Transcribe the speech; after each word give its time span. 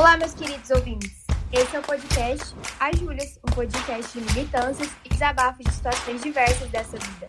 Olá, 0.00 0.16
meus 0.16 0.32
queridos 0.32 0.70
ouvintes. 0.70 1.26
Esse 1.52 1.76
é 1.76 1.78
o 1.78 1.82
podcast 1.82 2.56
As 2.80 2.98
Júlias, 2.98 3.38
um 3.46 3.52
podcast 3.52 4.18
de 4.18 4.24
militâncias 4.32 4.88
e 5.04 5.10
desabafos 5.10 5.62
de 5.62 5.70
situações 5.70 6.22
diversas 6.22 6.70
dessa 6.70 6.96
vida. 6.96 7.26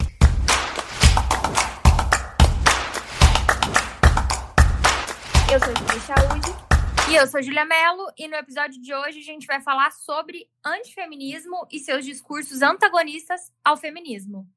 Eu 5.51 5.59
sou 5.59 5.75
Júlia 5.75 5.99
Chaude. 5.99 7.11
E 7.11 7.15
eu 7.15 7.27
sou 7.27 7.43
Julia 7.43 7.65
Mello, 7.65 8.09
e 8.17 8.29
no 8.29 8.37
episódio 8.37 8.81
de 8.81 8.93
hoje 8.93 9.19
a 9.19 9.23
gente 9.23 9.45
vai 9.45 9.59
falar 9.59 9.91
sobre 9.91 10.47
antifeminismo 10.65 11.67
e 11.69 11.77
seus 11.77 12.05
discursos 12.05 12.61
antagonistas 12.61 13.51
ao 13.65 13.75
feminismo. 13.75 14.47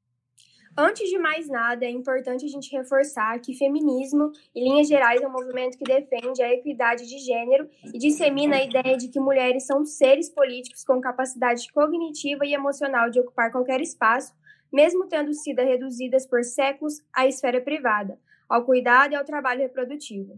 Antes 0.77 1.09
de 1.09 1.17
mais 1.17 1.47
nada, 1.47 1.85
é 1.85 1.89
importante 1.89 2.43
a 2.43 2.49
gente 2.49 2.69
reforçar 2.75 3.39
que 3.39 3.57
feminismo, 3.57 4.33
em 4.53 4.61
linhas 4.65 4.89
gerais, 4.89 5.21
é 5.21 5.27
um 5.27 5.31
movimento 5.31 5.77
que 5.77 5.85
defende 5.85 6.43
a 6.43 6.51
equidade 6.51 7.07
de 7.07 7.17
gênero 7.17 7.69
e 7.93 7.97
dissemina 7.97 8.57
a 8.57 8.63
ideia 8.63 8.97
de 8.97 9.07
que 9.07 9.17
mulheres 9.17 9.65
são 9.65 9.85
seres 9.85 10.29
políticos 10.29 10.83
com 10.83 10.99
capacidade 10.99 11.71
cognitiva 11.71 12.45
e 12.45 12.53
emocional 12.53 13.09
de 13.09 13.21
ocupar 13.21 13.53
qualquer 13.53 13.79
espaço, 13.79 14.33
mesmo 14.71 15.07
tendo 15.07 15.33
sido 15.33 15.59
reduzidas 15.59 16.27
por 16.27 16.43
séculos 16.43 17.01
à 17.13 17.25
esfera 17.25 17.61
privada, 17.61 18.19
ao 18.49 18.65
cuidado 18.65 19.13
e 19.13 19.15
ao 19.15 19.23
trabalho 19.23 19.61
reprodutivo. 19.61 20.37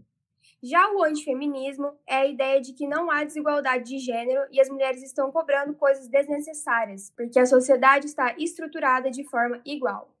Já 0.62 0.88
o 0.92 1.02
antifeminismo 1.02 1.96
é 2.06 2.14
a 2.14 2.26
ideia 2.26 2.60
de 2.60 2.74
que 2.74 2.86
não 2.86 3.10
há 3.10 3.24
desigualdade 3.24 3.90
de 3.90 3.98
gênero 3.98 4.42
e 4.52 4.60
as 4.60 4.68
mulheres 4.68 5.02
estão 5.02 5.32
cobrando 5.32 5.74
coisas 5.74 6.06
desnecessárias, 6.06 7.12
porque 7.16 7.40
a 7.40 7.46
sociedade 7.46 8.06
está 8.06 8.36
estruturada 8.38 9.10
de 9.10 9.24
forma 9.24 9.60
igual. 9.64 10.16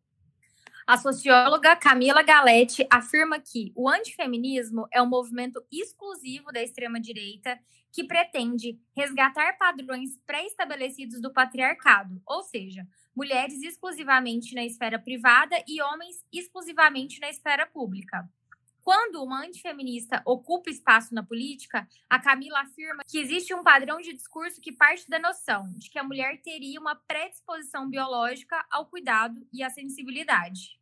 A 0.88 0.96
socióloga 0.96 1.76
Camila 1.76 2.22
Galete 2.22 2.86
afirma 2.90 3.38
que 3.38 3.70
o 3.76 3.90
antifeminismo 3.90 4.88
é 4.90 5.02
um 5.02 5.06
movimento 5.06 5.62
exclusivo 5.70 6.50
da 6.50 6.62
extrema-direita 6.62 7.60
que 7.92 8.04
pretende 8.04 8.80
resgatar 8.96 9.58
padrões 9.58 10.18
pré-estabelecidos 10.26 11.20
do 11.20 11.30
patriarcado, 11.30 12.22
ou 12.24 12.42
seja, 12.42 12.88
mulheres 13.14 13.60
exclusivamente 13.62 14.54
na 14.54 14.64
esfera 14.64 14.98
privada 14.98 15.62
e 15.68 15.82
homens 15.82 16.24
exclusivamente 16.32 17.20
na 17.20 17.28
esfera 17.28 17.66
pública. 17.66 18.26
Quando 18.80 19.22
uma 19.22 19.44
antifeminista 19.44 20.22
ocupa 20.24 20.70
espaço 20.70 21.14
na 21.14 21.22
política, 21.22 21.86
a 22.08 22.18
Camila 22.18 22.62
afirma 22.62 23.02
que 23.06 23.18
existe 23.18 23.52
um 23.52 23.62
padrão 23.62 23.98
de 23.98 24.14
discurso 24.14 24.58
que 24.58 24.72
parte 24.72 25.06
da 25.10 25.18
noção 25.18 25.70
de 25.76 25.90
que 25.90 25.98
a 25.98 26.02
mulher 26.02 26.40
teria 26.40 26.80
uma 26.80 26.96
predisposição 26.96 27.90
biológica 27.90 28.64
ao 28.70 28.86
cuidado 28.86 29.46
e 29.52 29.62
à 29.62 29.68
sensibilidade. 29.68 30.77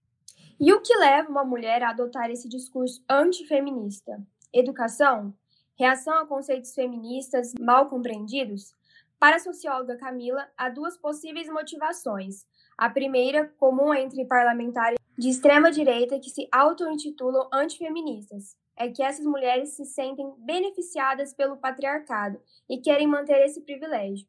E 0.59 0.73
o 0.73 0.81
que 0.81 0.97
leva 0.97 1.29
uma 1.29 1.45
mulher 1.45 1.83
a 1.83 1.91
adotar 1.91 2.31
esse 2.31 2.49
discurso 2.49 3.05
antifeminista? 3.11 4.19
Educação? 4.51 5.35
Reação 5.79 6.15
a 6.15 6.27
conceitos 6.27 6.73
feministas 6.75 7.53
mal 7.61 7.91
compreendidos? 7.91 8.75
Para 9.19 9.37
a 9.37 9.39
socióloga 9.39 9.99
Camila, 9.99 10.49
há 10.57 10.71
duas 10.71 10.97
possíveis 10.97 11.47
motivações. 11.51 12.47
A 12.79 12.89
primeira, 12.89 13.53
comum 13.59 13.93
entre 13.93 14.25
parlamentares 14.25 14.99
de 15.19 15.29
extrema 15.29 15.71
direita 15.71 16.19
que 16.19 16.31
se 16.31 16.49
auto-intitulam 16.51 17.51
antifeministas, 17.53 18.57
é 18.79 18.89
que 18.89 19.03
essas 19.03 19.27
mulheres 19.27 19.77
se 19.77 19.84
sentem 19.84 20.33
beneficiadas 20.39 21.34
pelo 21.34 21.59
patriarcado 21.59 22.41
e 22.67 22.79
querem 22.79 23.07
manter 23.07 23.45
esse 23.45 23.61
privilégio, 23.61 24.27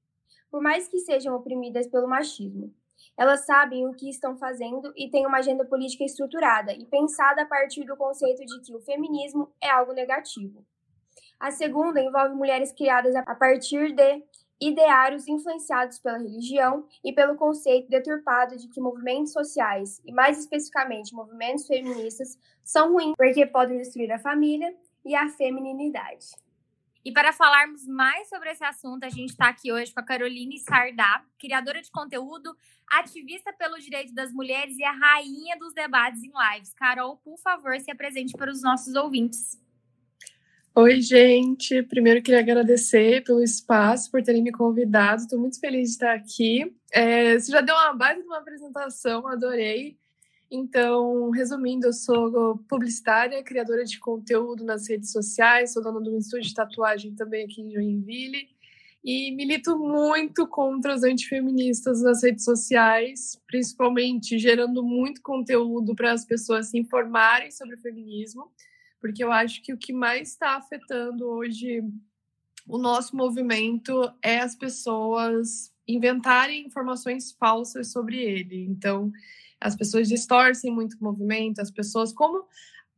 por 0.51 0.61
mais 0.61 0.89
que 0.89 0.99
sejam 0.99 1.33
oprimidas 1.35 1.87
pelo 1.87 2.07
machismo. 2.07 2.73
Elas 3.17 3.45
sabem 3.45 3.87
o 3.87 3.93
que 3.93 4.09
estão 4.09 4.37
fazendo 4.37 4.93
e 4.95 5.09
têm 5.09 5.25
uma 5.25 5.39
agenda 5.39 5.65
política 5.65 6.03
estruturada 6.03 6.71
e 6.71 6.85
pensada 6.85 7.41
a 7.41 7.45
partir 7.45 7.83
do 7.83 7.97
conceito 7.97 8.45
de 8.45 8.61
que 8.61 8.75
o 8.75 8.79
feminismo 8.81 9.51
é 9.61 9.69
algo 9.69 9.91
negativo. 9.91 10.63
A 11.39 11.49
segunda 11.49 11.99
envolve 11.99 12.35
mulheres 12.35 12.71
criadas 12.71 13.15
a 13.15 13.35
partir 13.35 13.91
de 13.93 14.23
ideários 14.59 15.27
influenciados 15.27 15.99
pela 15.99 16.17
religião 16.17 16.85
e 17.03 17.13
pelo 17.13 17.35
conceito 17.35 17.89
deturpado 17.89 18.57
de 18.57 18.67
que 18.67 18.81
movimentos 18.81 19.33
sociais, 19.33 20.01
e 20.05 20.11
mais 20.11 20.39
especificamente 20.39 21.13
movimentos 21.13 21.67
feministas, 21.67 22.37
são 22.63 22.93
ruins 22.93 23.13
porque 23.15 23.45
podem 23.45 23.77
destruir 23.77 24.11
a 24.11 24.19
família 24.19 24.75
e 25.05 25.15
a 25.15 25.29
feminilidade. 25.29 26.27
E 27.07 27.11
para 27.13 27.31
falarmos 27.31 27.87
mais 27.87 28.27
sobre 28.27 28.51
esse 28.51 28.65
assunto, 28.65 29.05
a 29.05 29.09
gente 29.09 29.29
está 29.29 29.47
aqui 29.47 29.71
hoje 29.71 29.93
com 29.93 29.99
a 30.01 30.03
Caroline 30.03 30.59
Sardá, 30.59 31.23
criadora 31.39 31.81
de 31.81 31.89
conteúdo, 31.89 32.53
ativista 32.85 33.53
pelo 33.53 33.79
direito 33.79 34.13
das 34.13 34.33
mulheres 34.33 34.77
e 34.77 34.83
a 34.83 34.91
rainha 34.91 35.57
dos 35.57 35.73
debates 35.73 36.21
em 36.21 36.33
lives. 36.53 36.73
Carol, 36.73 37.15
por 37.23 37.39
favor, 37.39 37.79
se 37.79 37.89
apresente 37.89 38.33
para 38.33 38.51
os 38.51 38.61
nossos 38.61 38.93
ouvintes. 38.93 39.57
Oi, 40.75 40.99
gente. 40.99 41.81
Primeiro 41.83 42.21
queria 42.21 42.41
agradecer 42.41 43.23
pelo 43.23 43.41
espaço, 43.41 44.11
por 44.11 44.21
terem 44.21 44.43
me 44.43 44.51
convidado. 44.51 45.21
Estou 45.21 45.39
muito 45.39 45.61
feliz 45.61 45.87
de 45.87 45.93
estar 45.93 46.13
aqui. 46.13 46.75
É, 46.91 47.39
você 47.39 47.53
já 47.53 47.61
deu 47.61 47.73
uma 47.73 47.93
base 47.93 48.19
de 48.19 48.27
uma 48.27 48.39
apresentação, 48.39 49.25
adorei. 49.25 49.97
Então, 50.49 51.29
resumindo, 51.29 51.87
eu 51.87 51.93
sou 51.93 52.57
publicitária, 52.69 53.43
criadora 53.43 53.83
de 53.83 53.99
conteúdo 53.99 54.63
nas 54.63 54.87
redes 54.87 55.11
sociais, 55.11 55.73
sou 55.73 55.83
dona 55.83 56.01
de 56.01 56.09
um 56.09 56.17
estúdio 56.17 56.47
de 56.47 56.53
tatuagem 56.53 57.13
também 57.13 57.43
aqui 57.43 57.61
em 57.61 57.71
Joinville 57.71 58.49
e 59.03 59.31
milito 59.31 59.77
muito 59.77 60.47
contra 60.47 60.95
os 60.95 61.03
antifeministas 61.03 62.01
nas 62.01 62.23
redes 62.23 62.43
sociais, 62.43 63.41
principalmente 63.45 64.39
gerando 64.39 64.83
muito 64.83 65.21
conteúdo 65.21 65.95
para 65.95 66.13
as 66.13 66.25
pessoas 66.25 66.69
se 66.69 66.77
informarem 66.77 67.51
sobre 67.51 67.75
o 67.75 67.79
feminismo, 67.79 68.51
porque 68.99 69.23
eu 69.23 69.31
acho 69.31 69.61
que 69.61 69.73
o 69.73 69.77
que 69.77 69.93
mais 69.93 70.29
está 70.29 70.55
afetando 70.55 71.27
hoje 71.27 71.83
o 72.67 72.77
nosso 72.77 73.15
movimento 73.15 74.11
é 74.21 74.39
as 74.39 74.55
pessoas 74.55 75.73
inventarem 75.87 76.65
informações 76.65 77.31
falsas 77.31 77.91
sobre 77.91 78.21
ele. 78.21 78.65
Então, 78.65 79.11
as 79.59 79.75
pessoas 79.75 80.07
distorcem 80.07 80.71
muito 80.71 80.97
o 80.99 81.03
movimento, 81.03 81.59
as 81.59 81.71
pessoas, 81.71 82.13
como 82.13 82.45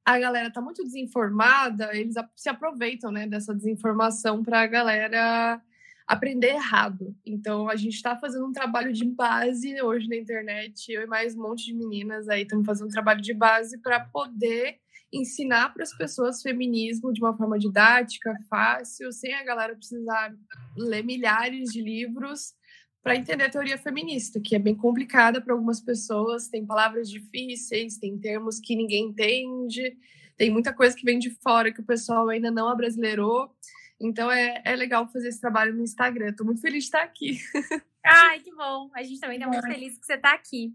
a 0.05 0.17
galera 0.17 0.47
está 0.47 0.61
muito 0.61 0.83
desinformada, 0.83 1.95
eles 1.95 2.15
se 2.35 2.49
aproveitam 2.49 3.11
né, 3.11 3.27
dessa 3.27 3.53
desinformação 3.53 4.43
para 4.43 4.61
a 4.61 4.67
galera 4.67 5.61
aprender 6.07 6.55
errado. 6.55 7.15
Então, 7.23 7.69
a 7.69 7.75
gente 7.75 7.93
está 7.93 8.17
fazendo 8.17 8.47
um 8.47 8.51
trabalho 8.51 8.91
de 8.91 9.05
base 9.05 9.79
hoje 9.81 10.07
na 10.09 10.15
internet, 10.15 10.91
eu 10.91 11.03
e 11.03 11.05
mais 11.05 11.35
um 11.35 11.43
monte 11.43 11.65
de 11.65 11.75
meninas 11.75 12.27
aí 12.27 12.41
estamos 12.41 12.65
fazendo 12.65 12.87
um 12.87 12.91
trabalho 12.91 13.21
de 13.21 13.33
base 13.33 13.77
para 13.77 13.99
poder 13.99 14.79
ensinar 15.13 15.73
para 15.73 15.83
as 15.83 15.95
pessoas 15.95 16.41
feminismo 16.41 17.13
de 17.13 17.21
uma 17.21 17.35
forma 17.35 17.57
didática, 17.59 18.33
fácil, 18.49 19.11
sem 19.11 19.33
a 19.33 19.43
galera 19.43 19.75
precisar 19.75 20.33
ler 20.75 21.03
milhares 21.03 21.69
de 21.69 21.81
livros 21.81 22.53
para 23.01 23.15
entender 23.15 23.45
a 23.45 23.49
teoria 23.49 23.77
feminista, 23.77 24.39
que 24.39 24.55
é 24.55 24.59
bem 24.59 24.75
complicada 24.75 25.41
para 25.41 25.53
algumas 25.53 25.79
pessoas, 25.79 26.47
tem 26.47 26.65
palavras 26.65 27.09
difíceis, 27.09 27.97
tem 27.97 28.17
termos 28.17 28.59
que 28.59 28.75
ninguém 28.75 29.05
entende, 29.05 29.97
tem 30.37 30.49
muita 30.49 30.73
coisa 30.73 30.95
que 30.95 31.05
vem 31.05 31.17
de 31.17 31.29
fora 31.41 31.71
que 31.71 31.81
o 31.81 31.85
pessoal 31.85 32.27
ainda 32.29 32.51
não 32.51 32.67
abrasileirou. 32.67 33.53
Então 33.99 34.31
é, 34.31 34.61
é 34.65 34.75
legal 34.75 35.07
fazer 35.11 35.29
esse 35.29 35.41
trabalho 35.41 35.73
no 35.73 35.83
Instagram. 35.83 36.29
Estou 36.29 36.45
muito 36.45 36.61
feliz 36.61 36.85
de 36.85 36.87
estar 36.87 37.03
aqui. 37.03 37.37
Ai, 38.05 38.39
que 38.39 38.53
bom. 38.53 38.89
A 38.93 39.03
gente 39.03 39.19
também 39.19 39.37
está 39.37 39.49
muito 39.49 39.67
feliz 39.67 39.97
que 39.97 40.05
você 40.05 40.13
está 40.13 40.33
aqui. 40.33 40.73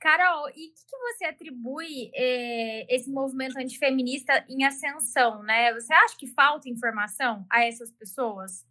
Carol, 0.00 0.48
e 0.50 0.52
o 0.52 0.54
que, 0.54 0.86
que, 0.86 0.96
você 0.96 1.24
atribui 1.24 2.10
eh, 2.14 2.86
esse 2.88 3.10
movimento 3.10 3.58
antifeminista 3.58 4.44
em 4.48 4.64
ascensão, 4.64 5.42
né? 5.42 5.74
Você 5.74 5.92
acha 5.92 6.16
que 6.16 6.28
falta 6.28 6.68
informação 6.68 7.44
a 7.50 7.64
essas 7.64 7.90
pessoas? 7.90 8.64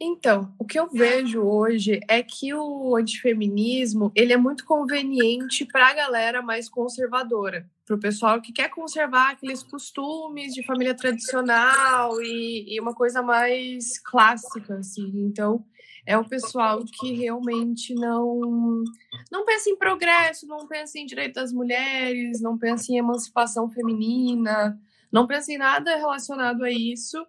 Então, 0.00 0.52
o 0.58 0.64
que 0.64 0.78
eu 0.78 0.88
vejo 0.90 1.40
hoje 1.40 2.00
é 2.08 2.22
que 2.22 2.52
o 2.52 2.96
antifeminismo 2.96 4.10
ele 4.14 4.32
é 4.32 4.36
muito 4.36 4.64
conveniente 4.64 5.64
para 5.64 5.88
a 5.88 5.94
galera 5.94 6.42
mais 6.42 6.68
conservadora, 6.68 7.70
para 7.86 7.94
o 7.94 8.00
pessoal 8.00 8.40
que 8.42 8.52
quer 8.52 8.68
conservar 8.70 9.30
aqueles 9.30 9.62
costumes 9.62 10.52
de 10.52 10.64
família 10.64 10.94
tradicional 10.94 12.20
e, 12.20 12.74
e, 12.74 12.80
uma 12.80 12.92
coisa 12.92 13.22
mais 13.22 13.98
clássica, 14.00 14.78
assim. 14.78 15.12
Então, 15.14 15.64
é 16.04 16.18
o 16.18 16.28
pessoal 16.28 16.84
que 16.84 17.12
realmente 17.12 17.94
não 17.94 18.84
não 19.30 19.44
pensa 19.44 19.70
em 19.70 19.76
progresso, 19.76 20.46
não 20.46 20.66
pensa 20.66 20.98
em 20.98 21.06
direito 21.06 21.34
das 21.34 21.52
mulheres, 21.52 22.40
não 22.40 22.58
pensa 22.58 22.92
em 22.92 22.98
emancipação 22.98 23.70
feminina, 23.70 24.78
não 25.10 25.26
pensa 25.26 25.52
em 25.52 25.58
nada 25.58 25.96
relacionado 25.96 26.64
a 26.64 26.70
isso 26.70 27.24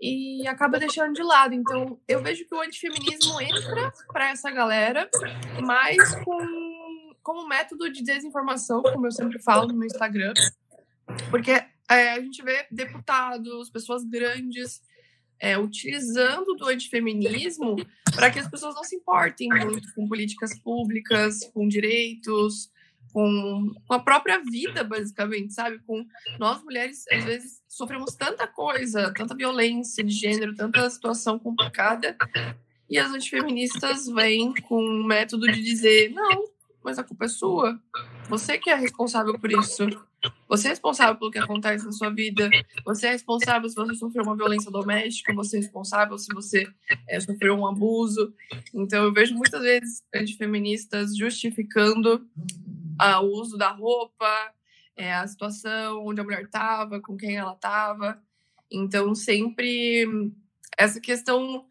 e 0.00 0.46
acaba 0.46 0.78
deixando 0.78 1.14
de 1.14 1.22
lado. 1.22 1.54
Então, 1.54 1.98
eu 2.06 2.22
vejo 2.22 2.46
que 2.46 2.54
o 2.54 2.60
antifeminismo 2.60 3.40
entra 3.40 3.92
para 4.12 4.30
essa 4.30 4.50
galera, 4.50 5.08
mas 5.64 6.14
com 6.24 6.76
como 7.22 7.48
método 7.48 7.90
de 7.90 8.04
desinformação, 8.04 8.80
como 8.82 9.04
eu 9.04 9.10
sempre 9.10 9.42
falo 9.42 9.66
no 9.66 9.74
meu 9.74 9.86
Instagram, 9.86 10.32
porque 11.28 11.50
é, 11.90 12.12
a 12.12 12.20
gente 12.20 12.40
vê 12.40 12.66
deputados, 12.70 13.68
pessoas 13.68 14.04
grandes 14.04 14.80
é, 15.40 15.58
utilizando 15.58 16.54
do 16.54 16.68
antifeminismo 16.68 17.76
para 18.14 18.30
que 18.30 18.38
as 18.38 18.48
pessoas 18.48 18.76
não 18.76 18.84
se 18.84 18.94
importem 18.94 19.48
muito 19.48 19.92
com 19.94 20.06
políticas 20.06 20.56
públicas, 20.60 21.40
com 21.52 21.66
direitos, 21.66 22.70
com, 23.16 23.72
a 23.88 23.98
própria 23.98 24.42
vida, 24.44 24.84
basicamente, 24.84 25.54
sabe? 25.54 25.78
Com 25.86 26.04
nós 26.38 26.62
mulheres, 26.62 27.02
às 27.10 27.24
vezes, 27.24 27.62
sofremos 27.66 28.14
tanta 28.14 28.46
coisa, 28.46 29.10
tanta 29.16 29.34
violência 29.34 30.04
de 30.04 30.12
gênero, 30.12 30.54
tanta 30.54 30.90
situação 30.90 31.38
complicada, 31.38 32.14
e 32.90 32.98
as 32.98 33.10
antifeministas 33.14 34.06
vêm 34.06 34.52
com 34.68 34.84
um 34.84 35.02
método 35.02 35.50
de 35.50 35.62
dizer: 35.62 36.10
não, 36.10 36.44
mas 36.84 36.98
a 36.98 37.04
culpa 37.04 37.24
é 37.24 37.28
sua. 37.28 37.80
Você 38.28 38.58
que 38.58 38.68
é 38.68 38.74
responsável 38.74 39.38
por 39.38 39.50
isso. 39.50 39.88
Você 40.46 40.66
é 40.66 40.70
responsável 40.70 41.16
pelo 41.16 41.30
que 41.30 41.38
acontece 41.38 41.86
na 41.86 41.92
sua 41.92 42.10
vida. 42.10 42.50
Você 42.84 43.06
é 43.06 43.10
responsável 43.12 43.68
se 43.68 43.76
você 43.76 43.94
sofreu 43.94 44.24
uma 44.24 44.36
violência 44.36 44.70
doméstica. 44.70 45.32
Você 45.34 45.56
é 45.56 45.60
responsável 45.60 46.18
se 46.18 46.26
você 46.34 46.68
é, 47.08 47.18
sofreu 47.20 47.54
um 47.54 47.66
abuso. 47.66 48.34
Então, 48.74 49.04
eu 49.04 49.12
vejo 49.12 49.34
muitas 49.34 49.62
vezes 49.62 50.02
antifeministas 50.14 51.16
justificando 51.16 52.26
ah, 52.98 53.20
o 53.20 53.30
uso 53.32 53.56
da 53.56 53.70
roupa, 53.70 54.52
é, 54.96 55.12
a 55.14 55.26
situação 55.26 56.04
onde 56.06 56.20
a 56.20 56.24
mulher 56.24 56.42
estava, 56.42 57.00
com 57.00 57.16
quem 57.16 57.36
ela 57.36 57.52
estava. 57.52 58.20
Então, 58.70 59.14
sempre 59.14 60.32
essa 60.76 61.00
questão 61.00 61.66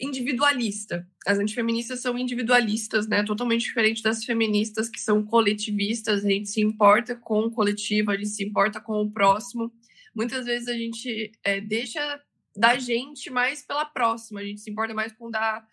individualista. 0.00 1.06
As 1.26 1.38
antifeministas 1.38 2.00
são 2.00 2.16
individualistas, 2.16 3.08
né? 3.08 3.22
Totalmente 3.24 3.64
diferente 3.64 4.02
das 4.02 4.24
feministas 4.24 4.88
que 4.88 5.00
são 5.00 5.24
coletivistas. 5.24 6.24
A 6.24 6.28
gente 6.28 6.48
se 6.48 6.60
importa 6.60 7.16
com 7.16 7.40
o 7.40 7.50
coletivo, 7.50 8.10
a 8.10 8.16
gente 8.16 8.28
se 8.28 8.44
importa 8.44 8.80
com 8.80 9.02
o 9.02 9.10
próximo. 9.10 9.72
Muitas 10.14 10.46
vezes 10.46 10.68
a 10.68 10.74
gente 10.74 11.32
é, 11.42 11.60
deixa 11.60 12.20
da 12.56 12.78
gente 12.78 13.30
mais 13.30 13.62
pela 13.62 13.84
próxima. 13.84 14.40
A 14.40 14.44
gente 14.44 14.60
se 14.60 14.70
importa 14.70 14.94
mais 14.94 15.12
com 15.12 15.30
da 15.30 15.64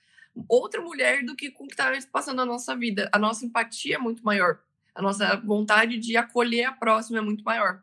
outra 0.47 0.81
mulher 0.81 1.23
do 1.23 1.35
que 1.35 1.49
com 1.51 1.65
o 1.65 1.67
que 1.67 1.73
está 1.73 1.91
passando 2.11 2.37
na 2.37 2.45
nossa 2.45 2.75
vida. 2.75 3.09
A 3.11 3.19
nossa 3.19 3.45
empatia 3.45 3.95
é 3.95 3.99
muito 3.99 4.23
maior. 4.23 4.59
A 4.93 5.01
nossa 5.01 5.35
vontade 5.37 5.97
de 5.97 6.15
acolher 6.17 6.65
a 6.65 6.71
próxima 6.71 7.17
é 7.17 7.21
muito 7.21 7.43
maior. 7.43 7.81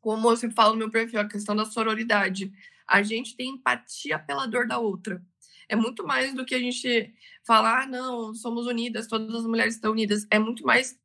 Como 0.00 0.30
eu 0.30 0.36
sempre 0.36 0.56
falo 0.56 0.72
no 0.72 0.78
meu 0.78 0.90
perfil, 0.90 1.20
a 1.20 1.28
questão 1.28 1.54
da 1.54 1.64
sororidade. 1.64 2.52
A 2.86 3.02
gente 3.02 3.36
tem 3.36 3.50
empatia 3.50 4.18
pela 4.18 4.46
dor 4.46 4.66
da 4.66 4.78
outra 4.78 5.22
é 5.70 5.76
muito 5.76 6.04
mais 6.04 6.34
do 6.34 6.44
que 6.44 6.54
a 6.54 6.58
gente 6.58 7.14
falar, 7.44 7.84
ah, 7.84 7.86
não, 7.86 8.34
somos 8.34 8.66
unidas, 8.66 9.06
todas 9.06 9.32
as 9.32 9.46
mulheres 9.46 9.76
estão 9.76 9.92
unidas. 9.92 10.26
É 10.28 10.36
muito 10.36 10.64
mais 10.66 10.98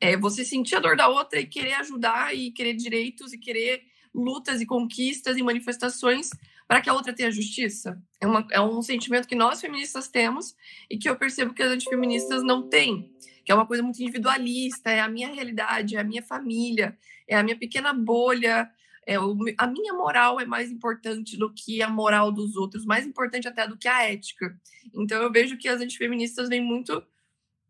é, 0.00 0.16
você 0.16 0.44
sentir 0.44 0.74
a 0.74 0.80
dor 0.80 0.96
da 0.96 1.06
outra 1.08 1.38
e 1.38 1.46
querer 1.46 1.74
ajudar 1.74 2.34
e 2.34 2.50
querer 2.50 2.74
direitos 2.74 3.32
e 3.32 3.38
querer 3.38 3.84
lutas 4.12 4.60
e 4.60 4.66
conquistas 4.66 5.36
e 5.36 5.44
manifestações 5.44 6.30
para 6.66 6.80
que 6.80 6.88
a 6.88 6.94
outra 6.94 7.12
tenha 7.12 7.30
justiça. 7.30 8.00
É, 8.20 8.26
uma, 8.26 8.46
é 8.50 8.60
um 8.60 8.80
sentimento 8.82 9.28
que 9.28 9.34
nós 9.34 9.60
feministas 9.60 10.08
temos 10.08 10.54
e 10.90 10.96
que 10.96 11.08
eu 11.08 11.16
percebo 11.16 11.54
que 11.54 11.62
as 11.62 11.70
antifeministas 11.70 12.42
não 12.42 12.68
têm, 12.68 13.12
que 13.44 13.52
é 13.52 13.54
uma 13.54 13.66
coisa 13.66 13.82
muito 13.82 14.00
individualista, 14.00 14.90
é 14.90 15.00
a 15.00 15.08
minha 15.08 15.32
realidade, 15.32 15.96
é 15.96 16.00
a 16.00 16.04
minha 16.04 16.22
família, 16.22 16.96
é 17.28 17.36
a 17.36 17.42
minha 17.42 17.58
pequena 17.58 17.92
bolha, 17.92 18.70
é, 19.06 19.18
o, 19.20 19.36
a 19.58 19.66
minha 19.66 19.92
moral 19.92 20.40
é 20.40 20.46
mais 20.46 20.70
importante 20.70 21.36
do 21.36 21.52
que 21.52 21.82
a 21.82 21.88
moral 21.88 22.32
dos 22.32 22.56
outros, 22.56 22.84
mais 22.84 23.06
importante 23.06 23.46
até 23.46 23.68
do 23.68 23.76
que 23.76 23.88
a 23.88 24.10
ética. 24.10 24.58
Então 24.94 25.22
eu 25.22 25.30
vejo 25.30 25.58
que 25.58 25.68
as 25.68 25.80
antifeministas 25.80 26.48
vêm 26.48 26.62
muito 26.62 27.02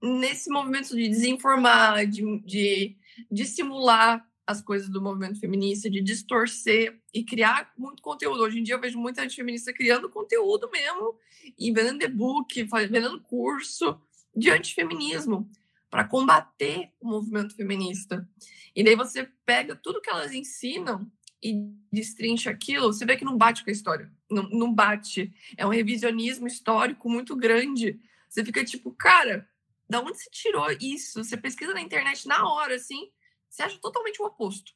nesse 0.00 0.50
movimento 0.50 0.94
de 0.94 1.08
desinformar, 1.08 2.06
de, 2.06 2.22
de, 2.40 2.96
de 3.30 3.44
simular 3.44 4.24
as 4.46 4.60
coisas 4.60 4.88
do 4.88 5.00
movimento 5.00 5.40
feminista, 5.40 5.88
de 5.88 6.00
distorcer 6.02 7.00
e 7.12 7.24
criar 7.24 7.72
muito 7.76 8.02
conteúdo. 8.02 8.42
Hoje 8.42 8.58
em 8.58 8.62
dia 8.62 8.74
eu 8.74 8.80
vejo 8.80 8.98
muita 8.98 9.22
antifeminista 9.22 9.72
criando 9.72 10.10
conteúdo 10.10 10.70
mesmo 10.70 11.18
e 11.58 11.72
vendendo 11.72 12.02
e-book, 12.02 12.62
vendendo 12.64 13.20
curso 13.20 13.98
de 14.36 14.50
antifeminismo 14.50 15.50
para 15.90 16.04
combater 16.04 16.90
o 17.00 17.08
movimento 17.08 17.54
feminista. 17.54 18.28
E 18.74 18.82
daí 18.82 18.96
você 18.96 19.28
pega 19.46 19.76
tudo 19.76 20.00
que 20.00 20.10
elas 20.10 20.32
ensinam 20.32 21.10
e 21.42 21.70
destrincha 21.92 22.50
aquilo, 22.50 22.92
você 22.92 23.04
vê 23.04 23.16
que 23.16 23.24
não 23.24 23.36
bate 23.36 23.62
com 23.62 23.70
a 23.70 23.72
história. 23.72 24.10
Não, 24.30 24.48
não 24.48 24.72
bate. 24.72 25.32
É 25.56 25.64
um 25.66 25.70
revisionismo 25.70 26.46
histórico 26.46 27.08
muito 27.08 27.36
grande. 27.36 28.00
Você 28.28 28.44
fica 28.44 28.64
tipo, 28.64 28.90
cara, 28.92 29.48
da 29.88 30.00
onde 30.00 30.18
você 30.18 30.28
tirou 30.30 30.66
isso? 30.80 31.22
Você 31.22 31.36
pesquisa 31.36 31.74
na 31.74 31.80
internet 31.80 32.26
na 32.26 32.48
hora, 32.48 32.74
assim, 32.74 33.10
você 33.54 33.62
acha 33.62 33.78
totalmente 33.78 34.20
o 34.20 34.26
oposto. 34.26 34.72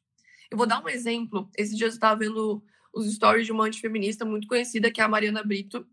Eu 0.51 0.57
vou 0.57 0.67
dar 0.67 0.83
um 0.83 0.89
exemplo. 0.89 1.51
Esses 1.57 1.77
dias 1.77 1.95
eu 1.95 1.97
estava 1.97 2.19
vendo 2.19 2.65
os 2.93 3.13
stories 3.13 3.45
de 3.45 3.53
uma 3.53 3.65
antifeminista 3.65 4.25
muito 4.25 4.47
conhecida, 4.47 4.91
que 4.91 5.01
é 5.01 5.05
a 5.05 5.09
Mariana 5.09 5.43
Brito. 5.43 5.87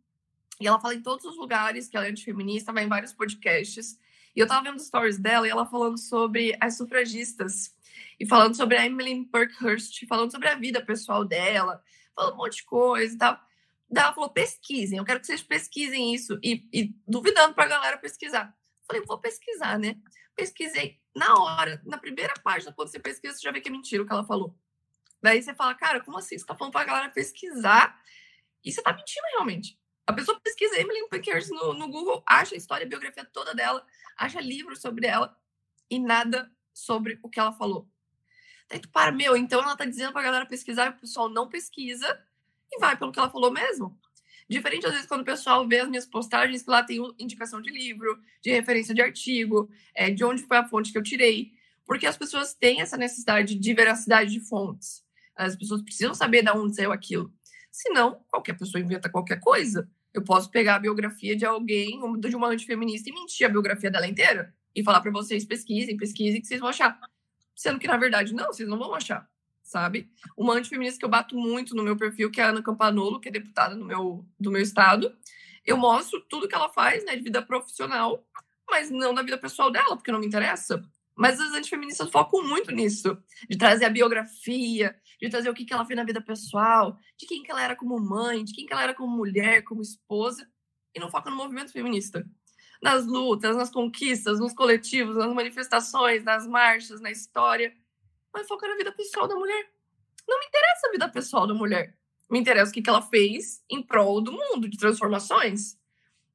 E 0.62 0.68
ela 0.68 0.80
fala 0.80 0.94
em 0.94 1.02
todos 1.02 1.26
os 1.26 1.36
lugares 1.36 1.90
que 1.90 1.98
ela 1.98 2.06
é 2.06 2.12
antifeminista, 2.12 2.72
vai 2.72 2.84
em 2.84 2.88
vários 2.88 3.12
podcasts. 3.12 4.00
E 4.36 4.40
eu 4.40 4.48
tava 4.48 4.64
vendo 4.64 4.78
os 4.78 4.86
stories 4.86 5.18
dela 5.18 5.48
e 5.48 5.50
ela 5.50 5.66
falando 5.66 5.98
sobre 5.98 6.56
as 6.62 6.78
sufragistas 6.78 7.74
e 8.20 8.26
falando 8.26 8.56
sobre 8.56 8.78
a 8.78 8.86
Emily 8.86 9.26
Parkhurst, 9.26 10.06
falando 10.08 10.32
sobre 10.32 10.48
a 10.48 10.56
vida 10.56 10.80
pessoal 10.80 11.26
dela, 11.26 11.82
falando 12.16 12.34
um 12.36 12.38
monte 12.38 12.58
de 12.58 12.66
coisa 12.66 13.16
e 13.16 13.18
tal. 13.18 13.40
Daí 13.90 14.04
ela 14.04 14.14
falou: 14.14 14.30
pesquisem, 14.30 15.00
eu 15.00 15.06
quero 15.06 15.20
que 15.20 15.26
vocês 15.26 15.42
pesquisem 15.42 16.14
isso, 16.14 16.40
e, 16.44 16.68
e 16.72 16.96
duvidando 17.08 17.56
para 17.56 17.66
a 17.66 17.70
galera 17.70 17.98
pesquisar. 17.98 18.56
Falei: 18.88 19.04
vou 19.06 19.18
pesquisar, 19.18 19.80
né? 19.80 19.98
Pesquisei 20.36 21.00
na 21.16 21.34
hora, 21.36 21.82
na 21.86 21.98
primeira 21.98 22.34
página, 22.44 22.74
quando 22.74 22.90
você 22.90 23.00
pesquisa, 23.00 23.36
você 23.36 23.42
já 23.42 23.52
vê 23.52 23.62
que 23.62 23.70
é 23.70 23.72
mentira 23.72 24.04
o 24.04 24.06
que 24.06 24.12
ela 24.12 24.26
falou. 24.26 24.58
Daí 25.22 25.42
você 25.42 25.54
fala: 25.56 25.74
cara, 25.76 26.02
como 26.02 26.18
assim? 26.18 26.38
Você 26.38 26.46
tá 26.46 26.56
falando 26.56 26.74
para 26.74 26.82
a 26.82 26.86
galera 26.86 27.10
pesquisar 27.10 28.00
e 28.64 28.72
você 28.72 28.82
tá 28.82 28.94
mentindo 28.94 29.26
realmente. 29.32 29.80
A 30.06 30.14
pessoa 30.14 30.40
pesquisa 30.40 30.80
Emily 30.80 31.08
Parkhurst 31.10 31.50
no, 31.50 31.74
no 31.74 31.88
Google, 31.88 32.24
acha 32.28 32.54
a 32.54 32.58
história, 32.58 32.86
a 32.86 32.90
biografia 32.90 33.26
toda 33.26 33.56
dela, 33.56 33.84
acha 34.18 34.40
livros 34.40 34.80
sobre 34.82 35.08
ela 35.08 35.36
e 35.90 35.98
nada 35.98 36.52
sobre 36.74 37.20
o 37.24 37.30
que 37.30 37.40
ela 37.40 37.54
falou. 37.54 37.90
Daí 38.70 38.80
tu 38.80 38.90
para, 38.90 39.12
meu, 39.12 39.36
então 39.36 39.62
ela 39.62 39.76
tá 39.76 39.86
dizendo 39.86 40.12
pra 40.12 40.22
galera 40.22 40.46
pesquisar 40.46 40.88
e 40.88 40.90
o 40.90 41.00
pessoal 41.00 41.30
não 41.30 41.50
pesquisa 41.50 42.24
e 42.72 42.80
vai 42.80 42.98
pelo 42.98 43.12
que 43.12 43.20
ela 43.20 43.30
falou 43.30 43.52
mesmo. 43.52 44.00
Diferente, 44.48 44.86
às 44.86 44.92
vezes, 44.92 45.08
quando 45.08 45.22
o 45.22 45.26
pessoal 45.26 45.68
vê 45.68 45.80
as 45.80 45.90
minhas 45.90 46.06
postagens, 46.06 46.62
que 46.62 46.70
lá 46.70 46.84
tem 46.84 47.00
indicação 47.18 47.62
de 47.62 47.72
livro, 47.72 48.20
de 48.42 48.52
referência 48.52 48.94
de 48.94 49.02
artigo, 49.02 49.70
é, 49.96 50.12
de 50.12 50.24
onde 50.24 50.44
foi 50.44 50.58
a 50.58 50.68
fonte 50.68 50.92
que 50.92 50.98
eu 50.98 51.04
tirei. 51.04 51.52
Porque 51.86 52.06
as 52.06 52.18
pessoas 52.18 52.54
têm 52.54 52.82
essa 52.82 52.98
necessidade 52.98 53.56
de 53.56 53.74
veracidade 53.74 54.32
de 54.32 54.40
fontes. 54.40 55.04
As 55.36 55.56
pessoas 55.56 55.82
precisam 55.82 56.14
saber 56.14 56.44
de 56.44 56.52
onde 56.52 56.76
saiu 56.76 56.92
aquilo. 56.92 57.34
Senão, 57.72 58.24
qualquer 58.30 58.58
pessoa 58.58 58.82
inventa 58.82 59.10
qualquer 59.10 59.40
coisa. 59.40 59.90
Eu 60.14 60.24
posso 60.24 60.50
pegar 60.50 60.76
a 60.76 60.80
biografia 60.80 61.36
de 61.36 61.46
alguém, 61.46 62.00
de 62.20 62.36
uma 62.36 62.48
antifeminista, 62.48 63.10
e 63.10 63.14
mentir 63.14 63.46
a 63.46 63.50
biografia 63.50 63.92
dela 63.92 64.08
inteira. 64.08 64.54
E 64.74 64.84
falar 64.84 65.02
para 65.02 65.12
vocês, 65.12 65.44
pesquisem, 65.44 65.98
pesquisem, 65.98 66.40
que 66.40 66.48
vocês 66.48 66.60
vão 66.60 66.70
achar. 66.70 66.98
Sendo 67.56 67.80
que, 67.80 67.88
na 67.88 67.98
verdade, 67.98 68.34
não, 68.34 68.48
vocês 68.48 68.68
não 68.68 68.78
vão 68.78 68.94
achar, 68.94 69.28
sabe? 69.66 70.10
Uma 70.38 70.54
antifeminista 70.54 71.00
que 71.00 71.06
eu 71.06 71.10
bato 71.10 71.36
muito 71.36 71.76
no 71.76 71.84
meu 71.84 71.98
perfil, 71.98 72.32
que 72.32 72.40
é 72.40 72.44
a 72.44 72.50
Ana 72.50 72.62
Campanolo, 72.62 73.20
que 73.20 73.28
é 73.28 73.32
deputada 73.32 73.76
no 73.76 73.84
meu, 73.84 74.26
do 74.40 74.52
meu 74.52 74.62
estado. 74.62 75.14
Eu 75.66 75.76
mostro 75.76 76.22
tudo 76.30 76.48
que 76.48 76.56
ela 76.56 76.70
faz, 76.70 77.04
né, 77.04 77.16
de 77.16 77.24
vida 77.24 77.42
profissional, 77.42 78.26
mas 78.70 78.92
não 78.92 79.14
da 79.14 79.24
vida 79.24 79.38
pessoal 79.38 79.72
dela, 79.72 79.96
porque 79.98 80.12
não 80.12 80.20
me 80.20 80.28
interessa. 80.28 80.88
Mas 81.18 81.40
as 81.42 81.52
antifeministas 81.54 82.10
focam 82.12 82.48
muito 82.48 82.72
nisso, 82.72 83.18
de 83.50 83.58
trazer 83.58 83.86
a 83.86 83.90
biografia, 83.90 84.96
de 85.20 85.30
trazer 85.30 85.50
o 85.50 85.54
que, 85.54 85.66
que 85.66 85.74
ela 85.74 85.86
fez 85.86 85.98
na 85.98 86.04
vida 86.04 86.22
pessoal, 86.22 86.98
de 87.18 87.26
quem 87.26 87.42
que 87.42 87.50
ela 87.50 87.64
era 87.64 87.76
como 87.76 88.00
mãe, 88.00 88.44
de 88.44 88.54
quem 88.54 88.66
que 88.66 88.74
ela 88.74 88.84
era 88.84 88.94
como 88.94 89.18
mulher, 89.18 89.64
como 89.64 89.82
esposa, 89.82 90.48
e 90.94 91.00
não 91.00 91.10
focam 91.10 91.32
no 91.32 91.38
movimento 91.38 91.72
feminista 91.72 92.26
nas 92.82 93.06
lutas, 93.06 93.56
nas 93.56 93.72
conquistas, 93.72 94.40
nos 94.40 94.54
coletivos, 94.54 95.16
nas 95.16 95.34
manifestações, 95.34 96.24
nas 96.24 96.46
marchas, 96.46 97.02
na 97.02 97.10
história, 97.10 97.74
mas 98.36 98.48
foca 98.48 98.68
na 98.68 98.76
vida 98.76 98.92
pessoal 98.92 99.30
da 99.30 99.36
mulher. 99.36 99.72
Não 100.28 100.38
me 100.40 100.46
interessa 100.46 100.88
a 100.88 100.92
vida 100.92 101.08
pessoal 101.08 101.48
da 101.48 101.54
mulher. 101.54 101.98
Me 102.30 102.38
interessa 102.38 102.70
o 102.70 102.74
que 102.74 102.90
ela 102.90 103.02
fez 103.02 103.64
em 103.70 103.82
prol 103.82 104.20
do 104.20 104.34
mundo, 104.34 104.68
de 104.68 104.78
transformações. 104.78 105.78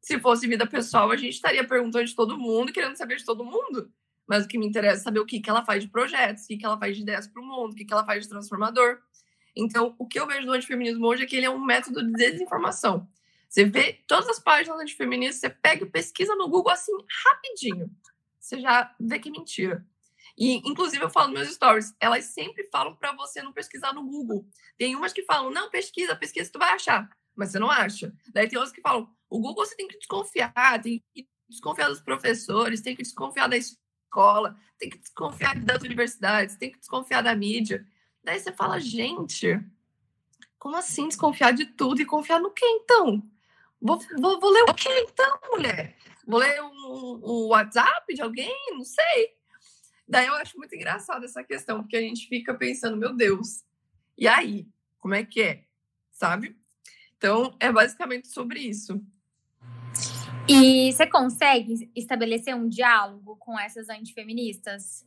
Se 0.00 0.18
fosse 0.18 0.46
vida 0.46 0.66
pessoal, 0.66 1.10
a 1.10 1.16
gente 1.16 1.34
estaria 1.34 1.66
perguntando 1.66 2.06
de 2.06 2.14
todo 2.14 2.38
mundo, 2.38 2.72
querendo 2.72 2.96
saber 2.96 3.16
de 3.16 3.24
todo 3.24 3.44
mundo. 3.44 3.92
Mas 4.26 4.46
o 4.46 4.48
que 4.48 4.56
me 4.56 4.66
interessa 4.66 5.00
é 5.00 5.04
saber 5.04 5.20
o 5.20 5.26
que, 5.26 5.40
que 5.40 5.50
ela 5.50 5.62
faz 5.62 5.82
de 5.82 5.90
projetos, 5.90 6.44
o 6.44 6.46
que, 6.46 6.56
que 6.56 6.64
ela 6.64 6.78
faz 6.78 6.96
de 6.96 7.02
ideias 7.02 7.26
para 7.26 7.42
o 7.42 7.44
mundo, 7.44 7.72
o 7.72 7.74
que, 7.74 7.84
que 7.84 7.92
ela 7.92 8.06
faz 8.06 8.22
de 8.22 8.30
transformador. 8.30 8.98
Então, 9.54 9.94
o 9.98 10.06
que 10.06 10.18
eu 10.18 10.26
vejo 10.26 10.46
do 10.46 10.52
antifeminismo 10.52 11.04
hoje 11.06 11.24
é 11.24 11.26
que 11.26 11.36
ele 11.36 11.46
é 11.46 11.50
um 11.50 11.62
método 11.62 12.02
de 12.02 12.12
desinformação. 12.12 13.06
Você 13.48 13.64
vê 13.64 14.00
todas 14.06 14.28
as 14.28 14.38
páginas 14.38 14.80
antifeministas, 14.80 15.40
você 15.40 15.50
pega 15.50 15.84
e 15.84 15.90
pesquisa 15.90 16.34
no 16.36 16.48
Google 16.48 16.72
assim, 16.72 16.92
rapidinho. 17.24 17.90
Você 18.38 18.60
já 18.60 18.94
vê 18.98 19.18
que 19.18 19.28
é 19.28 19.32
mentira. 19.32 19.84
E, 20.40 20.56
inclusive, 20.66 21.04
eu 21.04 21.10
falo 21.10 21.28
nos 21.28 21.40
meus 21.40 21.54
stories, 21.54 21.94
elas 22.00 22.24
sempre 22.24 22.66
falam 22.72 22.96
para 22.96 23.12
você 23.12 23.42
não 23.42 23.52
pesquisar 23.52 23.92
no 23.92 24.02
Google. 24.02 24.48
Tem 24.78 24.96
umas 24.96 25.12
que 25.12 25.22
falam, 25.22 25.50
não, 25.50 25.68
pesquisa, 25.68 26.16
pesquisa, 26.16 26.50
tu 26.50 26.58
vai 26.58 26.70
achar. 26.70 27.06
Mas 27.36 27.50
você 27.52 27.58
não 27.58 27.70
acha. 27.70 28.10
Daí 28.32 28.48
tem 28.48 28.58
outras 28.58 28.74
que 28.74 28.80
falam, 28.80 29.06
o 29.28 29.38
Google 29.38 29.66
você 29.66 29.76
tem 29.76 29.86
que 29.86 29.98
desconfiar, 29.98 30.80
tem 30.80 31.04
que 31.14 31.28
desconfiar 31.46 31.88
dos 31.88 32.00
professores, 32.00 32.80
tem 32.80 32.96
que 32.96 33.02
desconfiar 33.02 33.48
da 33.48 33.56
escola, 33.58 34.56
tem 34.78 34.88
que 34.88 34.96
desconfiar 34.96 35.60
das 35.60 35.82
universidades, 35.82 36.56
tem 36.56 36.72
que 36.72 36.78
desconfiar 36.78 37.22
da 37.22 37.36
mídia. 37.36 37.86
Daí 38.24 38.40
você 38.40 38.50
fala, 38.50 38.80
gente, 38.80 39.60
como 40.58 40.74
assim 40.74 41.06
desconfiar 41.06 41.52
de 41.52 41.66
tudo 41.66 42.00
e 42.00 42.06
confiar 42.06 42.40
no 42.40 42.50
quê, 42.50 42.64
então? 42.64 43.22
Vou, 43.78 43.98
vou, 44.18 44.40
vou 44.40 44.50
ler 44.50 44.62
o 44.62 44.74
que 44.74 44.88
então, 44.88 45.38
mulher? 45.50 45.98
Vou 46.26 46.40
ler 46.40 46.62
um, 46.62 47.20
um 47.22 47.46
WhatsApp 47.48 48.14
de 48.14 48.22
alguém? 48.22 48.54
Não 48.72 48.84
sei. 48.84 49.39
Daí 50.10 50.26
eu 50.26 50.34
acho 50.34 50.58
muito 50.58 50.74
engraçado 50.74 51.24
essa 51.24 51.44
questão, 51.44 51.82
porque 51.82 51.96
a 51.96 52.00
gente 52.00 52.26
fica 52.26 52.52
pensando, 52.52 52.96
meu 52.96 53.14
Deus, 53.14 53.62
e 54.18 54.26
aí? 54.26 54.66
Como 54.98 55.14
é 55.14 55.24
que 55.24 55.40
é? 55.40 55.64
Sabe? 56.10 56.56
Então, 57.16 57.56
é 57.60 57.70
basicamente 57.70 58.26
sobre 58.26 58.58
isso. 58.58 59.00
E 60.48 60.92
você 60.92 61.06
consegue 61.06 61.88
estabelecer 61.94 62.56
um 62.56 62.68
diálogo 62.68 63.36
com 63.36 63.56
essas 63.56 63.88
antifeministas? 63.88 65.06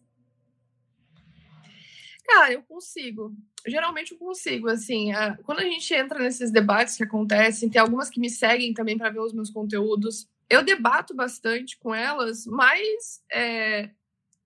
Cara, 2.25 2.53
eu 2.53 2.63
consigo. 2.63 3.36
Geralmente 3.67 4.13
eu 4.13 4.17
consigo, 4.17 4.69
assim, 4.69 5.12
a... 5.12 5.36
quando 5.43 5.60
a 5.60 5.65
gente 5.65 5.93
entra 5.93 6.17
nesses 6.17 6.50
debates 6.50 6.95
que 6.95 7.03
acontecem, 7.03 7.69
tem 7.69 7.81
algumas 7.81 8.10
que 8.10 8.22
me 8.22 8.29
seguem 8.29 8.74
também 8.74 8.98
para 8.98 9.10
ver 9.10 9.19
os 9.19 9.33
meus 9.33 9.50
conteúdos. 9.50 10.29
Eu 10.50 10.63
debato 10.63 11.13
bastante 11.13 11.77
com 11.77 11.93
elas, 11.93 12.45
mas 12.45 13.22
é, 13.29 13.89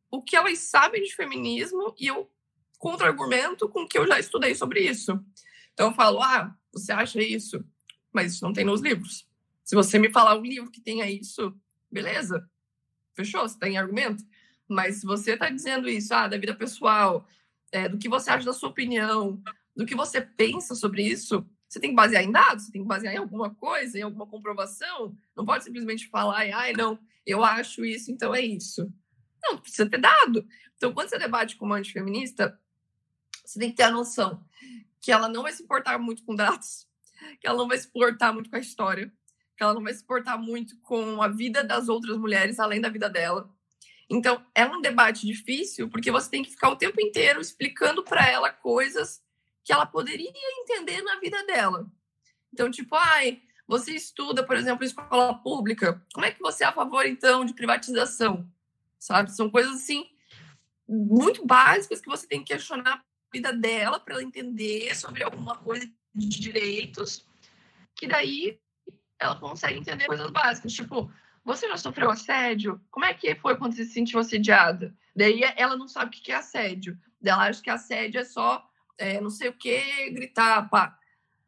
o 0.10 0.22
que 0.22 0.36
elas 0.36 0.60
sabem 0.60 1.04
de 1.04 1.16
feminismo 1.16 1.94
e 1.98 2.08
eu 2.08 2.30
contra-argumento 2.78 3.68
com 3.68 3.84
o 3.84 3.88
que 3.88 3.98
eu 3.98 4.08
já 4.08 4.20
estudei 4.20 4.54
sobre 4.56 4.82
isso. 4.82 5.20
Então 5.74 5.88
eu 5.88 5.94
falo, 5.94 6.22
ah, 6.22 6.56
você 6.72 6.92
acha 6.92 7.22
isso? 7.22 7.64
Mas 8.12 8.34
isso 8.34 8.44
não 8.44 8.54
tem 8.54 8.66
nos 8.66 8.82
livros. 8.82 9.28
Se 9.64 9.76
você 9.76 10.00
me 10.00 10.12
falar 10.12 10.38
um 10.38 10.44
livro 10.44 10.72
que 10.72 10.82
tenha 10.82 11.10
isso, 11.10 11.56
beleza, 11.92 12.50
fechou, 13.16 13.42
você 13.42 13.58
tem 13.60 13.78
argumento. 13.78 14.24
Mas 14.68 14.98
se 14.98 15.06
você 15.06 15.34
está 15.34 15.50
dizendo 15.50 15.90
isso, 15.90 16.14
ah, 16.14 16.28
da 16.28 16.38
vida 16.38 16.56
pessoal, 16.56 17.28
é, 17.72 17.90
do 17.90 17.98
que 17.98 18.08
você 18.08 18.30
acha 18.30 18.46
da 18.46 18.54
sua 18.54 18.70
opinião, 18.70 19.42
do 19.76 19.86
que 19.86 19.96
você 19.96 20.22
pensa 20.22 20.74
sobre 20.76 21.04
isso, 21.04 21.46
você 21.68 21.80
tem 21.80 21.90
que 21.90 21.96
basear 21.96 22.24
em 22.24 22.32
dados, 22.32 22.66
você 22.66 22.72
tem 22.72 22.82
que 22.82 22.88
basear 22.88 23.14
em 23.14 23.18
alguma 23.18 23.54
coisa, 23.54 24.00
em 24.00 24.02
alguma 24.02 24.26
comprovação. 24.26 25.18
Não 25.36 25.46
pode 25.46 25.64
simplesmente 25.64 26.08
falar, 26.08 26.38
ai, 26.38 26.74
não, 26.74 26.98
eu 27.26 27.44
acho 27.44 27.84
isso, 27.84 28.12
então 28.12 28.34
é 28.34 28.42
isso. 28.42 28.92
Não, 29.50 29.58
precisa 29.58 29.90
ter 29.90 30.00
dado. 30.00 30.48
Então, 30.76 30.94
quando 30.94 31.10
você 31.10 31.18
debate 31.18 31.56
com 31.56 31.66
uma 31.66 31.78
antifeminista, 31.78 32.60
você 33.46 33.60
tem 33.60 33.70
que 33.70 33.78
ter 33.78 33.84
a 33.84 33.92
noção 33.92 34.44
que 35.00 35.12
ela 35.12 35.30
não 35.30 35.44
vai 35.44 35.54
se 35.54 35.64
importar 35.64 35.98
muito 35.98 36.24
com 36.24 36.36
dados, 36.36 36.88
que 37.40 37.48
ela 37.48 37.58
não 37.58 37.68
vai 37.68 37.78
se 37.78 37.88
importar 37.88 38.34
muito 38.34 38.50
com 38.50 38.56
a 38.56 38.60
história, 38.60 39.12
que 39.56 39.64
ela 39.64 39.74
não 39.74 39.82
vai 39.82 39.94
se 39.94 40.04
importar 40.04 40.38
muito 40.38 40.78
com 40.82 41.22
a 41.22 41.28
vida 41.28 41.64
das 41.64 41.88
outras 41.88 42.18
mulheres 42.18 42.60
além 42.60 42.82
da 42.82 42.90
vida 42.90 43.10
dela. 43.10 43.50
Então, 44.10 44.46
é 44.54 44.66
um 44.66 44.82
debate 44.82 45.26
difícil 45.26 45.90
porque 45.90 46.12
você 46.12 46.30
tem 46.30 46.44
que 46.44 46.52
ficar 46.52 46.70
o 46.70 46.76
tempo 46.76 47.00
inteiro 47.02 47.42
explicando 47.42 48.04
para 48.04 48.28
ela 48.30 48.52
coisas 48.52 49.22
que 49.64 49.74
ela 49.74 49.86
poderia 49.86 50.32
entender 50.62 51.02
na 51.02 51.20
vida 51.20 51.44
dela. 51.46 51.88
Então, 52.54 52.72
tipo, 52.72 52.96
ai, 52.96 53.42
você 53.68 53.92
estuda, 53.92 54.46
por 54.46 54.56
exemplo, 54.56 54.86
escola 54.86 55.34
pública, 55.36 56.02
como 56.14 56.26
é 56.26 56.32
que 56.32 56.42
você 56.42 56.64
é 56.64 56.68
a 56.68 56.72
favor, 56.72 57.06
então, 57.06 57.44
de 57.44 57.54
privatização? 57.54 58.50
Sabe? 59.00 59.32
São 59.32 59.50
coisas, 59.50 59.76
assim, 59.76 60.06
muito 60.88 61.46
básicas 61.46 62.02
que 62.02 62.08
você 62.08 62.28
tem 62.28 62.44
que 62.44 62.54
questionar 62.54 62.94
a 62.94 63.04
vida 63.32 63.54
dela 63.54 64.00
para 64.00 64.16
ela 64.16 64.24
entender 64.24 64.96
sobre 64.96 65.24
alguma 65.24 65.56
coisa 65.58 65.90
de 66.16 66.28
direitos, 66.28 67.26
que 67.96 68.08
daí 68.08 68.60
ela 69.20 69.40
consegue 69.40 69.80
entender 69.80 70.06
coisas 70.06 70.30
básicas. 70.32 70.74
Tipo, 70.74 71.12
você 71.44 71.68
já 71.68 71.78
sofreu 71.78 72.10
assédio? 72.10 72.82
Como 72.90 73.06
é 73.06 73.14
que 73.14 73.36
foi 73.36 73.58
quando 73.58 73.76
você 73.76 73.86
se 73.86 73.94
sentiu 73.94 74.20
assediada? 74.20 74.96
Daí 75.16 75.42
ela 75.56 75.76
não 75.76 75.88
sabe 75.88 76.16
o 76.16 76.22
que 76.22 76.32
é 76.32 76.36
assédio. 76.36 76.98
Ela 77.24 77.48
acha 77.48 77.62
que 77.62 77.70
assédio 77.70 78.20
é 78.20 78.24
só 78.24 78.68
é, 78.98 79.22
não 79.22 79.30
sei 79.30 79.50
o 79.50 79.54
que, 79.54 80.10
gritar, 80.12 80.70
pá. 80.70 80.98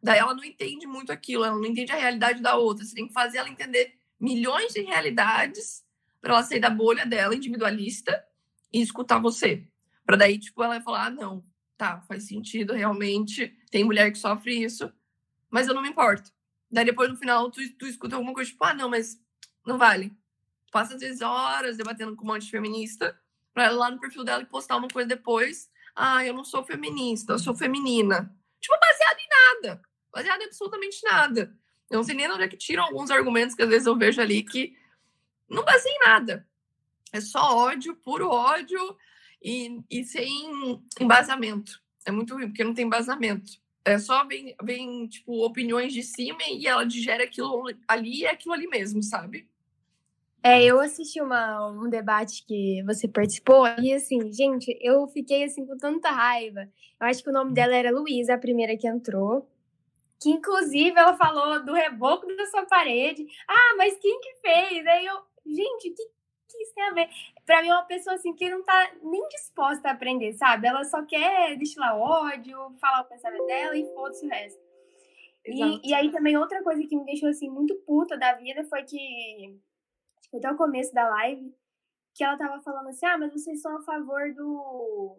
Daí 0.02 0.20
ela 0.20 0.34
não 0.34 0.44
entende 0.44 0.88
muito 0.88 1.12
aquilo, 1.12 1.44
ela 1.44 1.56
não 1.56 1.66
entende 1.66 1.92
a 1.92 1.98
realidade 1.98 2.42
da 2.42 2.56
outra. 2.56 2.86
Você 2.86 2.96
tem 2.96 3.08
que 3.08 3.14
fazer 3.14 3.40
ela 3.40 3.50
entender 3.50 3.94
milhões 4.20 4.74
de 4.74 4.82
realidades 4.82 5.84
para 6.22 6.34
ela 6.34 6.44
sair 6.44 6.60
da 6.60 6.70
bolha 6.70 7.06
dela, 7.06 7.36
individualista, 7.36 8.24
e 8.72 8.82
escutar 8.82 9.20
você. 9.20 9.68
Para 10.06 10.18
daí, 10.18 10.38
tipo, 10.38 10.64
ela 10.64 10.82
falar: 10.82 11.06
ah, 11.06 11.10
não, 11.10 11.44
tá, 11.78 12.02
faz 12.02 12.28
sentido, 12.28 12.74
realmente, 12.74 13.56
tem 13.72 13.84
mulher 13.84 14.12
que 14.12 14.18
sofre 14.18 14.64
isso, 14.64 14.92
mas 15.50 15.68
eu 15.68 15.74
não 15.74 15.82
me 15.82 15.90
importo. 15.90 16.32
Daí 16.72 16.86
depois, 16.86 17.10
no 17.10 17.18
final, 17.18 17.50
tu, 17.50 17.62
tu 17.78 17.88
escuta 17.88 18.16
alguma 18.16 18.34
coisa, 18.34 18.52
tipo, 18.52 18.64
ah, 18.64 18.74
não, 18.74 18.90
mas 18.90 19.20
não 19.66 19.78
vale. 19.78 20.12
Passa 20.72 20.96
às 20.96 21.02
vezes 21.02 21.22
horas 21.22 21.78
debatendo 21.78 22.16
com 22.16 22.24
um 22.24 22.28
monte 22.28 22.46
de 22.46 22.52
feminista 22.52 23.20
para 23.54 23.66
ela 23.66 23.78
lá 23.78 23.92
no 23.92 24.00
perfil 24.00 24.24
dela 24.24 24.44
e 24.44 24.46
postar 24.46 24.78
uma 24.78 24.88
coisa 24.88 25.08
depois. 25.08 25.70
Ah, 25.96 26.24
eu 26.24 26.34
não 26.34 26.44
sou 26.44 26.64
feminista, 26.64 27.34
eu 27.34 27.40
sou 27.40 27.56
feminina. 27.56 28.34
Tipo, 28.60 28.78
baseado 28.80 29.18
em 29.20 29.64
nada. 29.68 29.82
Baseado 30.12 30.42
em 30.42 30.46
absolutamente 30.46 31.00
nada. 31.04 31.58
Eu 31.90 31.98
não 31.98 32.04
sei 32.04 32.16
nem 32.16 32.32
onde 32.32 32.44
é 32.44 32.48
que 32.48 32.58
tiram 32.58 32.84
alguns 32.84 33.10
argumentos 33.10 33.56
que 33.56 33.64
às 33.64 33.70
vezes 33.70 33.88
eu 33.88 33.98
vejo 33.98 34.22
ali 34.22 34.44
que 34.44 34.78
não 35.50 35.64
baseia 35.64 35.94
em 35.94 36.08
nada. 36.08 36.48
É 37.12 37.20
só 37.22 37.58
ódio, 37.58 37.96
puro 37.96 38.30
ódio 38.30 38.80
e, 39.42 39.82
e 39.90 40.04
sem 40.04 40.30
embasamento. 41.00 41.82
É 42.06 42.12
muito 42.12 42.34
ruim, 42.34 42.48
porque 42.48 42.64
não 42.64 42.74
tem 42.74 42.86
embasamento. 42.86 43.52
É 43.84 43.98
só 43.98 44.26
vem, 44.26 44.56
vem, 44.62 45.08
tipo, 45.08 45.44
opiniões 45.44 45.94
de 45.94 46.04
cima 46.04 46.40
e 46.48 46.68
ela 46.68 46.86
digere 46.86 47.24
aquilo 47.24 47.66
ali 47.88 48.20
e 48.20 48.26
é 48.26 48.32
aquilo 48.32 48.54
ali 48.54 48.68
mesmo, 48.68 49.02
sabe? 49.02 49.48
É, 50.42 50.64
eu 50.64 50.80
assisti 50.80 51.22
uma, 51.22 51.70
um 51.70 51.90
debate 51.90 52.46
que 52.46 52.82
você 52.84 53.08
participou 53.08 53.68
e, 53.80 53.94
assim, 53.94 54.32
gente, 54.32 54.78
eu 54.82 55.06
fiquei, 55.08 55.44
assim, 55.44 55.66
com 55.66 55.78
tanta 55.78 56.10
raiva. 56.12 56.62
Eu 57.00 57.08
acho 57.08 57.24
que 57.24 57.30
o 57.30 57.34
nome 57.34 57.54
dela 57.54 57.76
era 57.76 57.92
Luísa, 57.92 58.36
a 58.36 58.38
primeira 58.38 58.78
que 58.78 58.88
entrou. 58.88 59.50
Que, 60.22 60.30
inclusive, 60.30 60.98
ela 60.98 61.16
falou 61.18 61.64
do 61.66 61.74
reboco 61.74 62.26
da 62.36 62.46
sua 62.48 62.66
parede. 62.66 63.26
Ah, 63.48 63.76
mas 63.78 63.98
quem 64.00 64.20
que 64.22 64.36
fez? 64.42 64.88
Aí 64.88 65.06
eu, 65.06 65.18
gente, 65.54 65.92
que 65.92 66.20
que 66.50 66.64
isso 66.64 66.74
tem 66.74 66.84
a 66.84 66.94
ver? 66.94 67.08
Pra 67.46 67.62
mim, 67.62 67.70
é 67.70 67.74
uma 67.74 67.86
pessoa 67.86 68.16
assim 68.16 68.34
que 68.34 68.50
não 68.50 68.64
tá 68.64 68.92
nem 69.04 69.28
disposta 69.30 69.88
a 69.88 69.92
aprender, 69.92 70.34
sabe? 70.34 70.68
Ela 70.68 70.84
só 70.84 71.06
quer 71.06 71.56
destilar 71.58 71.96
ódio, 71.96 72.58
falar 72.82 73.02
o 73.02 73.08
pensamento 73.08 73.46
dela 73.46 73.78
e 73.78 73.86
foda-se 73.94 74.26
o 74.26 74.30
resto. 74.30 74.60
E, 75.46 75.90
e, 75.90 75.94
aí 75.94 76.12
também 76.12 76.38
outra 76.38 76.62
coisa 76.64 76.86
que 76.86 76.96
me 76.96 77.06
deixou 77.06 77.30
assim 77.30 77.50
muito 77.50 77.74
puta 77.86 78.18
da 78.18 78.34
vida 78.34 78.64
foi 78.66 78.84
que 78.84 79.60
acho 80.20 80.30
que 80.30 80.38
até 80.38 80.52
o 80.52 80.58
começo 80.58 80.94
da 80.94 81.08
live 81.10 81.56
que 82.14 82.24
ela 82.24 82.38
tava 82.38 82.62
falando 82.62 82.90
assim: 82.90 83.06
"Ah, 83.06 83.18
mas 83.18 83.32
vocês 83.32 83.62
são 83.62 83.78
a 83.78 83.82
favor 83.82 84.34
do 84.34 85.18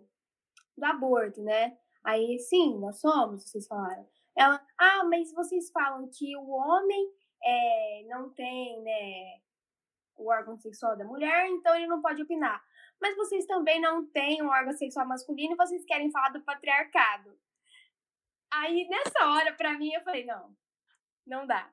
do 0.76 0.84
aborto, 0.84 1.42
né?" 1.42 1.76
Aí, 2.04 2.38
sim, 2.38 2.78
nós 2.78 3.00
somos, 3.00 3.44
vocês 3.44 3.66
falaram. 3.66 4.06
Ela: 4.36 4.64
"Ah, 4.78 5.04
mas 5.04 5.32
vocês 5.32 5.70
falam 5.70 6.08
que 6.12 6.36
o 6.36 6.50
homem 6.50 7.10
é, 7.42 8.04
não 8.08 8.30
tem, 8.30 8.80
né, 8.82 9.40
o 10.20 10.28
órgão 10.28 10.56
sexual 10.58 10.96
da 10.96 11.04
mulher, 11.04 11.46
então 11.48 11.74
ele 11.74 11.86
não 11.86 12.02
pode 12.02 12.22
opinar. 12.22 12.62
Mas 13.00 13.16
vocês 13.16 13.46
também 13.46 13.80
não 13.80 14.04
têm 14.06 14.42
um 14.42 14.48
órgão 14.48 14.72
sexual 14.74 15.06
masculino 15.06 15.54
e 15.54 15.56
vocês 15.56 15.84
querem 15.84 16.10
falar 16.10 16.28
do 16.28 16.42
patriarcado. 16.42 17.38
Aí, 18.52 18.86
nessa 18.88 19.26
hora, 19.26 19.54
para 19.54 19.78
mim, 19.78 19.92
eu 19.92 20.02
falei, 20.02 20.24
não, 20.26 20.54
não 21.26 21.46
dá. 21.46 21.72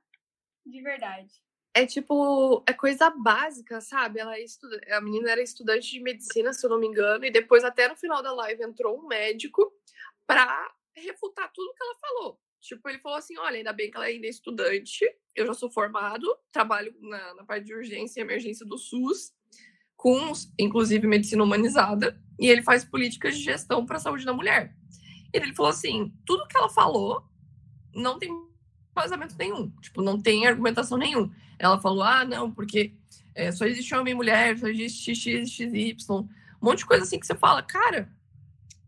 De 0.66 0.82
verdade. 0.82 1.34
É 1.74 1.86
tipo, 1.86 2.63
é 2.68 2.74
coisa 2.74 3.10
básica, 3.10 3.82
sabe? 3.82 4.20
Ela 4.20 4.36
é 4.36 4.44
estuda... 4.44 4.80
A 4.96 5.01
menina 5.01 5.32
era 5.32 5.42
estudante 5.42 5.92
de 5.92 6.00
medicina, 6.00 6.54
se 6.54 6.66
eu 6.66 6.70
não 6.70 6.80
me 6.80 6.88
engano, 6.88 7.25
e 7.25 7.32
depois, 7.32 7.63
até 7.63 7.88
no 7.88 7.96
final 7.96 8.24
da 8.24 8.34
live, 8.34 8.63
entrou 8.63 8.98
um 8.98 9.08
médico 9.08 9.72
para 10.25 10.74
refutar 10.96 11.51
tudo 11.54 11.74
que 11.74 11.84
ela 11.84 11.96
falou. 12.00 12.39
Tipo, 12.68 12.90
ele 12.90 13.00
falou 13.00 13.18
assim: 13.18 13.38
olha, 13.38 13.58
ainda 13.58 13.72
bem 13.72 13.90
que 13.90 13.96
ela 13.96 14.06
ainda 14.06 14.28
é 14.28 14.30
estudante, 14.30 15.06
eu 15.34 15.46
já 15.46 15.54
sou 15.54 15.72
formado, 15.72 16.28
trabalho 16.52 16.94
na, 17.00 17.36
na 17.36 17.44
parte 17.46 17.66
de 17.66 17.74
urgência 17.74 18.20
e 18.20 18.24
emergência 18.24 18.66
do 18.66 18.78
SUS, 18.78 19.32
com, 19.96 20.34
inclusive, 20.60 21.08
medicina 21.08 21.44
humanizada, 21.44 22.20
e 22.38 22.48
ele 22.48 22.62
faz 22.62 22.84
políticas 22.84 23.38
de 23.38 23.44
gestão 23.44 23.86
para 23.86 23.96
a 23.96 24.00
saúde 24.00 24.26
da 24.26 24.34
mulher. 24.34 24.76
E 25.34 25.38
ele 25.38 25.56
falou 25.56 25.72
assim: 25.72 26.14
tudo 26.26 26.48
que 26.48 26.58
ela 26.58 26.70
falou 26.70 27.24
não 27.96 28.20
tem 28.20 28.30
vazamento 28.94 29.36
nenhum, 29.38 29.70
tipo, 29.80 30.02
não 30.02 30.22
tem 30.22 30.46
argumentação 30.46 30.98
nenhum. 30.98 31.32
Ela 31.58 31.80
falou: 31.80 32.04
ah, 32.04 32.26
não, 32.26 32.52
porque 32.52 32.94
é, 33.34 33.50
só 33.52 33.66
existe 33.66 33.96
homem 33.96 34.12
e 34.12 34.16
mulher, 34.16 34.58
só 34.58 34.68
existe 34.68 35.16
X, 35.16 35.52
XY, 35.52 35.96
um 36.12 36.28
monte 36.62 36.80
de 36.80 36.86
coisa 36.86 37.04
assim 37.04 37.20
que 37.20 37.26
você 37.26 37.36
fala, 37.36 37.64
cara, 37.64 38.12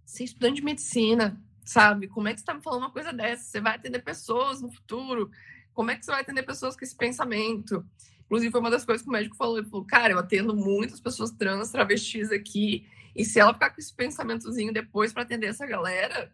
você 0.06 0.24
é 0.24 0.26
estudante 0.26 0.56
de 0.56 0.64
medicina, 0.64 1.42
sabe? 1.70 2.08
Como 2.08 2.28
é 2.28 2.34
que 2.34 2.40
você 2.40 2.42
está 2.42 2.54
me 2.56 2.64
falando 2.64 2.82
uma 2.82 2.92
coisa 2.92 3.14
dessa? 3.14 3.44
Você 3.44 3.62
vai 3.62 3.76
atender 3.76 4.00
pessoas 4.00 4.60
no 4.60 4.72
futuro? 4.72 5.30
Como 5.72 5.92
é 5.92 5.96
que 5.96 6.04
você 6.04 6.10
vai 6.10 6.22
atender 6.22 6.42
pessoas 6.42 6.76
com 6.76 6.84
esse 6.84 6.96
pensamento? 6.96 7.86
Inclusive, 8.26 8.52
foi 8.52 8.60
uma 8.60 8.72
das 8.72 8.84
coisas 8.84 9.04
que 9.04 9.10
o 9.10 9.12
médico 9.12 9.36
falou. 9.36 9.60
Ele 9.60 9.70
falou, 9.70 9.86
cara, 9.86 10.14
eu 10.14 10.18
atendo 10.18 10.56
muitas 10.56 11.00
pessoas 11.00 11.30
trans, 11.30 11.70
travestis 11.70 12.32
aqui, 12.32 12.88
e 13.16 13.24
se 13.24 13.40
ela 13.40 13.54
ficar 13.54 13.70
com 13.70 13.80
esse 13.80 13.94
pensamentozinho 13.94 14.74
depois 14.74 15.14
para 15.14 15.22
atender 15.22 15.46
essa 15.46 15.66
galera, 15.68 16.34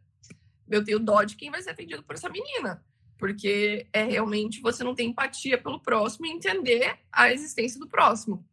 eu 0.69 0.81
tenho 0.83 0.99
dó 0.99 1.21
de 1.23 1.35
quem 1.35 1.51
vai 1.51 1.61
ser 1.61 1.71
atendido 1.71 2.01
por 2.01 2.15
essa 2.15 2.29
menina. 2.29 2.81
Porque 3.17 3.87
é 3.91 4.03
realmente 4.03 4.61
você 4.61 4.85
não 4.85 4.95
tem 4.95 5.09
empatia 5.09 5.57
pelo 5.57 5.81
próximo 5.81 6.27
e 6.27 6.31
entender 6.31 6.97
a 7.11 7.31
existência 7.31 7.77
do 7.77 7.89
próximo. 7.89 8.45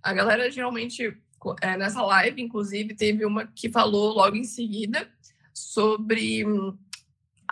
A 0.00 0.12
galera 0.12 0.48
geralmente, 0.48 1.16
é, 1.60 1.76
nessa 1.76 2.02
live, 2.02 2.40
inclusive, 2.40 2.94
teve 2.94 3.24
uma 3.24 3.48
que 3.48 3.68
falou 3.68 4.14
logo 4.14 4.36
em 4.36 4.44
seguida 4.44 5.10
sobre 5.52 6.44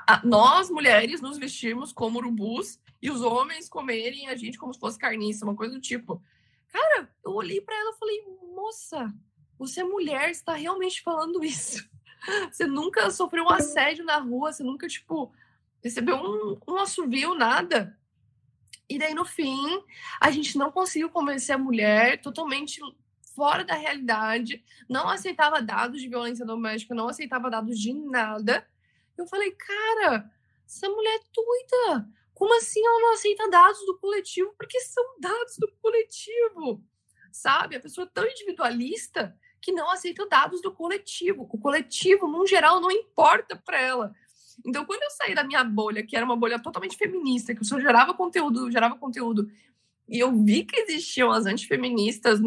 a, 0.06 0.24
nós, 0.24 0.70
mulheres, 0.70 1.20
nos 1.20 1.38
vestirmos 1.38 1.92
como 1.92 2.18
urubus 2.18 2.78
e 3.00 3.10
os 3.10 3.20
homens 3.22 3.68
comerem 3.68 4.28
a 4.28 4.36
gente 4.36 4.58
como 4.58 4.72
se 4.72 4.80
fosse 4.80 4.98
carniça, 4.98 5.44
uma 5.44 5.54
coisa 5.54 5.74
do 5.74 5.80
tipo. 5.80 6.22
Cara, 6.68 7.10
eu 7.24 7.32
olhei 7.32 7.60
para 7.60 7.76
ela 7.76 7.92
e 7.92 7.98
falei, 7.98 8.24
moça, 8.54 9.14
você 9.58 9.80
é 9.80 9.84
mulher, 9.84 10.30
está 10.30 10.54
realmente 10.54 11.02
falando 11.02 11.44
isso. 11.44 11.88
Você 12.50 12.66
nunca 12.66 13.10
sofreu 13.12 13.44
um 13.44 13.48
assédio 13.48 14.04
na 14.04 14.18
rua, 14.18 14.52
você 14.52 14.64
nunca, 14.64 14.88
tipo, 14.88 15.32
recebeu 15.80 16.16
um, 16.16 16.58
um 16.66 16.76
assovio, 16.76 17.32
nada. 17.32 17.96
E 18.88 18.98
daí, 18.98 19.14
no 19.14 19.24
fim, 19.24 19.82
a 20.20 20.30
gente 20.30 20.58
não 20.58 20.72
conseguiu 20.72 21.08
convencer 21.08 21.54
a 21.54 21.58
mulher 21.58 22.20
totalmente 22.20 22.80
fora 23.38 23.64
da 23.64 23.74
realidade, 23.74 24.64
não 24.88 25.08
aceitava 25.08 25.62
dados 25.62 26.02
de 26.02 26.08
violência 26.08 26.44
doméstica, 26.44 26.92
não 26.92 27.08
aceitava 27.08 27.48
dados 27.48 27.78
de 27.78 27.92
nada. 27.92 28.66
Eu 29.16 29.28
falei, 29.28 29.52
cara, 29.52 30.28
essa 30.66 30.88
mulher 30.88 31.20
é 31.20 31.22
doida. 31.32 32.08
Como 32.34 32.52
assim 32.58 32.84
ela 32.84 33.00
não 33.00 33.12
aceita 33.12 33.48
dados 33.48 33.78
do 33.86 33.96
coletivo? 33.98 34.52
Porque 34.58 34.80
são 34.80 35.20
dados 35.20 35.56
do 35.56 35.70
coletivo, 35.80 36.82
sabe? 37.30 37.76
A 37.76 37.80
pessoa 37.80 38.08
é 38.08 38.10
tão 38.12 38.26
individualista 38.26 39.38
que 39.60 39.70
não 39.70 39.88
aceita 39.88 40.26
dados 40.26 40.60
do 40.60 40.72
coletivo. 40.72 41.48
O 41.48 41.58
coletivo, 41.58 42.26
no 42.26 42.44
geral, 42.44 42.80
não 42.80 42.90
importa 42.90 43.54
para 43.54 43.80
ela. 43.80 44.12
Então, 44.66 44.84
quando 44.84 45.04
eu 45.04 45.10
saí 45.10 45.32
da 45.32 45.44
minha 45.44 45.62
bolha, 45.62 46.04
que 46.04 46.16
era 46.16 46.26
uma 46.26 46.36
bolha 46.36 46.60
totalmente 46.60 46.96
feminista, 46.96 47.54
que 47.54 47.60
eu 47.60 47.64
só 47.64 47.78
gerava 47.78 48.14
conteúdo, 48.14 48.70
gerava 48.70 48.96
conteúdo, 48.96 49.48
e 50.08 50.18
eu 50.18 50.32
vi 50.42 50.64
que 50.64 50.80
existiam 50.80 51.30
as 51.30 51.46
antifeministas 51.46 52.40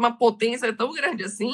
numa 0.00 0.16
potência 0.16 0.72
tão 0.72 0.90
grande 0.92 1.24
assim, 1.24 1.52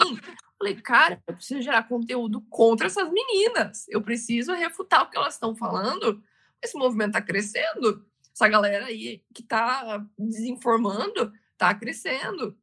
falei, 0.57 0.77
cara, 0.77 1.21
eu 1.27 1.35
preciso 1.35 1.61
gerar 1.61 1.83
conteúdo 1.89 2.41
contra 2.49 2.87
essas 2.87 3.11
meninas. 3.11 3.87
Eu 3.89 4.01
preciso 4.01 4.55
refutar 4.55 5.03
o 5.03 5.11
que 5.11 5.17
elas 5.17 5.35
estão 5.35 5.57
falando. 5.57 6.23
Esse 6.63 6.79
movimento 6.79 7.09
está 7.09 7.21
crescendo. 7.21 8.07
Essa 8.33 8.47
galera 8.49 8.87
aí 8.87 9.21
que 9.35 9.43
está 9.43 10.07
desinformando 10.17 11.33
está 11.53 11.75
crescendo. 11.75 12.57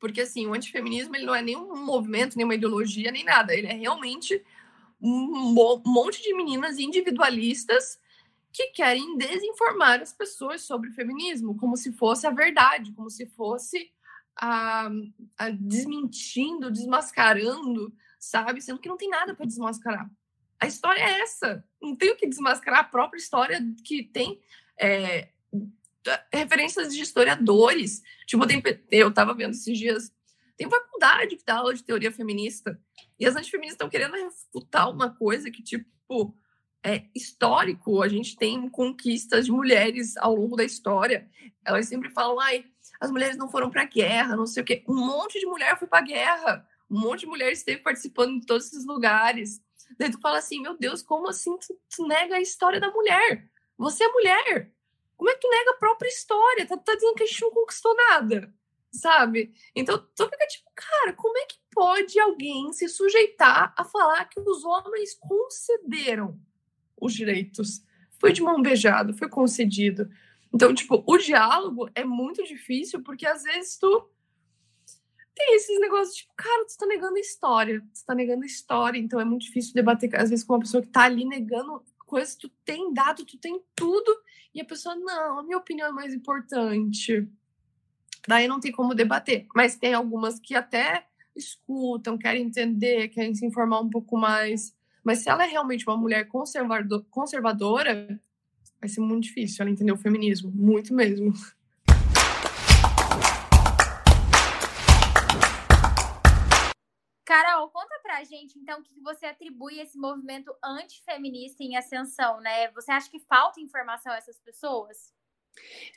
Porque, 0.00 0.22
assim, 0.22 0.46
o 0.46 0.54
antifeminismo 0.54 1.14
ele 1.14 1.26
não 1.26 1.34
é 1.34 1.42
nem 1.42 1.56
um 1.56 1.84
movimento, 1.84 2.36
nem 2.36 2.44
uma 2.44 2.54
ideologia, 2.56 3.12
nem 3.12 3.24
nada. 3.24 3.54
Ele 3.54 3.68
é 3.68 3.74
realmente 3.74 4.44
um 5.00 5.54
monte 5.86 6.20
de 6.22 6.34
meninas 6.34 6.76
individualistas 6.78 8.00
que 8.52 8.68
querem 8.68 9.16
desinformar 9.16 10.02
as 10.02 10.12
pessoas 10.12 10.62
sobre 10.62 10.90
o 10.90 10.92
feminismo, 10.92 11.56
como 11.56 11.76
se 11.76 11.92
fosse 11.92 12.26
a 12.26 12.30
verdade, 12.30 12.92
como 12.92 13.08
se 13.08 13.26
fosse 13.26 13.92
a, 14.40 14.90
a 15.36 15.50
desmentindo, 15.50 16.70
desmascarando, 16.70 17.92
sabe? 18.18 18.60
Sendo 18.60 18.80
que 18.80 18.88
não 18.88 18.96
tem 18.96 19.08
nada 19.08 19.34
para 19.34 19.46
desmascarar. 19.46 20.10
A 20.60 20.66
história 20.66 21.00
é 21.00 21.20
essa. 21.20 21.64
Não 21.80 21.94
tem 21.94 22.10
o 22.10 22.16
que 22.16 22.26
desmascarar 22.26 22.80
a 22.80 22.84
própria 22.84 23.18
história 23.18 23.60
que 23.84 24.02
tem 24.02 24.40
é, 24.80 25.28
referências 26.32 26.94
de 26.94 27.00
historiadores. 27.00 28.02
Tipo, 28.26 28.46
tem, 28.46 28.62
eu 28.90 29.08
estava 29.08 29.34
vendo 29.34 29.52
esses 29.52 29.78
dias 29.78 30.12
tem 30.58 30.68
faculdade 30.68 31.36
que 31.36 31.44
dá 31.44 31.58
aula 31.58 31.72
de 31.72 31.84
teoria 31.84 32.10
feminista. 32.10 32.78
E 33.16 33.24
as 33.24 33.36
antifeministas 33.36 33.74
estão 33.74 33.88
querendo 33.88 34.14
refutar 34.14 34.90
uma 34.90 35.08
coisa 35.08 35.52
que, 35.52 35.62
tipo, 35.62 36.36
é 36.84 37.04
histórico. 37.14 38.02
A 38.02 38.08
gente 38.08 38.36
tem 38.36 38.68
conquistas 38.68 39.46
de 39.46 39.52
mulheres 39.52 40.16
ao 40.16 40.34
longo 40.34 40.56
da 40.56 40.64
história. 40.64 41.30
Elas 41.64 41.86
sempre 41.86 42.10
falam, 42.10 42.40
ai, 42.40 42.64
as 43.00 43.10
mulheres 43.10 43.36
não 43.36 43.48
foram 43.48 43.70
para 43.70 43.82
a 43.82 43.86
guerra, 43.86 44.36
não 44.36 44.46
sei 44.46 44.62
o 44.62 44.66
quê. 44.66 44.84
Um 44.88 44.94
monte 44.94 45.38
de 45.38 45.46
mulher 45.46 45.78
foi 45.78 45.88
para 45.88 45.98
a 45.98 46.06
guerra. 46.06 46.68
Um 46.90 47.00
monte 47.00 47.20
de 47.20 47.26
mulher 47.26 47.52
esteve 47.52 47.82
participando 47.82 48.40
de 48.40 48.46
todos 48.46 48.66
esses 48.66 48.86
lugares. 48.86 49.60
Daí 49.98 50.10
tu 50.10 50.20
fala 50.20 50.38
assim, 50.38 50.60
meu 50.60 50.76
Deus, 50.76 51.02
como 51.02 51.28
assim 51.28 51.56
tu, 51.58 51.78
tu 51.94 52.06
nega 52.06 52.36
a 52.36 52.40
história 52.40 52.80
da 52.80 52.90
mulher? 52.90 53.48
Você 53.76 54.04
é 54.04 54.08
mulher. 54.08 54.72
Como 55.16 55.30
é 55.30 55.34
que 55.34 55.40
tu 55.40 55.50
nega 55.50 55.72
a 55.72 55.78
própria 55.78 56.08
história? 56.08 56.66
Tá, 56.66 56.76
tá 56.76 56.94
dizendo 56.94 57.14
que 57.14 57.22
a 57.22 57.26
gente 57.26 57.42
não 57.42 57.50
conquistou 57.50 57.94
nada 57.94 58.52
sabe? 58.90 59.52
Então, 59.74 59.98
tu 59.98 60.24
fica 60.24 60.46
tipo, 60.46 60.70
cara, 60.74 61.12
como 61.12 61.36
é 61.38 61.46
que 61.46 61.58
pode 61.72 62.18
alguém 62.18 62.72
se 62.72 62.88
sujeitar 62.88 63.74
a 63.76 63.84
falar 63.84 64.24
que 64.26 64.40
os 64.40 64.64
homens 64.64 65.14
concederam 65.14 66.38
os 67.00 67.14
direitos? 67.14 67.82
Foi 68.20 68.32
de 68.32 68.42
mão 68.42 68.60
beijada, 68.60 69.12
foi 69.12 69.28
concedido. 69.28 70.08
Então, 70.52 70.74
tipo, 70.74 71.02
o 71.06 71.18
diálogo 71.18 71.90
é 71.94 72.04
muito 72.04 72.42
difícil 72.44 73.02
porque 73.02 73.26
às 73.26 73.42
vezes 73.42 73.76
tu 73.78 74.10
tem 75.34 75.54
esses 75.54 75.80
negócios, 75.80 76.16
tipo, 76.16 76.32
cara, 76.36 76.64
tu 76.66 76.76
tá 76.76 76.86
negando 76.86 77.16
a 77.16 77.20
história, 77.20 77.80
tu 77.80 78.04
tá 78.04 78.14
negando 78.14 78.42
a 78.42 78.46
história, 78.46 78.98
então 78.98 79.20
é 79.20 79.24
muito 79.24 79.42
difícil 79.42 79.72
debater, 79.72 80.14
às 80.16 80.30
vezes, 80.30 80.44
com 80.44 80.54
uma 80.54 80.60
pessoa 80.60 80.82
que 80.82 80.88
tá 80.88 81.02
ali 81.02 81.24
negando 81.24 81.82
coisas, 82.06 82.34
tu 82.34 82.48
tem 82.64 82.92
dado, 82.92 83.24
tu 83.24 83.38
tem 83.38 83.62
tudo, 83.76 84.20
e 84.52 84.60
a 84.60 84.64
pessoa, 84.64 84.96
não, 84.96 85.38
a 85.38 85.42
minha 85.44 85.58
opinião 85.58 85.88
é 85.88 85.92
mais 85.92 86.12
importante 86.12 87.30
daí 88.28 88.46
não 88.46 88.60
tem 88.60 88.70
como 88.70 88.94
debater. 88.94 89.46
Mas 89.54 89.76
tem 89.76 89.94
algumas 89.94 90.38
que 90.38 90.54
até 90.54 91.06
escutam, 91.34 92.18
querem 92.18 92.44
entender, 92.46 93.08
querem 93.08 93.34
se 93.34 93.46
informar 93.46 93.80
um 93.80 93.88
pouco 93.88 94.18
mais. 94.18 94.76
Mas 95.02 95.20
se 95.20 95.30
ela 95.30 95.44
é 95.44 95.48
realmente 95.48 95.86
uma 95.86 95.96
mulher 95.96 96.28
conservador, 96.28 97.04
conservadora, 97.10 98.20
vai 98.80 98.88
ser 98.88 99.00
muito 99.00 99.24
difícil 99.24 99.62
ela 99.62 99.70
entender 99.70 99.92
o 99.92 99.96
feminismo, 99.96 100.50
muito 100.50 100.94
mesmo. 100.94 101.32
Carol, 107.24 107.68
conta 107.68 108.00
pra 108.02 108.24
gente, 108.24 108.58
então, 108.58 108.80
o 108.80 108.82
que 108.82 108.98
você 109.00 109.26
atribui 109.26 109.78
esse 109.80 109.98
movimento 109.98 110.50
antifeminista 110.64 111.62
em 111.62 111.76
ascensão, 111.76 112.40
né? 112.40 112.70
Você 112.72 112.90
acha 112.90 113.10
que 113.10 113.18
falta 113.20 113.60
informação 113.60 114.12
a 114.12 114.16
essas 114.16 114.40
pessoas? 114.40 115.12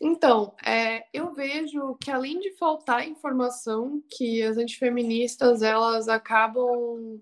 Então, 0.02 0.54
é, 0.65 1.06
eu 1.13 1.34
vejo 1.34 1.96
que 2.04 2.12
além 2.12 2.39
de 2.39 2.52
faltar 2.58 3.08
informação, 3.08 4.04
que 4.10 4.41
as 4.44 4.58
antifeministas 4.58 5.62
elas 5.62 6.08
acabam 6.08 7.22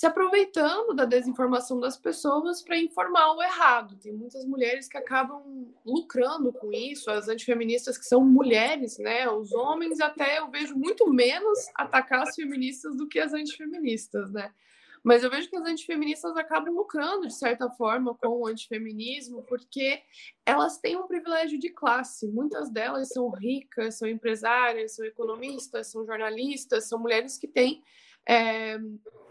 se 0.00 0.06
aproveitando 0.06 0.94
da 0.94 1.04
desinformação 1.04 1.78
das 1.78 1.94
pessoas 1.94 2.62
para 2.62 2.78
informar 2.78 3.34
o 3.34 3.42
errado. 3.42 3.98
Tem 3.98 4.10
muitas 4.10 4.46
mulheres 4.46 4.88
que 4.88 4.96
acabam 4.96 5.70
lucrando 5.84 6.54
com 6.54 6.72
isso, 6.72 7.10
as 7.10 7.28
antifeministas 7.28 7.98
que 7.98 8.06
são 8.06 8.24
mulheres, 8.24 8.96
né? 8.96 9.28
Os 9.28 9.52
homens 9.52 10.00
até 10.00 10.38
eu 10.38 10.50
vejo 10.50 10.74
muito 10.74 11.06
menos 11.12 11.58
atacar 11.74 12.22
as 12.22 12.34
feministas 12.34 12.96
do 12.96 13.06
que 13.06 13.18
as 13.18 13.34
antifeministas, 13.34 14.32
né? 14.32 14.50
Mas 15.04 15.22
eu 15.22 15.28
vejo 15.28 15.50
que 15.50 15.56
as 15.56 15.66
antifeministas 15.66 16.34
acabam 16.34 16.74
lucrando, 16.74 17.26
de 17.26 17.34
certa 17.34 17.68
forma, 17.68 18.14
com 18.14 18.40
o 18.40 18.46
antifeminismo, 18.46 19.42
porque 19.42 20.00
elas 20.46 20.78
têm 20.78 20.96
um 20.96 21.06
privilégio 21.06 21.58
de 21.58 21.68
classe. 21.68 22.26
Muitas 22.26 22.70
delas 22.70 23.08
são 23.08 23.28
ricas, 23.28 23.98
são 23.98 24.08
empresárias, 24.08 24.96
são 24.96 25.04
economistas, 25.04 25.88
são 25.88 26.06
jornalistas, 26.06 26.88
são 26.88 26.98
mulheres 26.98 27.36
que 27.36 27.46
têm 27.46 27.82
é, 28.28 28.76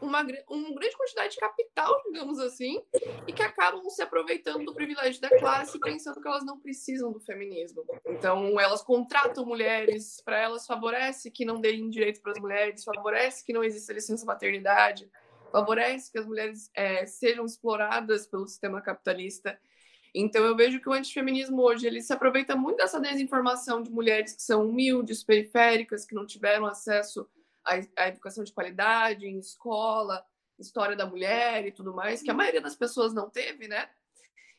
uma, 0.01 0.21
uma 0.49 0.73
grande 0.73 0.97
quantidade 0.97 1.33
de 1.33 1.39
capital, 1.39 2.01
digamos 2.11 2.39
assim, 2.39 2.81
e 3.27 3.33
que 3.33 3.41
acabam 3.41 3.89
se 3.89 4.01
aproveitando 4.01 4.65
do 4.65 4.73
privilégio 4.73 5.21
da 5.21 5.29
classe, 5.29 5.79
pensando 5.79 6.21
que 6.21 6.27
elas 6.27 6.45
não 6.45 6.59
precisam 6.59 7.11
do 7.11 7.19
feminismo. 7.19 7.83
Então, 8.07 8.59
elas 8.59 8.81
contratam 8.81 9.45
mulheres, 9.45 10.21
para 10.23 10.37
elas 10.37 10.65
favorece 10.65 11.31
que 11.31 11.45
não 11.45 11.59
deem 11.59 11.89
direito 11.89 12.21
para 12.21 12.31
as 12.31 12.39
mulheres, 12.39 12.83
favorece 12.83 13.45
que 13.45 13.53
não 13.53 13.63
exista 13.63 13.93
licença 13.93 14.25
maternidade 14.25 15.09
favorece 15.51 16.11
que 16.11 16.19
as 16.19 16.25
mulheres 16.25 16.69
é, 16.73 17.05
sejam 17.05 17.45
exploradas 17.45 18.27
pelo 18.27 18.47
sistema 18.47 18.81
capitalista. 18.81 19.59
Então 20.13 20.43
eu 20.43 20.55
vejo 20.55 20.79
que 20.79 20.89
o 20.89 20.93
antifeminismo 20.93 21.61
hoje 21.61 21.85
ele 21.85 22.01
se 22.01 22.11
aproveita 22.11 22.55
muito 22.55 22.77
dessa 22.77 22.99
desinformação 22.99 23.81
de 23.81 23.91
mulheres 23.91 24.33
que 24.33 24.41
são 24.41 24.67
humildes, 24.67 25.23
periféricas, 25.23 26.05
que 26.05 26.15
não 26.15 26.25
tiveram 26.25 26.65
acesso 26.65 27.27
à, 27.69 28.03
à 28.03 28.07
educação 28.07 28.43
de 28.43 28.53
qualidade, 28.53 29.25
em 29.25 29.37
escola, 29.37 30.25
história 30.57 30.95
da 30.95 31.05
mulher 31.05 31.65
e 31.65 31.71
tudo 31.71 31.93
mais, 31.93 32.21
que 32.21 32.29
a 32.29 32.33
maioria 32.33 32.61
das 32.61 32.75
pessoas 32.75 33.13
não 33.13 33.29
teve, 33.29 33.67
né? 33.67 33.89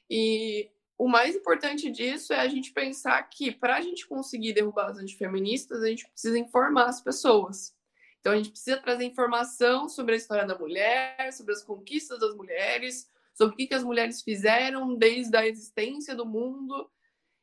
E 0.09 0.70
o 0.99 1.09
mais 1.09 1.35
importante 1.35 1.90
disso 1.90 2.33
é 2.33 2.40
a 2.40 2.49
gente 2.49 2.73
pensar 2.73 3.23
que 3.25 3.53
para 3.53 3.77
a 3.77 3.81
gente 3.81 4.07
conseguir 4.07 4.53
derrubar 4.53 4.90
as 4.90 4.99
antifeministas, 4.99 5.83
a 5.83 5.88
gente 5.88 6.09
precisa 6.09 6.38
informar 6.38 6.87
as 6.87 7.01
pessoas. 7.01 7.75
Então 8.20 8.33
a 8.33 8.37
gente 8.37 8.51
precisa 8.51 8.77
trazer 8.77 9.05
informação 9.05 9.88
sobre 9.88 10.14
a 10.14 10.16
história 10.16 10.46
da 10.46 10.59
mulher, 10.59 11.33
sobre 11.33 11.55
as 11.55 11.62
conquistas 11.62 12.18
das 12.18 12.35
mulheres, 12.35 13.09
sobre 13.35 13.55
o 13.55 13.57
que, 13.57 13.66
que 13.66 13.75
as 13.75 13.83
mulheres 13.83 14.23
fizeram 14.23 14.94
desde 14.94 15.35
a 15.37 15.46
existência 15.46 16.14
do 16.14 16.27
mundo 16.27 16.90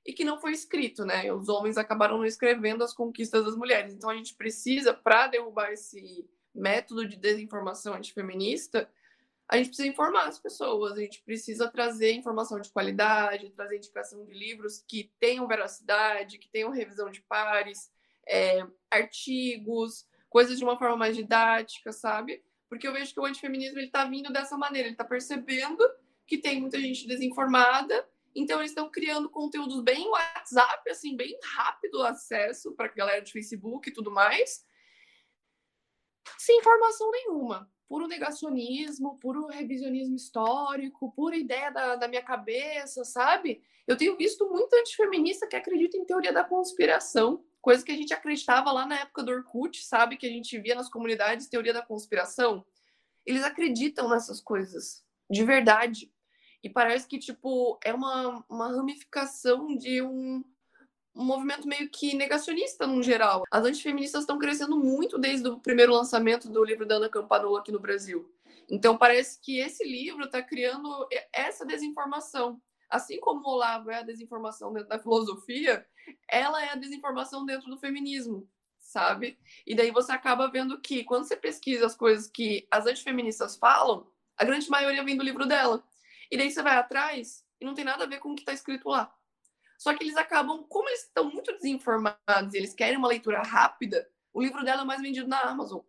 e 0.08 0.14
que 0.14 0.24
não 0.24 0.40
foi 0.40 0.54
escrito, 0.54 1.04
né? 1.04 1.30
Os 1.34 1.50
homens 1.50 1.78
acabaram 1.78 2.18
não 2.18 2.26
escrevendo 2.26 2.82
as 2.82 2.94
conquistas 2.94 3.44
das 3.44 3.58
mulheres. 3.58 3.94
Então 3.94 4.10
a 4.10 4.16
gente 4.16 4.34
precisa, 4.36 4.94
para 4.94 5.28
derrubar 5.28 5.74
esse 5.74 6.26
método 6.56 7.06
de 7.06 7.18
desinformação 7.18 7.94
antifeminista, 7.94 8.90
a 9.50 9.58
gente 9.58 9.68
precisa 9.68 9.90
informar 9.90 10.28
as 10.28 10.40
pessoas, 10.40 10.94
a 10.94 11.02
gente 11.02 11.22
precisa 11.24 11.70
trazer 11.70 12.14
informação 12.14 12.60
de 12.60 12.72
qualidade, 12.72 13.50
trazer 13.50 13.76
indicação 13.76 14.24
de 14.24 14.34
livros 14.34 14.82
que 14.88 15.12
tenham 15.20 15.46
veracidade, 15.46 16.38
que 16.38 16.50
tenham 16.50 16.72
revisão 16.72 17.12
de 17.12 17.22
pares, 17.22 17.92
é, 18.26 18.66
artigos, 18.90 20.08
coisas 20.30 20.58
de 20.58 20.64
uma 20.64 20.80
forma 20.80 20.96
mais 20.96 21.18
didática, 21.18 21.92
sabe? 21.92 22.42
Porque 22.70 22.88
eu 22.88 22.94
vejo 22.94 23.14
que 23.14 23.20
o 23.20 23.26
antifeminismo 23.26 23.78
ele 23.78 23.90
tá 23.90 24.06
vindo 24.06 24.32
dessa 24.32 24.58
maneira, 24.58 24.88
ele 24.88 24.94
está 24.94 25.06
percebendo 25.06 25.84
que 26.26 26.38
tem 26.38 26.62
muita 26.62 26.80
gente 26.80 27.08
desinformada, 27.08 28.08
então 28.38 28.60
eles 28.60 28.70
estão 28.70 28.90
criando 28.90 29.30
conteúdos 29.30 29.82
bem 29.82 30.08
WhatsApp, 30.08 30.90
assim, 30.92 31.18
bem 31.18 31.38
rápido 31.44 32.04
acesso 32.04 32.72
para 32.76 32.86
a 32.86 32.94
galera 32.94 33.22
de 33.22 33.32
Facebook 33.32 33.90
e 33.90 33.94
tudo 33.94 34.12
mais. 34.12 34.64
sem 36.38 36.60
informação 36.60 37.10
nenhuma. 37.10 37.72
Puro 37.88 38.06
negacionismo, 38.06 39.18
puro 39.18 39.48
revisionismo 39.48 40.16
histórico, 40.16 41.12
pura 41.14 41.38
ideia 41.38 41.72
da, 41.72 41.96
da 41.96 42.08
minha 42.08 42.22
cabeça, 42.22 43.04
sabe? 43.04 43.64
Eu 43.88 43.98
tenho 43.98 44.18
visto 44.18 44.48
muito 44.50 44.74
antifeminista 44.76 45.48
que 45.48 45.56
acredita 45.56 45.98
em 45.98 46.06
teoria 46.06 46.34
da 46.34 46.44
conspiração, 46.44 47.44
coisa 47.62 47.84
que 47.84 47.92
a 47.92 47.96
gente 47.96 48.14
acreditava 48.14 48.72
lá 48.72 48.86
na 48.86 49.00
época 49.00 49.24
do 49.24 49.32
Orkut, 49.32 49.84
sabe? 49.84 50.18
Que 50.18 50.28
a 50.28 50.30
gente 50.30 50.60
via 50.60 50.76
nas 50.76 50.90
comunidades 50.90 51.48
teoria 51.48 51.74
da 51.74 51.82
conspiração. 51.82 52.66
Eles 53.26 53.44
acreditam 53.44 54.10
nessas 54.10 54.42
coisas, 54.42 55.04
de 55.30 55.44
verdade. 55.44 56.12
E 56.64 56.70
parece 56.70 57.08
que, 57.08 57.20
tipo, 57.20 57.80
é 57.84 57.94
uma, 57.94 58.44
uma 58.50 58.68
ramificação 58.68 59.76
de 59.76 60.02
um, 60.02 60.44
um 61.16 61.24
movimento 61.24 61.68
meio 61.68 61.90
que 61.90 62.16
negacionista 62.16 62.86
no 62.86 63.02
geral. 63.02 63.44
As 63.52 63.64
antifeministas 63.64 64.22
estão 64.22 64.38
crescendo 64.38 64.78
muito 64.78 65.18
desde 65.18 65.48
o 65.48 65.60
primeiro 65.60 65.94
lançamento 65.94 66.50
do 66.50 66.64
livro 66.64 66.86
da 66.86 66.96
Ana 66.96 67.10
Campagnolo 67.10 67.58
aqui 67.58 67.72
no 67.72 67.80
Brasil. 67.80 68.32
Então 68.70 68.98
parece 68.98 69.40
que 69.42 69.60
esse 69.60 69.84
livro 69.84 70.26
está 70.26 70.42
criando 70.42 71.08
essa 71.34 71.66
desinformação. 71.66 72.62
Assim 72.90 73.20
como 73.20 73.42
o 73.42 73.52
Olavo 73.52 73.92
é 73.92 74.00
a 74.00 74.04
desinformação 74.04 74.72
dentro 74.72 74.90
da 74.90 75.00
filosofia, 75.00 75.86
ela 76.30 76.64
é 76.64 76.70
a 76.70 76.76
desinformação 76.76 77.46
dentro 77.46 77.70
do 77.70 77.78
feminismo, 77.78 78.50
sabe? 78.80 79.38
E 79.66 79.76
daí 79.76 79.92
você 79.92 80.12
acaba 80.12 80.50
vendo 80.50 80.80
que 80.80 81.04
quando 81.04 81.26
você 81.26 81.36
pesquisa 81.36 81.86
as 81.86 81.96
coisas 81.96 82.28
que 82.28 82.66
as 82.72 82.86
antifeministas 82.86 83.58
falam, 83.58 84.08
a 84.38 84.46
grande 84.46 84.70
maioria 84.70 85.04
vem 85.04 85.18
do 85.18 85.24
livro 85.24 85.46
dela. 85.46 85.84
E 86.32 86.38
daí 86.38 86.52
você 86.52 86.62
vai 86.62 86.78
atrás 86.78 87.44
e 87.60 87.66
não 87.66 87.74
tem 87.74 87.86
nada 87.86 88.04
a 88.04 88.08
ver 88.08 88.20
com 88.20 88.32
o 88.32 88.36
que 88.36 88.42
está 88.42 88.54
escrito 88.54 88.90
lá. 88.90 89.14
Só 89.78 89.94
que 89.94 90.04
eles 90.04 90.18
acabam, 90.18 90.64
como 90.68 90.90
eles 90.90 91.04
estão 91.04 91.32
muito 91.32 91.54
desinformados 91.54 92.54
e 92.54 92.58
eles 92.58 92.74
querem 92.74 92.98
uma 92.98 93.08
leitura 93.08 93.42
rápida, 93.42 94.10
o 94.34 94.42
livro 94.42 94.64
dela 94.64 94.82
é 94.82 94.86
mais 94.86 95.02
vendido 95.02 95.28
na 95.28 95.40
Amazon. 95.42 95.82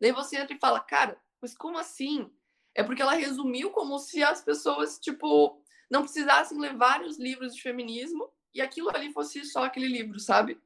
Daí 0.00 0.12
você 0.12 0.36
entra 0.36 0.54
e 0.54 0.58
fala, 0.58 0.80
cara, 0.80 1.20
mas 1.40 1.56
como 1.56 1.78
assim? 1.78 2.30
É 2.74 2.82
porque 2.82 3.02
ela 3.02 3.14
resumiu 3.14 3.70
como 3.70 3.98
se 3.98 4.22
as 4.22 4.42
pessoas, 4.42 4.98
tipo, 4.98 5.62
não 5.90 6.02
precisassem 6.02 6.58
ler 6.58 6.76
vários 6.76 7.18
livros 7.18 7.54
de 7.54 7.62
feminismo 7.62 8.30
e 8.52 8.60
aquilo 8.60 8.90
ali 8.90 9.12
fosse 9.12 9.44
só 9.44 9.64
aquele 9.64 9.88
livro, 9.88 10.18
sabe? 10.18 10.60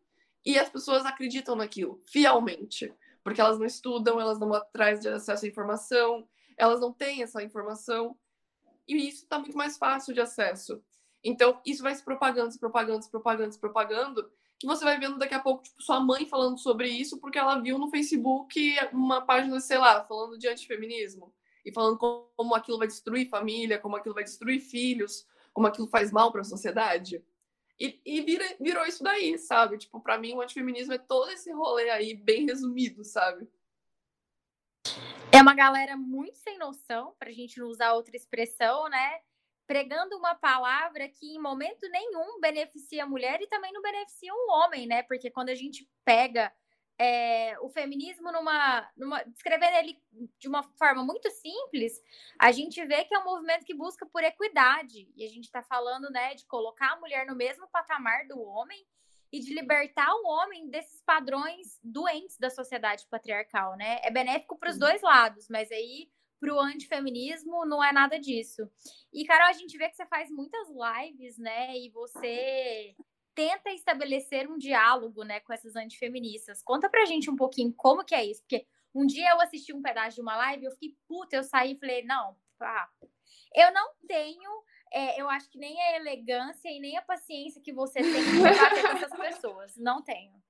E 0.45 0.59
as 0.59 0.69
pessoas 0.69 1.05
acreditam 1.05 1.55
naquilo, 1.55 2.03
fielmente. 2.09 2.93
Porque 3.23 3.41
elas 3.41 3.59
não 3.59 3.67
estudam, 3.67 4.21
elas 4.21 4.39
não 4.39 4.53
atrás 4.55 5.01
de 5.01 5.09
acesso 5.09 5.45
à 5.45 5.49
informação, 5.49 6.27
elas 6.57 6.81
não 6.81 6.93
têm 6.93 7.23
essa 7.23 7.43
informação. 7.43 8.19
E 8.91 9.09
isso 9.09 9.23
está 9.23 9.39
muito 9.39 9.57
mais 9.57 9.79
fácil 9.79 10.13
de 10.13 10.21
acesso. 10.21 10.83
Então, 11.23 11.61
isso 11.65 11.83
vai 11.83 11.95
se 11.95 12.05
propagando, 12.05 12.51
se 12.51 12.59
propagando, 12.59 13.05
se 13.05 13.11
propagando, 13.11 13.53
se 13.53 13.61
propagando, 13.61 14.33
que 14.59 14.67
você 14.67 14.85
vai 14.85 14.99
vendo 14.99 15.17
daqui 15.17 15.35
a 15.35 15.41
pouco, 15.41 15.63
tipo, 15.63 15.81
sua 15.81 16.01
mãe 16.01 16.27
falando 16.27 16.59
sobre 16.59 16.89
isso 16.89 17.19
porque 17.19 17.39
ela 17.39 17.61
viu 17.61 17.79
no 17.79 17.89
Facebook 17.89 18.59
uma 18.93 19.21
página, 19.21 19.61
sei 19.61 19.79
lá, 19.79 20.05
falando 20.05 20.37
de 20.37 20.49
antifeminismo 20.49 21.33
e 21.65 21.73
falando 21.73 21.99
como 21.99 22.55
aquilo 22.55 22.79
vai 22.79 22.89
destruir 22.89 23.29
família, 23.29 23.79
como 23.79 23.97
aquilo 23.97 24.15
vai 24.15 24.25
destruir 24.25 24.61
filhos, 24.61 25.27
como 25.53 25.67
aquilo 25.67 25.87
faz 25.87 26.11
mal 26.11 26.33
para 26.33 26.41
a 26.41 26.45
sociedade. 26.45 27.23
E, 27.79 28.01
e 28.05 28.21
vira, 28.23 28.45
virou 28.61 28.85
isso 28.85 29.03
daí, 29.03 29.39
sabe? 29.39 29.79
Tipo, 29.79 30.01
para 30.01 30.19
mim, 30.19 30.35
o 30.35 30.41
antifeminismo 30.43 30.93
é 30.93 30.99
todo 30.99 31.31
esse 31.31 31.51
rolê 31.53 31.89
aí, 31.91 32.15
bem 32.15 32.45
resumido, 32.45 33.05
sabe? 33.05 33.49
É 35.33 35.41
uma 35.41 35.55
galera 35.55 35.97
muito 35.97 36.39
sem 36.39 36.59
noção, 36.59 37.15
pra 37.19 37.31
gente 37.31 37.59
não 37.59 37.69
usar 37.69 37.93
outra 37.93 38.17
expressão, 38.17 38.89
né? 38.89 39.21
pregando 39.71 40.17
uma 40.17 40.35
palavra 40.35 41.09
que 41.09 41.37
em 41.37 41.39
momento 41.39 41.89
nenhum 41.91 42.41
beneficia 42.41 43.05
a 43.05 43.07
mulher 43.07 43.41
e 43.41 43.47
também 43.47 43.73
não 43.73 43.81
beneficia 43.81 44.35
o 44.35 44.51
homem, 44.51 44.85
né? 44.85 45.05
Porque 45.05 45.31
quando 45.31 45.51
a 45.51 45.55
gente 45.55 45.89
pega 46.05 46.53
é, 46.99 47.57
o 47.61 47.69
feminismo 47.69 48.33
numa, 48.33 48.91
numa 48.97 49.23
descrevendo 49.23 49.77
ele 49.77 49.97
de 50.41 50.49
uma 50.49 50.65
forma 50.77 51.05
muito 51.05 51.31
simples, 51.31 52.03
a 52.37 52.51
gente 52.51 52.85
vê 52.85 53.05
que 53.05 53.15
é 53.15 53.19
um 53.21 53.25
movimento 53.25 53.65
que 53.65 53.73
busca 53.73 54.05
por 54.05 54.25
equidade 54.25 55.09
e 55.15 55.25
a 55.25 55.29
gente 55.29 55.45
está 55.45 55.63
falando, 55.63 56.11
né, 56.11 56.35
de 56.35 56.45
colocar 56.47 56.95
a 56.95 56.99
mulher 56.99 57.25
no 57.25 57.37
mesmo 57.37 57.69
patamar 57.69 58.27
do 58.27 58.43
homem 58.43 58.85
e 59.33 59.41
de 59.41 59.55
libertar 59.55 60.13
o 60.13 60.27
homem 60.27 60.69
desses 60.69 61.03
padrões 61.03 61.79
doentes 61.83 62.37
da 62.39 62.51
sociedade 62.51 63.07
patriarcal, 63.09 63.77
né? 63.77 64.01
É 64.03 64.11
benéfico 64.11 64.59
para 64.59 64.71
os 64.71 64.79
dois 64.79 65.03
lados, 65.03 65.49
mas 65.49 65.71
aí 65.71 66.11
para 66.41 66.55
o 66.55 66.59
antifeminismo 66.59 67.67
não 67.67 67.85
é 67.85 67.93
nada 67.93 68.19
disso. 68.19 68.69
E, 69.13 69.25
Carol, 69.25 69.49
a 69.49 69.53
gente 69.53 69.77
vê 69.77 69.89
que 69.89 69.97
você 69.97 70.07
faz 70.07 70.31
muitas 70.31 70.69
lives, 70.69 71.37
né? 71.39 71.77
E 71.77 71.91
você 71.91 72.97
tenta 73.35 73.71
estabelecer 73.71 74.51
um 74.51 74.59
diálogo, 74.59 75.23
né, 75.23 75.41
com 75.41 75.53
essas 75.53 75.77
antifeministas. 75.77 76.63
Conta 76.63 76.89
pra 76.89 77.05
gente 77.05 77.31
um 77.31 77.37
pouquinho 77.37 77.73
como 77.75 78.05
que 78.05 78.15
é 78.15 78.25
isso, 78.25 78.43
porque 78.43 78.67
um 78.95 79.07
dia 79.07 79.31
eu 79.31 79.41
assisti 79.41 79.73
um 79.73 79.83
pedaço 79.83 80.17
de 80.17 80.23
uma 80.23 80.37
live 80.37 80.65
e 80.65 80.67
eu 80.67 80.73
fiquei 80.73 80.97
puta, 81.07 81.37
eu 81.37 81.45
saí 81.45 81.73
e 81.73 81.79
falei, 81.79 82.03
não, 82.05 82.37
pá, 82.59 82.91
eu 83.55 83.73
não 83.73 83.95
tenho, 84.07 84.51
é, 84.93 85.21
eu 85.21 85.29
acho 85.29 85.49
que 85.51 85.59
nem 85.59 85.81
a 85.81 85.97
elegância 85.97 86.69
e 86.69 86.81
nem 86.81 86.97
a 86.97 87.03
paciência 87.03 87.61
que 87.61 87.73
você 87.73 88.01
tem 88.01 88.13
debater 88.13 88.83
com 88.83 88.89
essas 88.99 89.19
pessoas. 89.19 89.77
Não 89.77 90.03
tenho. 90.03 90.41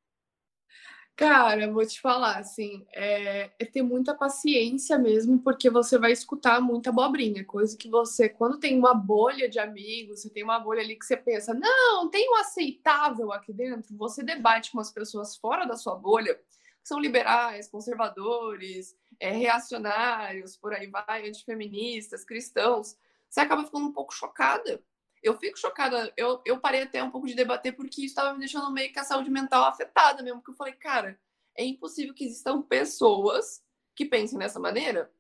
Cara, 1.20 1.70
vou 1.70 1.84
te 1.84 2.00
falar, 2.00 2.38
assim, 2.38 2.86
é, 2.94 3.50
é, 3.58 3.64
ter 3.66 3.82
muita 3.82 4.14
paciência 4.14 4.96
mesmo, 4.96 5.38
porque 5.38 5.68
você 5.68 5.98
vai 5.98 6.12
escutar 6.12 6.62
muita 6.62 6.88
abobrinha, 6.88 7.44
coisa 7.44 7.76
que 7.76 7.90
você, 7.90 8.26
quando 8.26 8.58
tem 8.58 8.78
uma 8.78 8.94
bolha 8.94 9.46
de 9.46 9.58
amigos, 9.58 10.22
você 10.22 10.30
tem 10.30 10.42
uma 10.42 10.58
bolha 10.58 10.80
ali 10.80 10.96
que 10.96 11.04
você 11.04 11.18
pensa, 11.18 11.52
não, 11.52 12.08
tem 12.08 12.26
o 12.26 12.32
um 12.32 12.36
aceitável 12.36 13.32
aqui 13.34 13.52
dentro, 13.52 13.94
você 13.98 14.22
debate 14.22 14.72
com 14.72 14.80
as 14.80 14.90
pessoas 14.90 15.36
fora 15.36 15.66
da 15.66 15.76
sua 15.76 15.94
bolha, 15.94 16.36
que 16.36 16.88
são 16.88 16.98
liberais, 16.98 17.68
conservadores, 17.68 18.96
é, 19.20 19.30
reacionários, 19.30 20.56
por 20.56 20.72
aí 20.72 20.86
vai, 20.86 21.28
antifeministas, 21.28 22.24
cristãos, 22.24 22.96
você 23.30 23.40
acaba 23.40 23.64
ficando 23.64 23.86
um 23.86 23.92
pouco 23.92 24.12
chocada, 24.12 24.82
eu 25.22 25.38
fico 25.38 25.58
chocada. 25.58 26.12
Eu, 26.16 26.40
eu 26.44 26.58
parei 26.58 26.82
até 26.82 27.02
um 27.02 27.10
pouco 27.10 27.26
de 27.26 27.34
debater 27.34 27.74
porque 27.74 28.02
isso 28.02 28.12
estava 28.12 28.32
me 28.32 28.40
deixando 28.40 28.70
meio 28.72 28.92
que 28.92 28.98
a 28.98 29.04
saúde 29.04 29.30
mental 29.30 29.64
afetada 29.64 30.22
mesmo. 30.22 30.40
Porque 30.40 30.50
eu 30.50 30.56
falei, 30.56 30.72
cara, 30.74 31.18
é 31.54 31.64
impossível 31.64 32.12
que 32.12 32.24
existam 32.24 32.60
pessoas 32.62 33.62
que 33.94 34.04
pensem 34.04 34.38
dessa 34.38 34.58
maneira. 34.58 35.12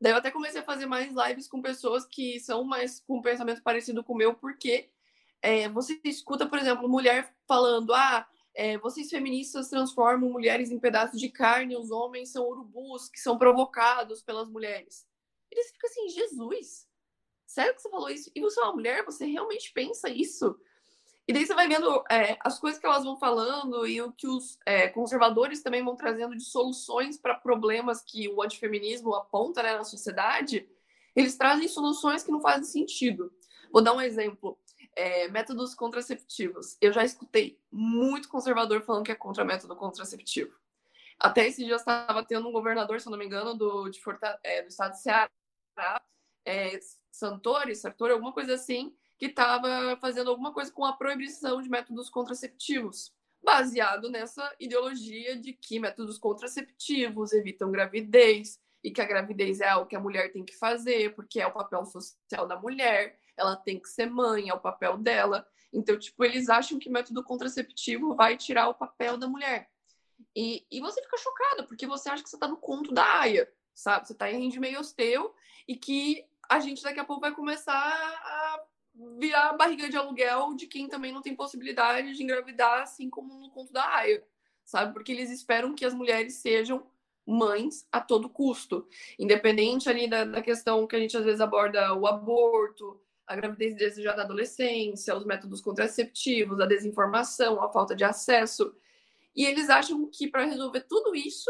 Daí 0.00 0.12
eu 0.12 0.16
até 0.16 0.30
comecei 0.30 0.60
a 0.60 0.64
fazer 0.64 0.86
mais 0.86 1.12
lives 1.12 1.46
com 1.46 1.60
pessoas 1.60 2.06
que 2.06 2.40
são 2.40 2.64
mais 2.64 3.00
com 3.00 3.18
um 3.18 3.22
pensamento 3.22 3.62
parecido 3.62 4.02
com 4.02 4.14
o 4.14 4.16
meu, 4.16 4.34
porque 4.34 4.88
é, 5.42 5.68
você 5.68 6.00
escuta, 6.04 6.46
por 6.46 6.58
exemplo, 6.58 6.88
mulher 6.88 7.34
falando: 7.46 7.92
ah, 7.92 8.26
é, 8.54 8.78
vocês 8.78 9.10
feministas 9.10 9.68
transformam 9.68 10.30
mulheres 10.30 10.70
em 10.70 10.78
pedaços 10.78 11.20
de 11.20 11.28
carne, 11.28 11.76
os 11.76 11.90
homens 11.90 12.30
são 12.30 12.48
urubus 12.48 13.10
que 13.10 13.20
são 13.20 13.36
provocados 13.36 14.22
pelas 14.22 14.48
mulheres. 14.48 15.06
Eles 15.50 15.70
ficam 15.70 15.90
assim, 15.90 16.08
Jesus, 16.08 16.88
sério 17.50 17.74
que 17.74 17.82
você 17.82 17.90
falou 17.90 18.08
isso? 18.08 18.30
E 18.34 18.40
você 18.40 18.60
é 18.60 18.64
uma 18.64 18.72
mulher? 18.72 19.04
Você 19.04 19.26
realmente 19.26 19.72
pensa 19.72 20.08
isso? 20.08 20.58
E 21.26 21.32
daí 21.32 21.46
você 21.46 21.54
vai 21.54 21.68
vendo 21.68 22.02
é, 22.10 22.36
as 22.40 22.58
coisas 22.58 22.80
que 22.80 22.86
elas 22.86 23.04
vão 23.04 23.16
falando 23.16 23.86
e 23.86 24.00
o 24.00 24.12
que 24.12 24.26
os 24.26 24.58
é, 24.66 24.88
conservadores 24.88 25.62
também 25.62 25.84
vão 25.84 25.96
trazendo 25.96 26.36
de 26.36 26.44
soluções 26.44 27.16
para 27.16 27.34
problemas 27.34 28.02
que 28.02 28.28
o 28.28 28.42
antifeminismo 28.42 29.14
aponta 29.14 29.62
né, 29.62 29.76
na 29.76 29.84
sociedade. 29.84 30.68
Eles 31.14 31.36
trazem 31.36 31.68
soluções 31.68 32.22
que 32.22 32.32
não 32.32 32.40
fazem 32.40 32.64
sentido. 32.64 33.32
Vou 33.72 33.82
dar 33.82 33.94
um 33.94 34.00
exemplo. 34.00 34.58
É, 34.96 35.28
métodos 35.28 35.72
contraceptivos. 35.72 36.76
Eu 36.80 36.92
já 36.92 37.04
escutei 37.04 37.60
muito 37.70 38.28
conservador 38.28 38.82
falando 38.82 39.04
que 39.04 39.12
é 39.12 39.14
contra 39.14 39.44
método 39.44 39.76
contraceptivo. 39.76 40.52
Até 41.18 41.46
esse 41.46 41.64
dia 41.64 41.76
estava 41.76 42.24
tendo 42.24 42.48
um 42.48 42.52
governador, 42.52 43.00
se 43.00 43.08
não 43.08 43.16
me 43.16 43.24
engano, 43.24 43.54
do, 43.54 43.88
de 43.88 44.02
Forta, 44.02 44.38
é, 44.42 44.62
do 44.62 44.68
estado 44.68 44.92
de 44.92 45.00
Ceará, 45.00 45.30
é, 46.50 46.80
Santori, 47.10 47.74
Sartori, 47.74 48.12
alguma 48.12 48.32
coisa 48.32 48.54
assim, 48.54 48.94
que 49.18 49.26
estava 49.26 49.96
fazendo 50.00 50.30
alguma 50.30 50.52
coisa 50.52 50.72
com 50.72 50.84
a 50.84 50.92
proibição 50.92 51.60
de 51.60 51.68
métodos 51.68 52.08
contraceptivos, 52.08 53.12
baseado 53.42 54.10
nessa 54.10 54.54
ideologia 54.58 55.36
de 55.36 55.52
que 55.52 55.78
métodos 55.78 56.18
contraceptivos 56.18 57.32
evitam 57.32 57.70
gravidez 57.70 58.58
e 58.82 58.90
que 58.90 59.00
a 59.00 59.06
gravidez 59.06 59.60
é 59.60 59.68
algo 59.68 59.86
que 59.86 59.96
a 59.96 60.00
mulher 60.00 60.32
tem 60.32 60.44
que 60.44 60.56
fazer, 60.56 61.14
porque 61.14 61.40
é 61.40 61.46
o 61.46 61.52
papel 61.52 61.84
social 61.84 62.46
da 62.46 62.58
mulher, 62.58 63.18
ela 63.36 63.56
tem 63.56 63.78
que 63.78 63.88
ser 63.88 64.06
mãe, 64.06 64.48
é 64.48 64.54
o 64.54 64.60
papel 64.60 64.96
dela. 64.96 65.46
Então, 65.72 65.98
tipo, 65.98 66.24
eles 66.24 66.48
acham 66.48 66.78
que 66.78 66.90
método 66.90 67.22
contraceptivo 67.22 68.14
vai 68.14 68.36
tirar 68.36 68.68
o 68.68 68.74
papel 68.74 69.16
da 69.16 69.28
mulher. 69.28 69.68
E, 70.34 70.66
e 70.70 70.80
você 70.80 71.02
fica 71.02 71.16
chocada, 71.18 71.64
porque 71.64 71.86
você 71.86 72.08
acha 72.08 72.22
que 72.22 72.28
você 72.28 72.36
está 72.36 72.48
no 72.48 72.56
conto 72.56 72.92
da 72.92 73.20
Aya, 73.20 73.50
sabe? 73.74 74.06
Você 74.06 74.12
está 74.12 74.30
em 74.30 74.58
meio 74.58 74.80
teu 74.94 75.34
e 75.66 75.76
que 75.76 76.26
a 76.50 76.58
gente 76.58 76.82
daqui 76.82 76.98
a 76.98 77.04
pouco 77.04 77.20
vai 77.20 77.32
começar 77.32 77.72
a 77.72 78.64
virar 79.20 79.52
barriga 79.52 79.88
de 79.88 79.96
aluguel 79.96 80.54
de 80.56 80.66
quem 80.66 80.88
também 80.88 81.12
não 81.12 81.22
tem 81.22 81.34
possibilidade 81.34 82.12
de 82.12 82.22
engravidar, 82.24 82.82
assim 82.82 83.08
como 83.08 83.32
no 83.38 83.50
conto 83.50 83.72
da 83.72 83.86
Aya, 83.94 84.24
sabe? 84.64 84.92
Porque 84.92 85.12
eles 85.12 85.30
esperam 85.30 85.76
que 85.76 85.84
as 85.84 85.94
mulheres 85.94 86.34
sejam 86.34 86.84
mães 87.24 87.86
a 87.92 88.00
todo 88.00 88.28
custo, 88.28 88.88
independente 89.16 89.88
ali 89.88 90.10
da, 90.10 90.24
da 90.24 90.42
questão 90.42 90.88
que 90.88 90.96
a 90.96 90.98
gente 90.98 91.16
às 91.16 91.24
vezes 91.24 91.40
aborda 91.40 91.94
o 91.94 92.04
aborto, 92.04 93.00
a 93.28 93.36
gravidez 93.36 93.76
desejada 93.76 94.16
da 94.16 94.22
adolescência, 94.24 95.16
os 95.16 95.24
métodos 95.24 95.60
contraceptivos, 95.60 96.58
a 96.58 96.66
desinformação, 96.66 97.62
a 97.62 97.70
falta 97.70 97.94
de 97.94 98.02
acesso. 98.02 98.74
E 99.36 99.46
eles 99.46 99.70
acham 99.70 100.10
que 100.10 100.26
para 100.26 100.46
resolver 100.46 100.80
tudo 100.80 101.14
isso, 101.14 101.48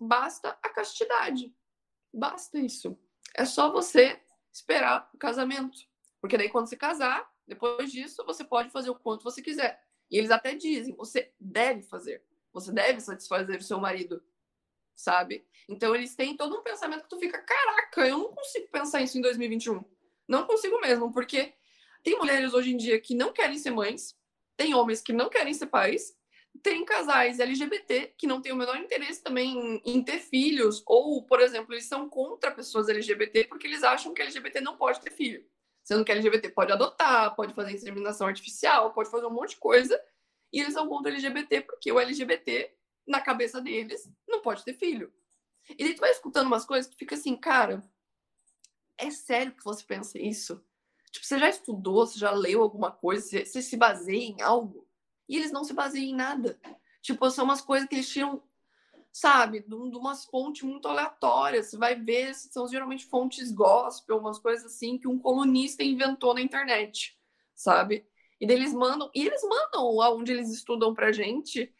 basta 0.00 0.58
a 0.60 0.68
castidade. 0.70 1.54
Basta 2.12 2.58
isso. 2.58 2.98
É 3.36 3.44
só 3.44 3.70
você 3.70 4.20
esperar 4.54 5.10
o 5.12 5.18
casamento. 5.18 5.76
Porque 6.20 6.38
daí, 6.38 6.48
quando 6.48 6.68
você 6.68 6.76
casar, 6.76 7.28
depois 7.46 7.90
disso, 7.92 8.24
você 8.24 8.44
pode 8.44 8.70
fazer 8.70 8.88
o 8.88 8.94
quanto 8.94 9.24
você 9.24 9.42
quiser. 9.42 9.82
E 10.10 10.16
eles 10.16 10.30
até 10.30 10.54
dizem: 10.54 10.94
você 10.94 11.32
deve 11.40 11.82
fazer. 11.82 12.24
Você 12.52 12.72
deve 12.72 13.00
satisfazer 13.00 13.58
o 13.58 13.62
seu 13.62 13.80
marido. 13.80 14.22
Sabe? 14.94 15.44
Então, 15.68 15.94
eles 15.94 16.14
têm 16.14 16.36
todo 16.36 16.56
um 16.56 16.62
pensamento 16.62 17.02
que 17.02 17.08
tu 17.08 17.18
fica: 17.18 17.42
caraca, 17.42 18.06
eu 18.06 18.18
não 18.18 18.32
consigo 18.32 18.68
pensar 18.68 19.02
isso 19.02 19.18
em 19.18 19.20
2021. 19.20 19.84
Não 20.26 20.46
consigo 20.46 20.80
mesmo, 20.80 21.12
porque 21.12 21.52
tem 22.02 22.16
mulheres 22.16 22.54
hoje 22.54 22.72
em 22.72 22.76
dia 22.76 23.00
que 23.00 23.14
não 23.14 23.32
querem 23.32 23.58
ser 23.58 23.70
mães, 23.70 24.16
tem 24.56 24.74
homens 24.74 25.02
que 25.02 25.12
não 25.12 25.28
querem 25.28 25.52
ser 25.52 25.66
pais, 25.66 26.16
tem 26.62 26.84
casais 26.84 27.40
LGBT 27.40 28.14
que 28.16 28.26
não 28.26 28.40
têm 28.40 28.52
o 28.52 28.56
menor 28.56 28.76
interesse 28.76 29.22
também 29.22 29.82
em, 29.84 30.02
ter 30.02 30.18
filhos, 30.18 30.82
ou, 30.86 31.24
por 31.24 31.40
exemplo, 31.40 31.74
eles 31.74 31.86
são 31.86 32.08
contra 32.08 32.50
pessoas 32.50 32.88
LGBT 32.88 33.44
porque 33.44 33.66
eles 33.66 33.82
acham 33.82 34.14
que 34.14 34.22
LGBT 34.22 34.60
não 34.60 34.76
pode 34.76 35.00
ter 35.00 35.10
filho. 35.10 35.44
Sendo 35.82 36.04
que 36.04 36.12
LGBT 36.12 36.48
pode 36.50 36.72
adotar, 36.72 37.34
pode 37.34 37.52
fazer 37.54 37.72
inseminação 37.72 38.26
artificial, 38.26 38.92
pode 38.92 39.10
fazer 39.10 39.26
um 39.26 39.30
monte 39.30 39.50
de 39.50 39.56
coisa, 39.56 40.00
e 40.52 40.60
eles 40.60 40.72
são 40.72 40.88
contra 40.88 41.10
LGBT 41.10 41.62
porque 41.62 41.92
o 41.92 42.00
LGBT, 42.00 42.74
na 43.06 43.20
cabeça 43.20 43.60
deles, 43.60 44.08
não 44.26 44.40
pode 44.40 44.64
ter 44.64 44.74
filho. 44.74 45.12
E 45.68 45.84
daí 45.84 45.94
tu 45.94 46.00
vai 46.00 46.10
escutando 46.10 46.46
umas 46.46 46.64
coisas 46.64 46.90
que 46.90 46.96
fica 46.96 47.14
assim, 47.14 47.36
cara, 47.36 47.82
é 48.96 49.10
sério 49.10 49.54
que 49.54 49.64
você 49.64 49.84
pensa 49.84 50.18
isso? 50.18 50.64
Tipo, 51.10 51.26
você 51.26 51.38
já 51.38 51.48
estudou, 51.48 52.06
você 52.06 52.18
já 52.18 52.30
leu 52.30 52.62
alguma 52.62 52.90
coisa, 52.90 53.26
você, 53.26 53.44
você 53.44 53.62
se 53.62 53.76
baseia 53.76 54.24
em 54.24 54.40
algo? 54.40 54.83
E 55.28 55.36
eles 55.36 55.52
não 55.52 55.64
se 55.64 55.72
baseiam 55.72 56.10
em 56.10 56.14
nada. 56.14 56.58
Tipo, 57.02 57.30
são 57.30 57.44
umas 57.44 57.60
coisas 57.60 57.88
que 57.88 57.94
eles 57.94 58.08
sabe, 59.14 59.60
de, 59.60 59.68
de 59.68 59.96
umas 59.96 60.24
fontes 60.24 60.62
muito 60.62 60.88
aleatórias. 60.88 61.66
Você 61.66 61.76
vai 61.76 61.94
ver, 61.94 62.34
são 62.34 62.66
geralmente 62.66 63.06
fontes 63.06 63.52
gospel, 63.52 64.18
umas 64.18 64.38
coisas 64.38 64.66
assim 64.66 64.98
que 64.98 65.06
um 65.06 65.18
colunista 65.18 65.84
inventou 65.84 66.34
na 66.34 66.40
internet, 66.40 67.16
sabe? 67.54 68.04
E 68.40 68.44
eles 68.50 68.74
mandam, 68.74 69.10
e 69.14 69.24
eles 69.24 69.42
mandam 69.44 70.00
aonde 70.00 70.32
eles 70.32 70.50
estudam 70.50 70.92
pra 70.92 71.12
gente. 71.12 71.72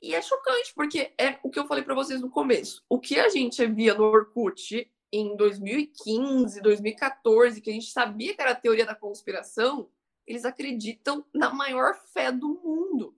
E 0.00 0.14
é 0.14 0.22
chocante, 0.22 0.72
porque 0.74 1.12
é 1.18 1.38
o 1.42 1.50
que 1.50 1.58
eu 1.58 1.66
falei 1.66 1.82
para 1.82 1.94
vocês 1.94 2.20
no 2.20 2.30
começo. 2.30 2.82
O 2.88 2.98
que 2.98 3.18
a 3.18 3.28
gente 3.28 3.66
via 3.66 3.94
no 3.94 4.04
Orkut 4.04 4.90
em 5.12 5.36
2015, 5.36 6.60
2014, 6.60 7.60
que 7.60 7.70
a 7.70 7.72
gente 7.72 7.90
sabia 7.90 8.34
que 8.34 8.40
era 8.40 8.52
a 8.52 8.56
teoria 8.56 8.86
da 8.86 8.94
conspiração, 8.94 9.90
eles 10.30 10.44
acreditam 10.44 11.24
na 11.34 11.52
maior 11.52 11.96
fé 12.12 12.30
do 12.30 12.48
mundo. 12.62 13.16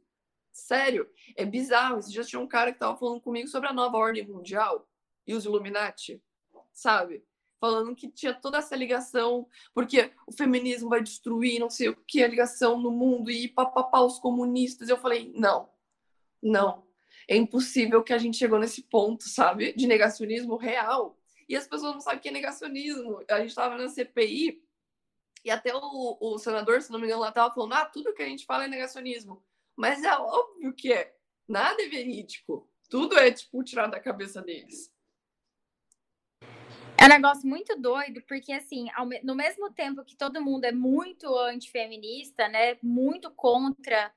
Sério, 0.51 1.07
é 1.37 1.45
bizarro. 1.45 1.99
Esse 1.99 2.11
já 2.11 2.25
tinha 2.25 2.41
um 2.41 2.47
cara 2.47 2.73
que 2.73 2.79
tava 2.79 2.97
falando 2.97 3.21
comigo 3.21 3.49
sobre 3.49 3.69
a 3.69 3.73
nova 3.73 3.99
ordem 3.99 4.27
mundial 4.27 4.89
e 5.27 5.35
os 5.35 5.45
Illuminati, 5.45 6.23
sabe? 6.73 7.23
Falando 7.61 7.95
que 7.95 8.09
tinha 8.09 8.33
toda 8.33 8.57
essa 8.57 8.75
ligação, 8.75 9.47
porque 9.75 10.11
o 10.27 10.33
feminismo 10.33 10.89
vai 10.89 11.03
destruir, 11.03 11.61
não 11.61 11.69
sei 11.69 11.91
o 11.91 11.97
que, 11.97 12.23
a 12.25 12.29
ligação 12.29 12.81
no 12.81 12.91
mundo 12.91 13.31
e 13.31 13.47
papapá, 13.47 14.01
os 14.01 14.19
comunistas. 14.19 14.89
Eu 14.89 14.97
falei, 14.97 15.31
não, 15.37 15.69
não. 16.43 16.87
É 17.29 17.37
impossível 17.37 18.03
que 18.03 18.15
a 18.15 18.19
gente 18.19 18.39
chegou 18.39 18.59
nesse 18.59 18.85
ponto, 18.85 19.29
sabe? 19.29 19.75
De 19.75 19.87
negacionismo 19.87 20.57
real. 20.57 21.19
E 21.47 21.55
as 21.55 21.67
pessoas 21.67 21.93
não 21.93 22.01
sabem 22.01 22.21
o 22.21 22.23
que 22.23 22.29
é 22.31 22.33
negacionismo. 22.33 23.23
A 23.29 23.39
gente 23.41 23.51
estava 23.51 23.77
na 23.77 23.91
CPI 23.91 24.63
e 25.45 25.51
até 25.51 25.75
o, 25.75 26.19
o 26.21 26.39
senador, 26.39 26.81
se 26.81 26.93
não 26.93 26.99
me 26.99 27.07
engano, 27.07 27.23
lá 27.23 27.31
estava 27.31 27.53
falando: 27.53 27.73
ah, 27.75 27.85
tudo 27.85 28.15
que 28.15 28.23
a 28.23 28.29
gente 28.29 28.47
fala 28.47 28.65
é 28.65 28.69
negacionismo. 28.69 29.43
Mas 29.77 30.03
é 30.05 30.17
óbvio 30.17 30.73
que 30.75 30.93
é. 30.93 31.15
Nada 31.49 31.83
é 31.83 31.89
verídico. 31.89 32.69
Tudo 32.89 33.19
é, 33.19 33.31
tipo, 33.31 33.63
da 33.91 33.99
cabeça 33.99 34.41
deles. 34.43 34.93
É 36.97 37.07
um 37.07 37.09
negócio 37.09 37.49
muito 37.49 37.75
doido, 37.81 38.23
porque, 38.29 38.53
assim, 38.53 38.87
no 39.25 39.35
mesmo 39.35 39.73
tempo 39.73 40.05
que 40.05 40.15
todo 40.15 40.43
mundo 40.43 40.65
é 40.67 40.73
muito 40.73 41.37
antifeminista, 41.37 42.49
né, 42.49 42.79
muito 42.83 43.31
contra 43.33 44.15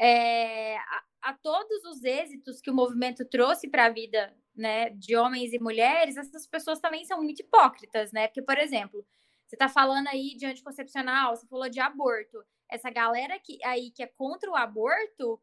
é, 0.00 0.76
a, 0.76 1.04
a, 1.22 1.32
todos 1.34 1.84
os 1.84 2.02
êxitos 2.02 2.60
que 2.60 2.70
o 2.70 2.74
movimento 2.74 3.24
trouxe 3.24 3.68
para 3.68 3.86
a 3.86 3.90
vida 3.90 4.34
né, 4.52 4.90
de 4.90 5.14
homens 5.14 5.52
e 5.52 5.60
mulheres, 5.60 6.16
essas 6.16 6.46
pessoas 6.46 6.80
também 6.80 7.04
são 7.04 7.22
muito 7.22 7.40
hipócritas, 7.40 8.10
né? 8.10 8.26
Porque, 8.26 8.42
por 8.42 8.58
exemplo, 8.58 9.06
você 9.54 9.56
está 9.56 9.68
falando 9.68 10.08
aí 10.08 10.34
de 10.36 10.46
anticoncepcional, 10.46 11.36
você 11.36 11.46
falou 11.46 11.68
de 11.68 11.78
aborto. 11.78 12.44
Essa 12.68 12.90
galera 12.90 13.38
que, 13.38 13.64
aí 13.64 13.92
que 13.92 14.02
é 14.02 14.06
contra 14.06 14.50
o 14.50 14.56
aborto 14.56 15.40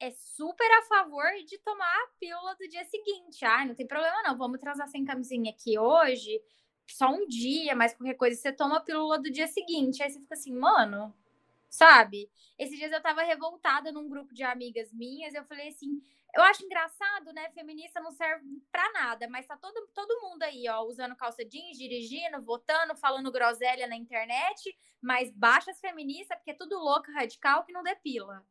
é 0.00 0.10
super 0.10 0.70
a 0.78 0.82
favor 0.82 1.26
de 1.46 1.58
tomar 1.58 1.84
a 1.84 2.08
pílula 2.18 2.54
do 2.54 2.66
dia 2.66 2.84
seguinte. 2.84 3.44
Ah, 3.44 3.66
não 3.66 3.74
tem 3.74 3.86
problema 3.86 4.22
não, 4.22 4.38
vamos 4.38 4.58
transar 4.58 4.88
sem 4.88 5.04
camisinha 5.04 5.50
aqui 5.52 5.78
hoje, 5.78 6.40
só 6.88 7.10
um 7.10 7.26
dia, 7.28 7.76
mas 7.76 7.94
qualquer 7.94 8.14
coisa 8.14 8.40
você 8.40 8.50
toma 8.50 8.78
a 8.78 8.80
pílula 8.80 9.18
do 9.18 9.30
dia 9.30 9.46
seguinte. 9.46 10.02
Aí 10.02 10.10
você 10.10 10.20
fica 10.20 10.34
assim, 10.34 10.54
mano, 10.54 11.14
sabe? 11.68 12.30
Esses 12.58 12.78
dias 12.78 12.92
eu 12.92 13.02
tava 13.02 13.22
revoltada 13.22 13.92
num 13.92 14.08
grupo 14.08 14.32
de 14.32 14.42
amigas 14.42 14.90
minhas, 14.90 15.34
eu 15.34 15.44
falei 15.44 15.68
assim, 15.68 16.02
eu 16.34 16.42
acho 16.42 16.64
engraçado, 16.64 17.32
né? 17.32 17.50
Feminista 17.50 18.00
não 18.00 18.12
serve 18.12 18.44
para 18.70 18.92
nada, 18.92 19.28
mas 19.28 19.46
tá 19.46 19.56
todo, 19.56 19.88
todo 19.94 20.20
mundo 20.22 20.42
aí, 20.42 20.68
ó, 20.68 20.82
usando 20.82 21.16
calça 21.16 21.44
jeans, 21.44 21.76
dirigindo, 21.76 22.42
votando, 22.42 22.96
falando 22.96 23.32
groselha 23.32 23.86
na 23.86 23.96
internet, 23.96 24.76
mas 25.00 25.30
baixas 25.30 25.80
feministas, 25.80 26.36
porque 26.38 26.52
é 26.52 26.54
tudo 26.54 26.78
louca, 26.78 27.12
radical, 27.12 27.64
que 27.64 27.72
não 27.72 27.82
depila. 27.82 28.44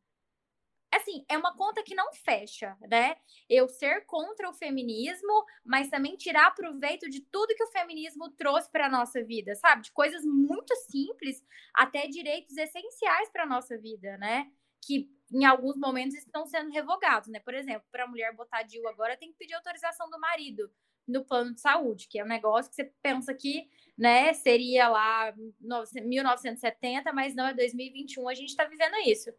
Assim, 0.92 1.24
é 1.28 1.38
uma 1.38 1.56
conta 1.56 1.84
que 1.84 1.94
não 1.94 2.12
fecha, 2.12 2.76
né? 2.88 3.16
Eu 3.48 3.68
ser 3.68 4.04
contra 4.06 4.50
o 4.50 4.52
feminismo, 4.52 5.44
mas 5.64 5.88
também 5.88 6.16
tirar 6.16 6.52
proveito 6.52 7.08
de 7.08 7.20
tudo 7.20 7.54
que 7.54 7.62
o 7.62 7.70
feminismo 7.70 8.28
trouxe 8.30 8.68
para 8.70 8.88
nossa 8.88 9.22
vida, 9.22 9.54
sabe? 9.54 9.82
De 9.82 9.92
coisas 9.92 10.24
muito 10.24 10.74
simples 10.76 11.44
até 11.72 12.08
direitos 12.08 12.56
essenciais 12.56 13.30
para 13.30 13.46
nossa 13.46 13.78
vida, 13.78 14.18
né? 14.18 14.50
Que 14.84 15.08
em 15.32 15.44
alguns 15.44 15.76
momentos 15.76 16.16
estão 16.16 16.44
sendo 16.46 16.70
revogados, 16.70 17.28
né? 17.28 17.40
Por 17.40 17.54
exemplo, 17.54 17.86
para 17.90 18.04
a 18.04 18.08
mulher 18.08 18.34
botar 18.34 18.62
DIU 18.62 18.86
agora 18.88 19.16
tem 19.16 19.30
que 19.30 19.38
pedir 19.38 19.54
autorização 19.54 20.10
do 20.10 20.18
marido 20.18 20.70
no 21.06 21.24
plano 21.24 21.54
de 21.54 21.60
saúde, 21.60 22.06
que 22.08 22.18
é 22.18 22.24
um 22.24 22.28
negócio 22.28 22.70
que 22.70 22.76
você 22.76 22.92
pensa 23.02 23.34
que, 23.34 23.68
né, 23.98 24.32
seria 24.32 24.88
lá 24.88 25.34
1970, 25.60 27.12
mas 27.12 27.34
não 27.34 27.46
é 27.46 27.54
2021, 27.54 28.28
a 28.28 28.34
gente 28.34 28.50
está 28.50 28.64
vivendo 28.64 28.96
isso. 29.06 29.30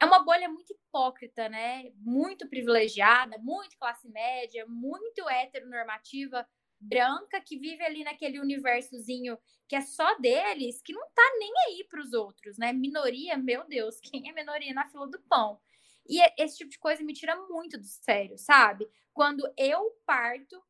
É 0.00 0.06
uma 0.06 0.24
bolha 0.24 0.48
muito 0.48 0.72
hipócrita, 0.72 1.48
né? 1.50 1.90
Muito 1.96 2.48
privilegiada, 2.48 3.36
muito 3.38 3.76
classe 3.76 4.08
média, 4.08 4.64
muito 4.66 5.28
heteronormativa, 5.28 6.46
branca 6.80 7.40
que 7.40 7.58
vive 7.58 7.84
ali 7.84 8.02
naquele 8.02 8.40
universozinho 8.40 9.38
que 9.68 9.76
é 9.76 9.80
só 9.82 10.18
deles, 10.18 10.82
que 10.82 10.92
não 10.92 11.06
tá 11.14 11.22
nem 11.38 11.52
aí 11.66 11.84
para 11.88 12.00
os 12.00 12.12
outros, 12.12 12.58
né? 12.58 12.72
Minoria, 12.72 13.36
meu 13.36 13.66
Deus, 13.68 14.00
quem 14.02 14.28
é 14.28 14.32
minoria 14.32 14.74
na 14.74 14.88
fila 14.88 15.06
do 15.06 15.20
pão? 15.22 15.60
E 16.08 16.20
esse 16.42 16.58
tipo 16.58 16.70
de 16.70 16.78
coisa 16.78 17.04
me 17.04 17.12
tira 17.12 17.36
muito 17.48 17.78
do 17.78 17.84
sério, 17.84 18.36
sabe? 18.36 18.88
Quando 19.12 19.48
eu 19.56 19.90
parto 20.06 20.60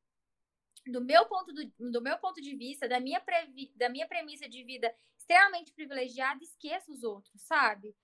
do 0.87 1.01
meu 1.01 1.25
ponto 1.27 1.53
do, 1.53 1.91
do 1.91 2.03
meu 2.03 2.19
ponto 2.19 2.41
de 2.41 2.55
vista, 2.57 2.89
da 2.89 3.01
minha 3.01 3.21
previ, 3.21 3.73
da 3.77 3.89
minha 3.89 4.07
premissa 4.07 4.49
de 4.49 4.65
vida 4.65 4.93
extremamente 5.17 5.73
privilegiada, 5.73 6.43
esqueço 6.43 6.93
os 6.93 7.03
outros, 7.03 7.41
sabe? 7.43 7.95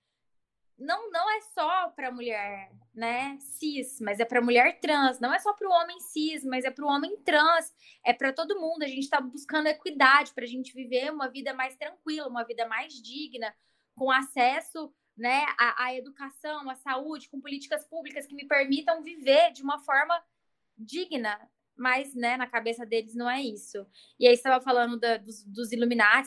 Não, 0.77 1.09
não 1.11 1.29
é 1.29 1.41
só 1.41 1.89
para 1.89 2.11
mulher, 2.11 2.71
né, 2.93 3.37
cis, 3.39 3.99
mas 3.99 4.19
é 4.19 4.25
para 4.25 4.41
mulher 4.41 4.79
trans, 4.79 5.19
não 5.19 5.33
é 5.33 5.39
só 5.39 5.53
para 5.53 5.67
o 5.67 5.71
homem 5.71 5.99
cis, 5.99 6.43
mas 6.43 6.65
é 6.65 6.71
para 6.71 6.85
o 6.85 6.87
homem 6.87 7.17
trans, 7.23 7.73
é 8.05 8.13
para 8.13 8.31
todo 8.31 8.59
mundo. 8.59 8.83
A 8.83 8.87
gente 8.87 9.03
está 9.03 9.19
buscando 9.19 9.67
equidade 9.67 10.33
para 10.33 10.43
a 10.43 10.47
gente 10.47 10.73
viver 10.73 11.11
uma 11.11 11.29
vida 11.29 11.53
mais 11.53 11.75
tranquila, 11.75 12.27
uma 12.27 12.43
vida 12.43 12.67
mais 12.67 12.93
digna, 12.93 13.53
com 13.95 14.11
acesso, 14.11 14.93
né, 15.17 15.45
à, 15.57 15.85
à 15.85 15.95
educação, 15.95 16.69
à 16.69 16.75
saúde, 16.75 17.29
com 17.29 17.41
políticas 17.41 17.83
públicas 17.85 18.27
que 18.27 18.35
me 18.35 18.47
permitam 18.47 19.01
viver 19.01 19.51
de 19.51 19.63
uma 19.63 19.79
forma 19.79 20.23
digna, 20.77 21.39
mas 21.75 22.13
né, 22.13 22.37
na 22.37 22.45
cabeça 22.45 22.85
deles 22.85 23.15
não 23.15 23.27
é 23.29 23.41
isso. 23.41 23.85
E 24.19 24.27
aí 24.27 24.33
estava 24.33 24.63
falando 24.63 24.99
da, 24.99 25.17
dos, 25.17 25.43
dos 25.43 25.69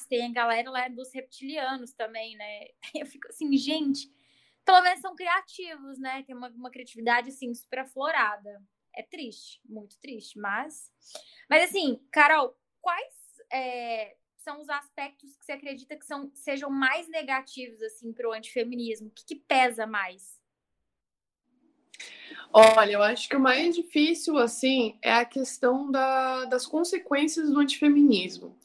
tem 0.08 0.26
a 0.26 0.32
galera 0.32 0.70
lá 0.70 0.88
dos 0.88 1.12
reptilianos 1.12 1.92
também, 1.92 2.36
né? 2.36 2.66
Eu 2.94 3.06
fico 3.06 3.28
assim, 3.28 3.56
gente, 3.56 4.10
pelo 4.64 4.82
menos 4.82 5.00
são 5.00 5.14
criativos, 5.14 5.98
né? 5.98 6.22
Tem 6.22 6.34
uma, 6.34 6.48
uma 6.48 6.70
criatividade, 6.70 7.30
assim, 7.30 7.52
super 7.54 7.80
aflorada. 7.80 8.62
É 8.94 9.02
triste, 9.02 9.60
muito 9.64 9.98
triste, 10.00 10.38
mas... 10.38 10.92
Mas, 11.48 11.64
assim, 11.70 12.00
Carol, 12.10 12.56
quais 12.80 13.14
é, 13.52 14.16
são 14.36 14.60
os 14.60 14.68
aspectos 14.68 15.36
que 15.36 15.44
você 15.44 15.52
acredita 15.52 15.96
que 15.96 16.04
são, 16.04 16.30
sejam 16.34 16.70
mais 16.70 17.08
negativos, 17.08 17.82
assim, 17.82 18.12
para 18.12 18.28
o 18.28 18.32
antifeminismo? 18.32 19.08
O 19.08 19.10
que, 19.10 19.24
que 19.24 19.36
pesa 19.36 19.86
mais? 19.86 20.40
Olha, 22.52 22.92
eu 22.92 23.02
acho 23.02 23.28
que 23.28 23.36
o 23.36 23.40
mais 23.40 23.76
difícil, 23.76 24.36
assim, 24.36 24.98
é 25.00 25.12
a 25.12 25.24
questão 25.24 25.88
da, 25.90 26.46
das 26.46 26.66
consequências 26.66 27.48
do 27.48 27.60
antifeminismo. 27.60 28.58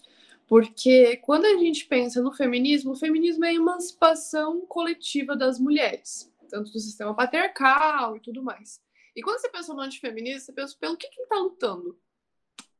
Porque 0.48 1.18
quando 1.18 1.46
a 1.46 1.58
gente 1.58 1.86
pensa 1.86 2.22
no 2.22 2.32
feminismo, 2.32 2.92
o 2.92 2.96
feminismo 2.96 3.46
é 3.46 3.50
a 3.50 3.54
emancipação 3.54 4.66
coletiva 4.68 5.36
das 5.36 5.60
mulheres, 5.60 6.32
tanto 6.50 6.72
do 6.72 6.80
sistema 6.80 7.16
patriarcal 7.16 8.16
e 8.16 8.20
tudo 8.20 8.44
mais. 8.44 8.80
E 9.16 9.22
quando 9.22 9.40
você 9.40 9.50
pensa 9.50 9.74
no 9.74 9.82
antifeminista, 9.82 10.46
você 10.46 10.54
pensa 10.54 10.78
pelo 10.80 10.98
que, 10.98 11.08
que 11.08 11.20
ele 11.20 11.24
está 11.24 11.38
lutando? 11.38 12.00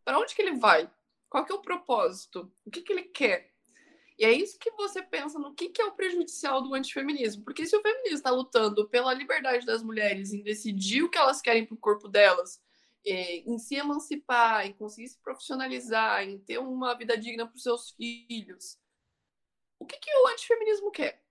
Para 0.04 0.20
onde 0.20 0.36
que 0.36 0.42
ele 0.42 0.58
vai? 0.58 0.90
Qual 1.30 1.44
que 1.44 1.52
é 1.52 1.56
o 1.56 1.62
propósito? 1.62 2.52
O 2.66 2.70
que, 2.70 2.82
que 2.82 2.94
ele 2.94 3.04
quer? 3.04 3.52
E 4.18 4.24
é 4.24 4.32
isso 4.32 4.60
que 4.60 4.72
você 4.72 5.02
pensa 5.02 5.38
no 5.40 5.54
que, 5.54 5.70
que 5.70 5.82
é 5.82 5.86
o 5.86 5.92
prejudicial 5.92 6.62
do 6.62 6.74
antifeminismo. 6.74 7.44
Porque 7.44 7.66
se 7.66 7.76
o 7.76 7.82
feminismo 7.82 8.16
está 8.16 8.32
lutando 8.32 8.88
pela 8.88 9.14
liberdade 9.14 9.66
das 9.66 9.84
mulheres 9.84 10.34
em 10.34 10.42
decidir 10.42 11.04
o 11.04 11.10
que 11.10 11.18
elas 11.18 11.42
querem 11.42 11.66
para 11.66 11.76
o 11.76 11.80
corpo 11.80 12.08
delas, 12.08 12.62
em 13.06 13.58
se 13.60 13.76
emancipar, 13.76 14.66
em 14.66 14.74
conseguir 14.74 15.10
se 15.10 15.20
profissionalizar, 15.20 16.24
em 16.24 16.40
ter 16.40 16.58
uma 16.58 16.94
vida 16.96 17.18
digna 17.18 17.46
para 17.46 17.56
os 17.56 17.64
seus 17.64 17.92
filhos, 17.92 18.80
o 19.80 19.86
que, 19.86 19.98
que 19.98 20.10
o 20.12 20.28
antifeminismo 20.28 20.92
quer? 20.92 21.24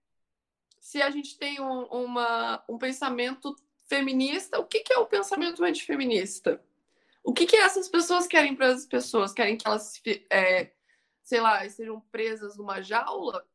Se 0.79 1.03
a 1.03 1.11
gente 1.11 1.39
tem 1.39 1.61
um, 1.61 1.85
uma, 1.87 2.63
um 2.69 2.79
pensamento 2.79 3.57
feminista, 3.87 4.59
o 4.59 4.67
que, 4.67 4.81
que 4.81 4.93
é 4.93 4.99
o 4.99 5.07
pensamento 5.07 5.65
antifeminista? 5.65 6.63
O 7.23 7.33
que, 7.33 7.47
que 7.47 7.57
essas 7.57 7.89
pessoas 7.89 8.27
querem 8.27 8.55
para 8.55 8.69
as 8.69 8.87
pessoas? 8.87 9.33
Querem 9.33 9.57
que 9.57 9.67
elas, 9.67 10.01
é, 10.31 10.73
sei 11.23 11.41
lá, 11.41 11.69
sejam 11.69 12.01
presas 12.13 12.57
numa 12.57 12.83
jaula? 12.83 13.47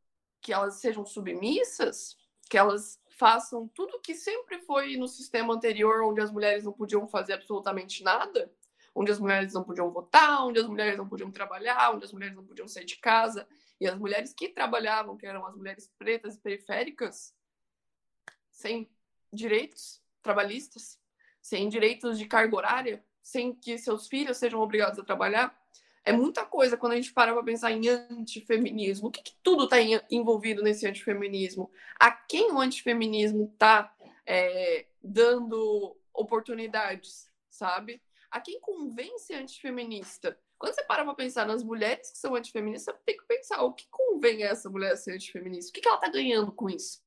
Que 0.41 0.51
elas 0.51 0.75
sejam 0.75 1.05
submissas? 1.05 2.17
Que 2.49 2.58
elas 2.58 2.98
façam 3.19 3.67
tudo 3.67 3.99
que 3.99 4.15
sempre 4.15 4.60
foi 4.60 4.95
no 4.95 5.05
sistema 5.05 5.53
anterior, 5.53 6.01
onde 6.03 6.21
as 6.21 6.32
mulheres 6.32 6.63
não 6.63 6.71
podiam 6.71 7.05
fazer 7.05 7.34
absolutamente 7.34 8.01
nada? 8.01 8.49
Onde 8.95 9.12
as 9.12 9.19
mulheres 9.19 9.53
não 9.53 9.63
podiam 9.63 9.91
votar, 9.91 10.47
onde 10.47 10.58
as 10.58 10.67
mulheres 10.67 10.97
não 10.97 11.08
podiam 11.08 11.29
trabalhar, 11.29 11.93
onde 11.93 12.05
as 12.05 12.13
mulheres 12.13 12.34
não 12.34 12.45
podiam 12.45 12.67
sair 12.67 12.86
de 12.86 12.95
casa. 12.95 13.45
E 13.79 13.86
as 13.86 13.97
mulheres 13.97 14.34
que 14.34 14.47
trabalhavam, 14.47 15.17
que 15.17 15.25
eram 15.25 15.45
as 15.45 15.53
mulheres 15.53 15.91
pretas 15.99 16.36
e 16.36 16.39
periféricas, 16.39 17.36
sem 18.49 18.89
direitos 19.32 20.01
trabalhistas, 20.21 20.97
sem 21.41 21.67
direitos 21.67 22.17
de 22.17 22.25
carga 22.25 22.55
horária, 22.55 23.05
sem 23.21 23.53
que 23.53 23.77
seus 23.77 24.08
filhos 24.08 24.38
sejam 24.38 24.62
obrigados 24.62 24.97
a 24.97 25.03
trabalhar. 25.03 25.58
É 26.09 26.11
muita 26.11 26.43
coisa 26.43 26.75
quando 26.75 26.93
a 26.93 26.95
gente 26.95 27.13
para 27.13 27.31
para 27.31 27.43
pensar 27.43 27.71
em 27.71 27.87
antifeminismo. 27.87 29.09
O 29.09 29.11
que, 29.11 29.21
que 29.21 29.35
tudo 29.43 29.65
está 29.65 29.77
envolvido 30.09 30.63
nesse 30.63 30.87
antifeminismo? 30.87 31.69
A 31.99 32.09
quem 32.09 32.51
o 32.51 32.59
antifeminismo 32.59 33.51
está 33.53 33.95
é, 34.25 34.87
dando 35.03 35.95
oportunidades, 36.11 37.29
sabe? 37.47 38.01
A 38.31 38.41
quem 38.41 38.59
convence 38.59 39.31
antifeminista? 39.35 40.35
Quando 40.57 40.73
você 40.73 40.83
para 40.83 41.05
para 41.05 41.13
pensar 41.13 41.45
nas 41.45 41.63
mulheres 41.63 42.09
que 42.09 42.17
são 42.17 42.33
antifeministas, 42.33 42.95
você 42.95 43.01
tem 43.05 43.15
que 43.15 43.27
pensar 43.27 43.61
o 43.61 43.73
que 43.73 43.85
convém 43.91 44.43
a 44.43 44.47
essa 44.47 44.67
mulher 44.67 44.97
ser 44.97 45.13
antifeminista? 45.13 45.69
O 45.69 45.73
que, 45.73 45.81
que 45.81 45.87
ela 45.87 45.97
está 45.97 46.09
ganhando 46.09 46.51
com 46.51 46.71
isso? 46.71 47.03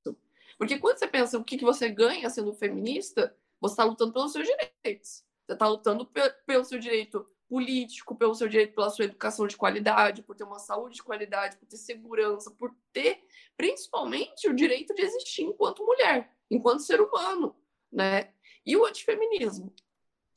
Porque 0.56 0.78
quando 0.78 0.98
você 0.98 1.08
pensa 1.08 1.36
o 1.36 1.42
que, 1.42 1.58
que 1.58 1.64
você 1.64 1.88
ganha 1.88 2.30
sendo 2.30 2.54
feminista, 2.54 3.36
você 3.60 3.72
está 3.72 3.82
lutando 3.82 4.12
pelos 4.12 4.30
seus 4.30 4.46
direitos. 4.46 5.24
Você 5.44 5.54
está 5.54 5.66
lutando 5.66 6.08
pelo 6.46 6.64
seu 6.64 6.78
direito 6.78 7.26
político, 7.52 8.16
pelo 8.16 8.34
seu 8.34 8.48
direito 8.48 8.74
pela 8.74 8.88
sua 8.88 9.04
educação 9.04 9.46
de 9.46 9.58
qualidade, 9.58 10.22
por 10.22 10.34
ter 10.34 10.42
uma 10.42 10.58
saúde 10.58 10.94
de 10.94 11.02
qualidade, 11.02 11.58
por 11.58 11.66
ter 11.66 11.76
segurança, 11.76 12.50
por 12.50 12.74
ter 12.94 13.22
principalmente 13.58 14.48
o 14.48 14.54
direito 14.54 14.94
de 14.94 15.02
existir 15.02 15.42
enquanto 15.42 15.84
mulher, 15.84 16.34
enquanto 16.50 16.80
ser 16.80 16.98
humano, 17.02 17.54
né? 17.92 18.32
E 18.64 18.74
o 18.74 18.86
antifeminismo, 18.86 19.70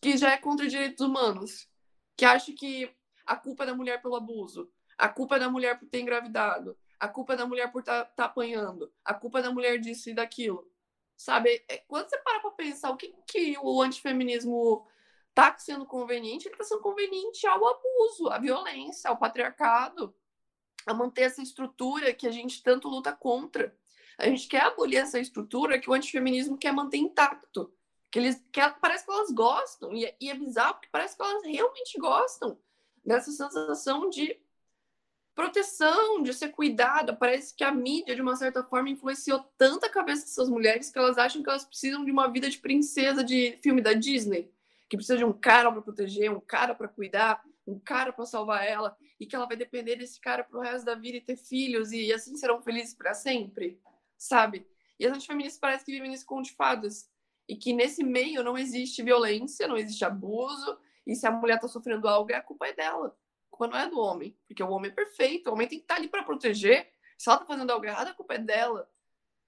que 0.01 0.17
já 0.17 0.34
é 0.34 0.38
contra 0.38 0.67
direitos 0.67 0.99
humanos, 0.99 1.69
que 2.17 2.25
acha 2.25 2.51
que 2.51 2.93
a 3.25 3.38
culpa 3.38 3.63
é 3.63 3.67
da 3.67 3.73
mulher 3.73 4.01
pelo 4.01 4.17
abuso, 4.17 4.69
a 4.97 5.08
culpa 5.08 5.38
é 5.38 5.39
da 5.39 5.49
mulher 5.49 5.80
por 5.80 5.88
ter 5.88 6.01
engravidado, 6.01 6.78
a 6.99 7.08
culpa 7.08 7.32
é 7.32 7.38
da 7.38 7.47
mulher 7.47 7.71
por 7.71 7.80
estar 7.80 8.04
tá, 8.04 8.12
tá 8.12 8.25
apanhando, 8.25 8.91
a 9.06 9.13
culpa 9.13 9.39
é 9.39 9.41
da 9.41 9.54
mulher 9.54 9.80
disso 9.80 10.10
e 10.10 10.13
daquilo. 10.13 10.69
Sabe? 11.15 11.63
É, 11.69 11.78
quando 11.88 12.10
você 12.10 12.17
para 12.17 12.41
pra 12.41 12.51
pensar 12.51 12.89
o 12.89 12.97
que, 12.97 13.15
que 13.25 13.58
o 13.62 13.82
antifeminismo 13.82 14.86
tá 15.36 15.56
sendo 15.58 15.86
conveniente, 15.86 16.48
ele 16.48 16.56
tá 16.56 16.63
sendo 16.63 16.82
conveniente 16.82 17.45
ao 17.45 17.67
abuso, 17.67 18.30
à 18.30 18.39
violência, 18.39 19.10
ao 19.10 19.17
patriarcado, 19.17 20.15
a 20.88 20.93
manter 20.93 21.24
essa 21.24 21.41
estrutura 21.41 22.13
que 22.13 22.26
a 22.26 22.32
gente 22.32 22.63
tanto 22.63 22.88
luta 22.88 23.12
contra. 23.12 23.78
A 24.17 24.28
gente 24.28 24.48
quer 24.48 24.62
abolir 24.62 24.98
essa 24.98 25.19
estrutura 25.19 25.78
que 25.78 25.89
o 25.89 25.93
antifeminismo 25.93 26.58
quer 26.58 26.71
manter 26.71 26.98
intacto. 26.98 27.71
Que 28.10 28.19
eles 28.19 28.41
que 28.50 28.62
parece 28.80 29.06
que 29.06 29.12
elas 29.12 29.30
gostam, 29.32 29.93
e, 29.93 30.06
é, 30.06 30.15
e 30.21 30.30
é 30.30 30.34
bizarro 30.34 30.76
porque 30.76 30.88
parece 30.89 31.17
que 31.17 31.21
elas 31.21 31.43
realmente 31.43 32.00
gostam 32.00 32.58
dessa 33.04 33.30
sensação 33.30 34.10
de 34.10 34.39
proteção, 35.36 36.24
de 36.24 36.34
ser 36.34 36.50
cuidada. 36.50 37.13
Parece 37.13 37.54
que 37.54 37.63
a 37.63 37.71
mídia, 37.71 38.15
de 38.15 38.21
uma 38.21 38.38
certa 38.38 38.63
forma, 38.63 38.89
influenciou 38.89 39.43
tanto 39.58 39.86
a 39.86 39.89
cabeça 39.89 40.21
dessas 40.21 40.48
mulheres 40.48 40.89
que 40.89 40.98
elas 40.98 41.17
acham 41.17 41.43
que 41.43 41.50
elas 41.50 41.65
precisam 41.65 42.06
de 42.06 42.12
uma 42.12 42.32
vida 42.32 42.50
de 42.50 42.58
princesa 42.58 43.21
de 43.21 43.60
filme 43.62 43.82
da 43.82 43.91
Disney, 43.91 44.55
que 44.89 44.98
precisa 44.98 45.17
de 45.17 45.26
um 45.26 45.34
cara 45.34 45.71
para 45.71 45.82
proteger, 45.82 46.32
um 46.32 46.39
cara 46.39 46.76
para 46.76 46.88
cuidar, 46.88 47.43
um 47.65 47.80
cara 47.80 48.13
para 48.13 48.26
salvar 48.26 48.65
ela, 48.65 48.95
e 49.19 49.26
que 49.26 49.36
ela 49.36 49.45
vai 49.45 49.58
depender 49.58 49.95
desse 49.95 50.19
cara 50.19 50.43
pro 50.43 50.60
resto 50.60 50.86
da 50.86 50.95
vida 50.95 51.17
e 51.17 51.21
ter 51.21 51.36
filhos 51.36 51.91
e 51.91 52.13
assim 52.13 52.36
serão 52.36 52.62
felizes 52.62 52.93
para 52.93 53.13
sempre, 53.13 53.80
sabe? 54.17 54.67
E 55.00 55.06
as 55.06 55.15
antifeministas 55.15 55.60
parece 55.60 55.86
que 55.86 55.91
vivem 55.91 56.10
nesse 56.10 56.26
conto 56.26 56.45
de 56.45 56.54
fadas. 56.54 57.10
E 57.48 57.56
que 57.56 57.74
nesse 57.74 58.04
meio 58.04 58.43
não 58.43 58.58
existe 58.58 59.04
violência, 59.04 59.67
não 59.67 59.78
existe 59.78 60.04
abuso, 60.04 60.78
e 61.06 61.15
se 61.15 61.28
a 61.28 61.32
mulher 61.32 61.60
tá 61.60 61.67
sofrendo 61.67 62.08
algo, 62.08 62.32
é 62.32 62.36
a 62.36 62.41
culpa 62.41 62.67
é 62.67 62.74
dela 62.74 63.15
culpa 63.56 63.67
não 63.67 63.78
é 63.78 63.89
do 63.89 64.00
homem, 64.00 64.38
porque 64.48 64.62
o 64.62 64.69
homem 64.69 64.91
é 64.91 64.93
perfeito, 64.93 65.50
o 65.50 65.54
homem 65.54 65.67
tem 65.67 65.80
que 65.80 65.86
estar 65.86 65.95
tá 65.95 66.02
ali 66.02 66.10
para 66.10 66.24
proteger. 66.24 66.91
Se 67.17 67.30
ela 67.30 67.39
tá 67.39 67.45
fazendo 67.45 67.71
algo 67.71 67.86
errado, 67.86 68.10
a 68.10 68.13
culpa 68.13 68.36
é 68.36 68.38
dela, 68.38 68.89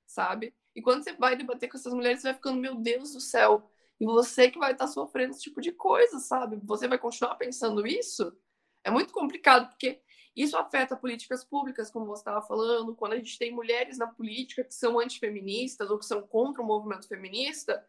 sabe? 0.05 0.55
E 0.73 0.81
quando 0.81 1.03
você 1.03 1.11
vai 1.13 1.35
debater 1.35 1.69
com 1.69 1.77
essas 1.77 1.93
mulheres, 1.93 2.21
você 2.21 2.29
vai 2.29 2.35
ficando, 2.35 2.59
meu 2.59 2.75
Deus 2.75 3.11
do 3.13 3.19
céu, 3.19 3.69
e 3.99 4.05
você 4.05 4.49
que 4.49 4.59
vai 4.59 4.71
estar 4.71 4.85
tá 4.85 4.91
sofrendo 4.91 5.31
esse 5.31 5.41
tipo 5.41 5.61
de 5.61 5.71
coisa, 5.71 6.19
sabe? 6.19 6.59
Você 6.63 6.87
vai 6.87 6.97
continuar 6.97 7.35
pensando 7.35 7.85
isso? 7.85 8.35
É 8.83 8.91
muito 8.91 9.13
complicado, 9.13 9.69
porque 9.69 10.01
isso 10.35 10.55
afeta 10.55 10.95
políticas 10.95 11.43
públicas, 11.43 11.89
como 11.89 12.05
você 12.05 12.21
estava 12.21 12.45
falando, 12.45 12.95
quando 12.95 13.13
a 13.13 13.17
gente 13.17 13.39
tem 13.39 13.51
mulheres 13.51 13.97
na 13.97 14.07
política 14.07 14.63
que 14.63 14.73
são 14.73 14.99
antifeministas 14.99 15.89
ou 15.89 15.97
que 15.97 16.05
são 16.05 16.21
contra 16.21 16.61
o 16.61 16.65
movimento 16.65 17.07
feminista, 17.07 17.85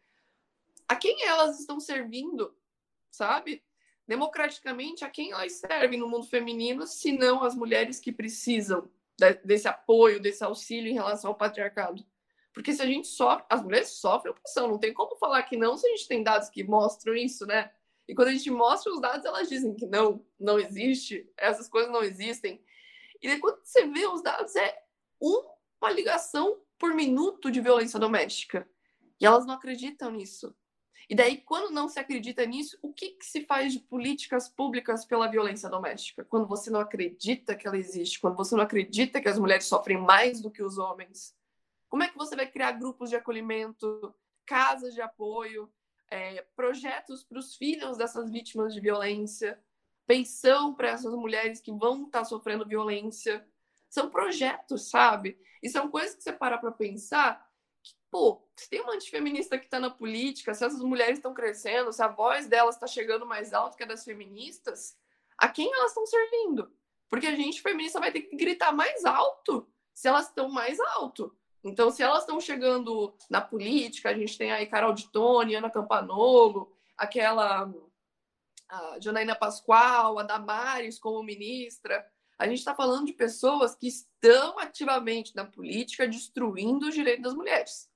a 0.88 0.96
quem 0.96 1.24
elas 1.26 1.60
estão 1.60 1.78
servindo, 1.78 2.56
sabe? 3.10 3.62
democraticamente 4.08 5.04
a 5.04 5.10
quem 5.10 5.32
elas 5.32 5.52
servem 5.52 5.98
no 5.98 6.08
mundo 6.08 6.26
feminino, 6.26 6.86
se 6.86 7.12
não 7.12 7.44
as 7.44 7.54
mulheres 7.54 8.00
que 8.00 8.10
precisam 8.10 8.90
desse 9.44 9.68
apoio, 9.68 10.18
desse 10.18 10.42
auxílio 10.42 10.90
em 10.90 10.94
relação 10.94 11.30
ao 11.30 11.36
patriarcado. 11.36 12.02
Porque 12.52 12.72
se 12.72 12.82
a 12.82 12.86
gente 12.86 13.06
sofre, 13.06 13.44
as 13.48 13.62
mulheres 13.62 13.90
sofrem 13.90 14.32
opressão, 14.32 14.68
não 14.68 14.78
tem 14.78 14.92
como 14.92 15.16
falar 15.16 15.42
que 15.44 15.56
não 15.56 15.76
se 15.76 15.86
a 15.86 15.90
gente 15.90 16.08
tem 16.08 16.22
dados 16.22 16.48
que 16.48 16.64
mostram 16.64 17.14
isso, 17.14 17.46
né? 17.46 17.70
E 18.08 18.14
quando 18.14 18.28
a 18.28 18.32
gente 18.32 18.50
mostra 18.50 18.92
os 18.92 19.00
dados, 19.00 19.24
elas 19.24 19.48
dizem 19.48 19.74
que 19.74 19.86
não, 19.86 20.24
não 20.40 20.58
existe, 20.58 21.30
essas 21.36 21.68
coisas 21.68 21.92
não 21.92 22.02
existem. 22.02 22.62
E 23.20 23.28
daí, 23.28 23.38
quando 23.38 23.60
você 23.62 23.86
vê 23.86 24.06
os 24.06 24.22
dados, 24.22 24.56
é 24.56 24.82
uma 25.20 25.90
ligação 25.90 26.60
por 26.78 26.94
minuto 26.94 27.50
de 27.50 27.60
violência 27.60 27.98
doméstica. 27.98 28.68
E 29.20 29.26
elas 29.26 29.44
não 29.44 29.54
acreditam 29.54 30.10
nisso. 30.10 30.56
E 31.08 31.14
daí, 31.14 31.38
quando 31.38 31.72
não 31.72 31.88
se 31.88 31.98
acredita 31.98 32.44
nisso, 32.44 32.78
o 32.82 32.92
que, 32.92 33.10
que, 33.10 33.24
se 33.24 33.44
faz 33.46 33.72
de 33.72 33.80
políticas 33.80 34.48
públicas 34.48 35.06
pela 35.06 35.26
violência 35.26 35.68
doméstica? 35.68 36.24
Quando 36.24 36.46
você 36.46 36.70
não 36.70 36.80
acredita 36.80 37.56
que 37.56 37.66
ela 37.66 37.78
existe, 37.78 38.20
quando 38.20 38.36
você 38.36 38.54
não 38.54 38.62
acredita 38.62 39.20
que 39.20 39.28
as 39.28 39.38
mulheres 39.38 39.64
sofrem 39.64 39.98
mais 39.98 40.40
do 40.40 40.50
que 40.50 40.62
os 40.62 40.76
homens, 40.76 41.34
como 41.88 42.02
é 42.02 42.08
que 42.08 42.16
você 42.16 42.36
vai 42.36 42.46
criar 42.46 42.72
grupos 42.72 43.10
de 43.10 43.16
acolhimento, 43.16 44.14
casas 44.46 44.94
de 44.94 45.00
apoio, 45.00 45.72
é, 46.10 46.42
projetos 46.56 47.24
para 47.24 47.38
os 47.38 47.56
filhos 47.56 47.96
dessas 47.96 48.30
vítimas 48.30 48.74
de 48.74 48.80
violência, 48.80 49.62
pensão 50.06 50.74
para 50.74 50.88
essas 50.88 51.12
mulheres 51.14 51.60
que 51.60 51.72
vão 51.72 52.04
estar 52.04 52.20
tá 52.20 52.24
sofrendo 52.24 52.66
violência? 52.66 53.46
São 53.90 54.10
projetos, 54.10 54.88
sabe? 54.88 55.38
E 55.62 55.68
são 55.68 55.90
coisas 55.90 56.14
que 56.14 56.22
você 56.22 56.32
para 56.32 56.58
para 56.58 56.72
pensar 56.72 57.48
pô, 58.10 58.42
se 58.56 58.68
tem 58.68 58.80
uma 58.80 58.94
antifeminista 58.94 59.58
que 59.58 59.66
está 59.66 59.78
na 59.78 59.90
política, 59.90 60.54
se 60.54 60.64
essas 60.64 60.80
mulheres 60.80 61.18
estão 61.18 61.34
crescendo, 61.34 61.92
se 61.92 62.02
a 62.02 62.08
voz 62.08 62.46
delas 62.46 62.74
está 62.74 62.86
chegando 62.86 63.26
mais 63.26 63.52
alto 63.52 63.76
que 63.76 63.82
a 63.82 63.86
das 63.86 64.04
feministas, 64.04 64.96
a 65.36 65.48
quem 65.48 65.72
elas 65.72 65.90
estão 65.90 66.06
servindo? 66.06 66.72
Porque 67.08 67.26
a 67.26 67.34
gente 67.34 67.62
feminista 67.62 68.00
vai 68.00 68.12
ter 68.12 68.22
que 68.22 68.36
gritar 68.36 68.72
mais 68.72 69.04
alto 69.04 69.68
se 69.94 70.08
elas 70.08 70.28
estão 70.28 70.48
mais 70.48 70.78
alto. 70.80 71.36
Então, 71.62 71.90
se 71.90 72.02
elas 72.02 72.20
estão 72.20 72.40
chegando 72.40 73.14
na 73.28 73.40
política, 73.40 74.10
a 74.10 74.14
gente 74.14 74.38
tem 74.38 74.52
aí 74.52 74.66
Carol 74.66 74.92
de 74.92 75.10
Tone, 75.10 75.54
Ana 75.54 75.70
Campanolo, 75.70 76.72
aquela 76.96 77.72
a 78.68 78.98
Janaína 79.00 79.34
Pascoal, 79.34 80.18
a 80.18 80.22
Damares 80.22 80.98
como 80.98 81.22
ministra. 81.22 82.06
A 82.38 82.46
gente 82.46 82.58
está 82.58 82.74
falando 82.74 83.06
de 83.06 83.12
pessoas 83.12 83.74
que 83.74 83.88
estão 83.88 84.58
ativamente 84.58 85.34
na 85.34 85.44
política 85.44 86.06
destruindo 86.06 86.88
os 86.88 86.94
direitos 86.94 87.24
das 87.24 87.34
mulheres. 87.34 87.90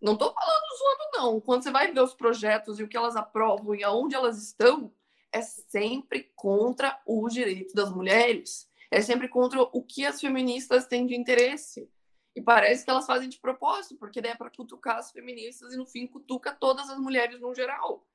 Não 0.00 0.12
estou 0.12 0.32
falando 0.32 0.76
zoando, 0.76 1.10
não. 1.14 1.40
Quando 1.40 1.62
você 1.62 1.70
vai 1.70 1.92
ver 1.92 2.02
os 2.02 2.14
projetos 2.14 2.78
e 2.78 2.82
o 2.82 2.88
que 2.88 2.96
elas 2.96 3.16
aprovam 3.16 3.74
e 3.74 3.82
aonde 3.82 4.14
elas 4.14 4.42
estão, 4.42 4.92
é 5.32 5.40
sempre 5.40 6.30
contra 6.34 7.00
os 7.06 7.32
direitos 7.32 7.72
das 7.72 7.90
mulheres. 7.90 8.68
É 8.90 9.00
sempre 9.00 9.28
contra 9.28 9.60
o 9.60 9.82
que 9.82 10.04
as 10.04 10.20
feministas 10.20 10.86
têm 10.86 11.06
de 11.06 11.14
interesse. 11.14 11.90
E 12.38 12.40
parece 12.40 12.84
que 12.84 12.90
elas 12.90 13.04
fazem 13.04 13.28
de 13.28 13.36
propósito, 13.40 13.96
porque 13.96 14.20
daí 14.20 14.30
é 14.30 14.36
para 14.36 14.48
cutucar 14.48 14.98
as 14.98 15.10
feministas 15.10 15.74
e 15.74 15.76
no 15.76 15.84
fim 15.84 16.06
cutuca 16.06 16.54
todas 16.54 16.88
as 16.88 16.96
mulheres 16.96 17.40
no 17.40 17.52
geral. 17.52 18.06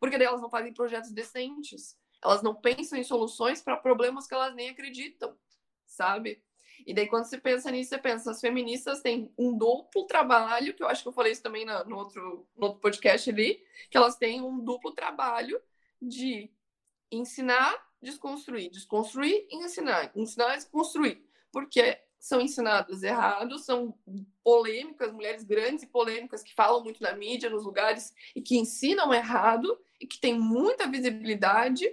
Porque 0.00 0.18
daí 0.18 0.26
elas 0.26 0.42
não 0.42 0.50
fazem 0.50 0.74
projetos 0.74 1.12
decentes. 1.12 1.96
Elas 2.20 2.42
não 2.42 2.56
pensam 2.56 2.98
em 2.98 3.04
soluções 3.04 3.62
para 3.62 3.76
problemas 3.76 4.26
que 4.26 4.34
elas 4.34 4.52
nem 4.52 4.70
acreditam, 4.70 5.38
sabe? 5.86 6.42
E 6.84 6.92
daí, 6.92 7.06
quando 7.06 7.26
você 7.26 7.38
pensa 7.38 7.70
nisso, 7.70 7.90
você 7.90 7.98
pensa, 7.98 8.32
as 8.32 8.40
feministas 8.40 9.00
têm 9.00 9.32
um 9.38 9.56
duplo 9.56 10.06
trabalho, 10.08 10.74
que 10.74 10.82
eu 10.82 10.88
acho 10.88 11.02
que 11.02 11.08
eu 11.08 11.12
falei 11.12 11.30
isso 11.30 11.42
também 11.44 11.64
no, 11.64 11.96
outro, 11.96 12.48
no 12.56 12.66
outro 12.66 12.80
podcast 12.80 13.30
ali, 13.30 13.64
que 13.88 13.96
elas 13.96 14.16
têm 14.16 14.42
um 14.42 14.58
duplo 14.58 14.90
trabalho 14.90 15.62
de 16.02 16.50
ensinar, 17.12 17.76
desconstruir, 18.02 18.70
desconstruir 18.72 19.46
e 19.48 19.56
ensinar, 19.64 20.10
ensinar 20.16 20.54
e 20.54 20.56
desconstruir. 20.56 21.24
Porque 21.52 21.96
são 22.18 22.40
ensinadas 22.40 23.02
errados, 23.02 23.64
são 23.64 23.96
polêmicas, 24.42 25.12
mulheres 25.12 25.44
grandes 25.44 25.84
e 25.84 25.86
polêmicas 25.86 26.42
que 26.42 26.54
falam 26.54 26.82
muito 26.82 27.02
na 27.02 27.12
mídia, 27.14 27.50
nos 27.50 27.64
lugares, 27.64 28.12
e 28.34 28.42
que 28.42 28.58
ensinam 28.58 29.14
errado, 29.14 29.78
e 30.00 30.06
que 30.06 30.20
têm 30.20 30.38
muita 30.38 30.88
visibilidade 30.88 31.84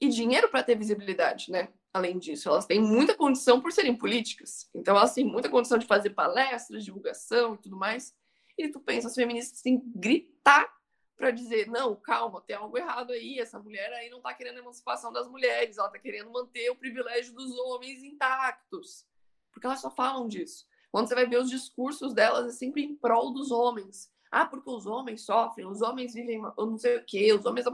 e 0.00 0.08
dinheiro 0.08 0.48
para 0.48 0.62
ter 0.62 0.76
visibilidade, 0.76 1.50
né? 1.50 1.68
Além 1.92 2.18
disso, 2.18 2.48
elas 2.48 2.66
têm 2.66 2.80
muita 2.80 3.14
condição 3.14 3.60
por 3.60 3.72
serem 3.72 3.96
políticas. 3.96 4.68
Então, 4.74 4.96
elas 4.96 5.14
têm 5.14 5.24
muita 5.24 5.48
condição 5.48 5.78
de 5.78 5.86
fazer 5.86 6.10
palestras, 6.10 6.84
divulgação 6.84 7.54
e 7.54 7.58
tudo 7.58 7.76
mais. 7.76 8.14
E 8.56 8.68
tu 8.68 8.78
pensa, 8.80 9.08
as 9.08 9.14
feministas 9.14 9.62
têm 9.62 9.80
que 9.80 9.88
gritar 9.94 10.72
para 11.16 11.32
dizer, 11.32 11.66
não, 11.66 11.96
calma, 11.96 12.40
tem 12.40 12.54
algo 12.54 12.78
errado 12.78 13.12
aí, 13.12 13.40
essa 13.40 13.58
mulher 13.58 13.92
aí 13.94 14.08
não 14.08 14.18
está 14.18 14.32
querendo 14.32 14.58
a 14.58 14.60
emancipação 14.60 15.12
das 15.12 15.26
mulheres, 15.26 15.76
ela 15.76 15.88
está 15.88 15.98
querendo 15.98 16.30
manter 16.30 16.70
o 16.70 16.76
privilégio 16.76 17.34
dos 17.34 17.50
homens 17.58 18.04
intactos. 18.04 19.04
Porque 19.52 19.66
elas 19.66 19.80
só 19.80 19.90
falam 19.90 20.28
disso. 20.28 20.66
Quando 20.90 21.08
você 21.08 21.14
vai 21.14 21.26
ver 21.26 21.38
os 21.38 21.50
discursos 21.50 22.14
delas, 22.14 22.46
é 22.46 22.50
sempre 22.50 22.82
em 22.82 22.94
prol 22.94 23.32
dos 23.32 23.50
homens. 23.50 24.10
Ah, 24.30 24.46
porque 24.46 24.68
os 24.70 24.86
homens 24.86 25.22
sofrem, 25.22 25.66
os 25.66 25.82
homens 25.82 26.14
vivem, 26.14 26.36
eu 26.36 26.66
não 26.66 26.78
sei 26.78 26.96
o 26.96 27.04
quê, 27.04 27.32
os 27.32 27.44
homens... 27.44 27.66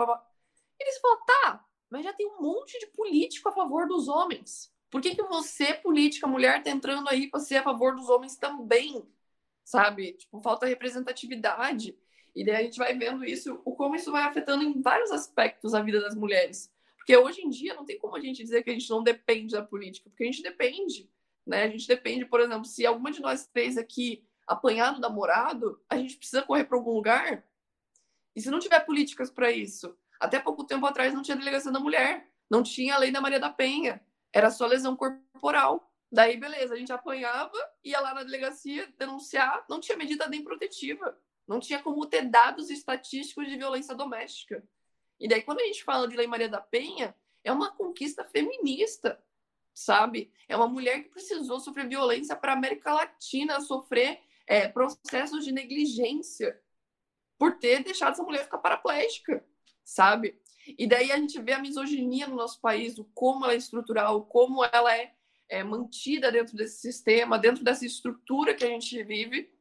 Eles 0.79 0.99
falam, 0.99 1.25
tá, 1.25 1.64
mas 1.91 2.05
já 2.05 2.12
tem 2.12 2.27
um 2.27 2.43
monte 2.43 2.79
de 2.79 2.87
político 2.89 3.49
a 3.49 3.53
favor 3.53 3.87
dos 3.87 4.09
homens. 4.09 4.72
Por 4.91 5.01
que, 5.01 5.14
que 5.14 5.22
você, 5.25 5.75
política, 5.75 6.27
mulher, 6.27 6.62
tá 6.62 6.70
entrando 6.70 7.09
aí 7.09 7.29
para 7.29 7.41
ser 7.41 7.57
a 7.57 7.62
favor 7.62 7.97
dos 7.97 8.09
homens 8.09 8.37
também? 8.37 9.05
Sabe? 9.64 10.12
Tipo, 10.12 10.41
falta 10.41 10.66
representatividade. 10.66 11.99
E 12.35 12.45
daí 12.45 12.57
a 12.57 12.62
gente 12.62 12.79
vai 12.79 12.97
vendo 12.97 13.25
isso, 13.25 13.61
o 13.64 13.75
como 13.75 13.95
isso 13.97 14.11
vai 14.11 14.22
afetando 14.22 14.62
em 14.62 14.81
vários 14.81 15.11
aspectos 15.11 15.75
a 15.75 15.83
vida 15.83 16.01
das 16.01 16.14
mulheres. 16.14 16.72
Porque 16.97 17.16
hoje 17.16 17.43
em 17.43 17.51
dia 17.51 17.75
não 17.75 17.85
tem 17.85 17.99
como 17.99 18.16
a 18.16 18.20
gente 18.20 18.43
dizer 18.43 18.62
que 18.62 18.70
a 18.70 18.72
gente 18.72 18.89
não 18.89 19.03
depende 19.03 19.53
da 19.53 19.62
política, 19.62 20.09
porque 20.09 20.25
a 20.25 20.27
gente 20.27 20.43
depende. 20.43 21.11
Né? 21.47 21.64
A 21.64 21.68
gente 21.68 21.86
depende, 21.86 22.24
por 22.24 22.40
exemplo, 22.40 22.64
se 22.64 22.86
alguma 22.86 23.11
de 23.11 23.20
nós 23.20 23.47
três 23.47 23.76
aqui 23.76 24.26
apanhar 24.47 24.92
no 24.92 25.01
namorado, 25.01 25.82
a 25.88 25.97
gente 25.97 26.16
precisa 26.16 26.42
correr 26.42 26.64
para 26.64 26.76
algum 26.76 26.92
lugar. 26.92 27.45
E 28.34 28.40
se 28.40 28.51
não 28.51 28.59
tiver 28.59 28.80
políticas 28.80 29.30
para 29.30 29.51
isso? 29.51 29.97
Até 30.18 30.38
pouco 30.38 30.64
tempo 30.64 30.86
atrás 30.86 31.12
não 31.14 31.22
tinha 31.22 31.36
delegação 31.36 31.72
da 31.72 31.80
mulher, 31.80 32.28
não 32.51 32.62
tinha 32.62 32.95
a 32.95 32.99
lei 32.99 33.11
da 33.11 33.20
Maria 33.20 33.40
da 33.40 33.51
Penha, 33.51 34.05
era 34.32 34.51
só 34.51 34.66
lesão 34.66 34.97
corporal. 34.97 35.90
Daí, 36.11 36.36
beleza, 36.36 36.74
a 36.74 36.76
gente 36.76 36.92
apanhava, 36.92 37.57
ia 37.82 38.01
lá 38.01 38.14
na 38.14 38.22
delegacia 38.22 38.92
denunciar, 38.99 39.64
não 39.68 39.80
tinha 39.80 39.97
medida 39.97 40.28
nem 40.28 40.45
protetiva, 40.45 41.18
não 41.47 41.59
tinha 41.61 41.82
como 41.82 42.07
ter 42.07 42.22
dados 42.22 42.70
estatísticos 42.70 43.47
de 43.49 43.57
violência 43.57 43.95
doméstica. 43.95 44.62
E 45.18 45.28
daí, 45.28 45.42
quando 45.42 45.61
a 45.61 45.64
gente 45.64 45.84
fala 45.84 46.09
de 46.09 46.16
Lei 46.16 46.26
Maria 46.26 46.49
da 46.49 46.61
Penha, 46.61 47.14
é 47.42 47.53
uma 47.53 47.70
conquista 47.70 48.24
feminista, 48.24 49.22
sabe? 49.75 50.33
É 50.49 50.57
uma 50.57 50.68
mulher 50.68 51.03
que 51.03 51.11
precisou 51.11 51.61
sofrer 51.61 51.89
violência 51.89 52.37
para 52.37 52.53
a 52.53 52.57
América 52.57 52.95
Latina 52.95 53.61
sofrer 53.61 54.20
é, 54.47 54.68
processos 54.68 55.45
de 55.45 55.53
negligência 55.53 56.59
por 57.37 57.59
ter 57.59 57.83
deixado 57.83 58.12
essa 58.12 58.22
mulher 58.22 58.45
ficar 58.45 58.59
paraplégica 58.59 59.45
sabe? 59.85 60.41
E 60.66 60.87
daí 60.87 61.12
a 61.12 61.18
gente 61.18 61.41
vê 61.41 61.53
a 61.53 61.59
misoginia 61.59 62.27
no 62.27 62.37
nosso 62.37 62.61
país, 62.61 62.99
o 62.99 63.05
como 63.05 63.45
ela 63.45 63.53
é 63.53 63.57
estrutural, 63.57 64.25
como 64.25 64.64
ela 64.64 64.97
é, 64.97 65.12
é 65.49 65.62
mantida 65.62 66.33
dentro 66.33 66.57
desse 66.57 66.81
sistema, 66.81 67.39
dentro 67.39 67.62
dessa 67.62 67.85
estrutura 67.85 68.55
que 68.55 68.64
a 68.64 68.68
gente 68.68 69.03
vive. 69.03 69.53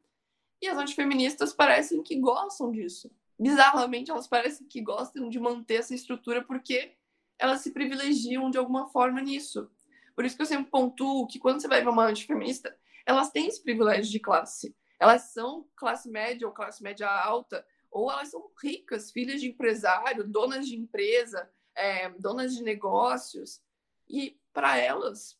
E 0.61 0.67
as 0.67 0.77
antifeministas 0.77 1.51
parecem 1.51 2.01
que 2.01 2.15
gostam 2.15 2.71
disso. 2.71 3.11
Bizarramente, 3.37 4.11
elas 4.11 4.27
parecem 4.27 4.65
que 4.65 4.81
gostam 4.81 5.27
de 5.27 5.39
manter 5.39 5.75
essa 5.75 5.93
estrutura 5.93 6.41
porque 6.41 6.93
elas 7.37 7.59
se 7.59 7.71
privilegiam 7.71 8.49
de 8.49 8.57
alguma 8.57 8.87
forma 8.87 9.19
nisso. 9.19 9.69
Por 10.15 10.25
isso 10.25 10.35
que 10.35 10.41
eu 10.41 10.47
sempre 10.47 10.69
pontuo 10.69 11.27
que 11.27 11.39
quando 11.39 11.61
você 11.61 11.67
vai 11.67 11.81
ver 11.81 11.89
uma 11.89 12.05
antifeminista, 12.05 12.77
elas 13.05 13.31
têm 13.31 13.47
esse 13.47 13.61
privilégio 13.61 14.11
de 14.11 14.19
classe. 14.19 14.75
Elas 14.99 15.33
são 15.33 15.67
classe 15.75 16.09
média 16.09 16.47
ou 16.47 16.53
classe 16.53 16.81
média 16.81 17.09
alta, 17.09 17.65
ou 17.91 18.11
elas 18.11 18.29
são 18.29 18.49
ricas, 18.61 19.11
filhas 19.11 19.41
de 19.41 19.49
empresário, 19.49 20.27
donas 20.27 20.67
de 20.67 20.75
empresa, 20.75 21.49
é, 21.75 22.09
donas 22.11 22.55
de 22.55 22.63
negócios. 22.63 23.61
E 24.07 24.39
para 24.53 24.77
elas, 24.77 25.37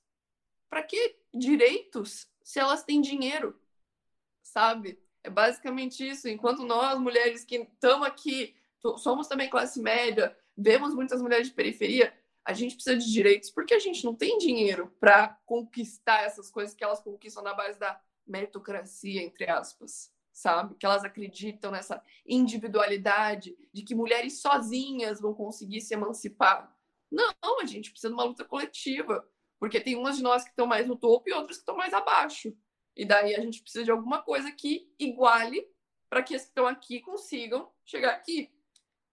para 0.70 0.84
que 0.84 1.18
direitos 1.34 2.28
se 2.44 2.60
elas 2.60 2.84
têm 2.84 3.02
dinheiro? 3.02 3.60
Sabe? 4.42 5.00
É 5.24 5.30
basicamente 5.30 6.08
isso. 6.08 6.28
Enquanto 6.28 6.64
nós, 6.64 7.00
mulheres 7.00 7.46
que 7.46 7.56
estamos 7.56 8.06
aqui, 8.06 8.56
somos 8.98 9.28
também 9.28 9.50
classe 9.50 9.82
média, 9.82 10.38
vemos 10.58 10.94
muitas 10.94 11.22
mulheres 11.22 11.48
de 11.48 11.54
periferia, 11.54 12.14
a 12.46 12.54
gente 12.54 12.76
precisa 12.76 12.98
de 12.98 13.12
direitos 13.12 13.50
porque 13.50 13.74
a 13.74 13.80
gente 13.80 14.04
não 14.04 14.16
tem 14.16 14.38
dinheiro 14.38 14.94
para 15.00 15.39
conquistar 15.46 16.24
essas 16.24 16.50
coisas 16.50 16.76
que 16.76 16.84
elas 16.84 17.00
conquistam 17.00 17.44
na 17.44 17.54
base 17.54 17.80
da 17.80 18.00
meritocracia, 18.26 19.22
entre 19.22 19.50
aspas 19.50 20.14
sabe? 20.34 20.76
Que 20.76 20.86
elas 20.86 21.06
acreditam 21.06 21.72
nessa 21.72 22.04
individualidade, 22.26 23.56
de 23.72 23.84
que 23.84 23.94
mulheres 23.94 24.41
sozinhas 24.41 25.22
vão 25.22 25.34
conseguir 25.34 25.80
se 25.80 25.94
emancipar. 25.94 26.76
Não, 27.10 27.62
a 27.62 27.66
gente 27.66 27.91
precisa 27.91 28.10
de 28.10 28.16
uma 28.16 28.24
luta 28.24 28.44
coletiva, 28.44 29.26
porque 29.60 29.80
tem 29.80 29.96
umas 29.96 30.18
de 30.18 30.24
nós 30.24 30.44
que 30.44 30.50
estão 30.50 30.66
mais 30.66 30.88
no 30.88 30.96
topo 30.96 31.30
e 31.30 31.34
outras 31.34 31.58
que 31.58 31.62
estão 31.62 31.78
mais 31.78 31.94
abaixo. 31.94 32.58
E 32.96 33.06
daí 33.06 33.36
a 33.36 33.39
gente 33.39 33.62
precisa 33.62 33.86
de 33.86 33.91
alguma 33.91 34.22
coisa 34.24 34.52
que 34.52 34.91
iguale 34.98 35.66
para 36.10 36.24
que 36.24 36.36
as 36.36 36.41
que 36.41 36.50
estão 36.50 36.66
aqui 36.66 37.00
consigam 37.00 37.72
chegar 37.86 38.12
aqui. 38.12 38.52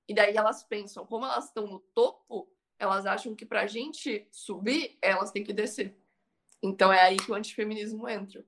E 0.09 0.15
daí 0.15 0.35
elas 0.35 0.65
pensam, 0.65 1.07
como 1.07 1.27
elas 1.27 1.47
estão 1.47 1.67
no 1.67 1.79
topo, 1.95 2.51
elas 2.81 3.05
acham 3.05 3.37
que 3.37 3.45
para 3.45 3.61
a 3.61 3.67
gente 3.67 4.27
subir, 4.33 4.99
elas 5.03 5.31
têm 5.31 5.45
que 5.45 5.53
descer. 5.53 5.95
Então 6.63 6.91
é 6.91 7.03
aí 7.03 7.19
que 7.19 7.31
o 7.31 7.35
antifeminismo 7.35 8.09
entra. 8.09 8.45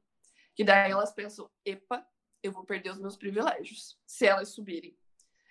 Que 0.54 0.64
daí 0.64 0.90
elas 0.90 1.12
pensam, 1.12 1.50
epa, 1.64 2.04
eu 2.42 2.50
vou 2.50 2.64
perder 2.64 2.90
os 2.90 2.98
meus 2.98 3.14
privilégios 3.14 3.98
se 4.06 4.26
elas 4.26 4.48
subirem. 4.48 4.96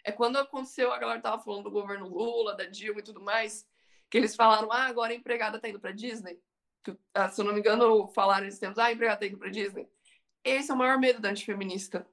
É 0.04 0.12
quando 0.12 0.38
aconteceu, 0.38 0.92
a 0.92 0.98
galera 0.98 1.22
tava 1.22 1.42
falando 1.44 1.66
do 1.66 1.72
governo 1.72 2.08
Lula, 2.08 2.56
da 2.56 2.66
Dilma 2.66 3.00
e 3.00 3.04
tudo 3.04 3.22
mais, 3.22 3.68
que 4.10 4.18
eles 4.18 4.36
falaram, 4.36 4.72
ah, 4.72 4.88
agora 4.88 5.14
a 5.14 5.16
empregada 5.16 5.60
tá 5.60 5.70
indo 5.70 5.80
pra 5.80 5.92
Disney. 5.92 6.42
Que, 6.84 6.98
ah, 7.14 7.30
se 7.30 7.40
eu 7.40 7.46
não 7.46 7.54
me 7.54 7.60
engano, 7.60 8.08
falaram 8.08 8.48
esses 8.48 8.60
tempos, 8.60 8.80
ah, 8.80 8.86
a 8.86 8.92
empregada 8.92 9.20
tá 9.20 9.28
indo 9.28 9.38
pra 9.38 9.50
Disney. 9.50 9.88
Esse 10.44 10.72
é 10.72 10.74
o 10.74 10.78
maior 10.78 10.98
medo 10.98 11.22
da 11.22 11.30
antifeminista. 11.30 12.08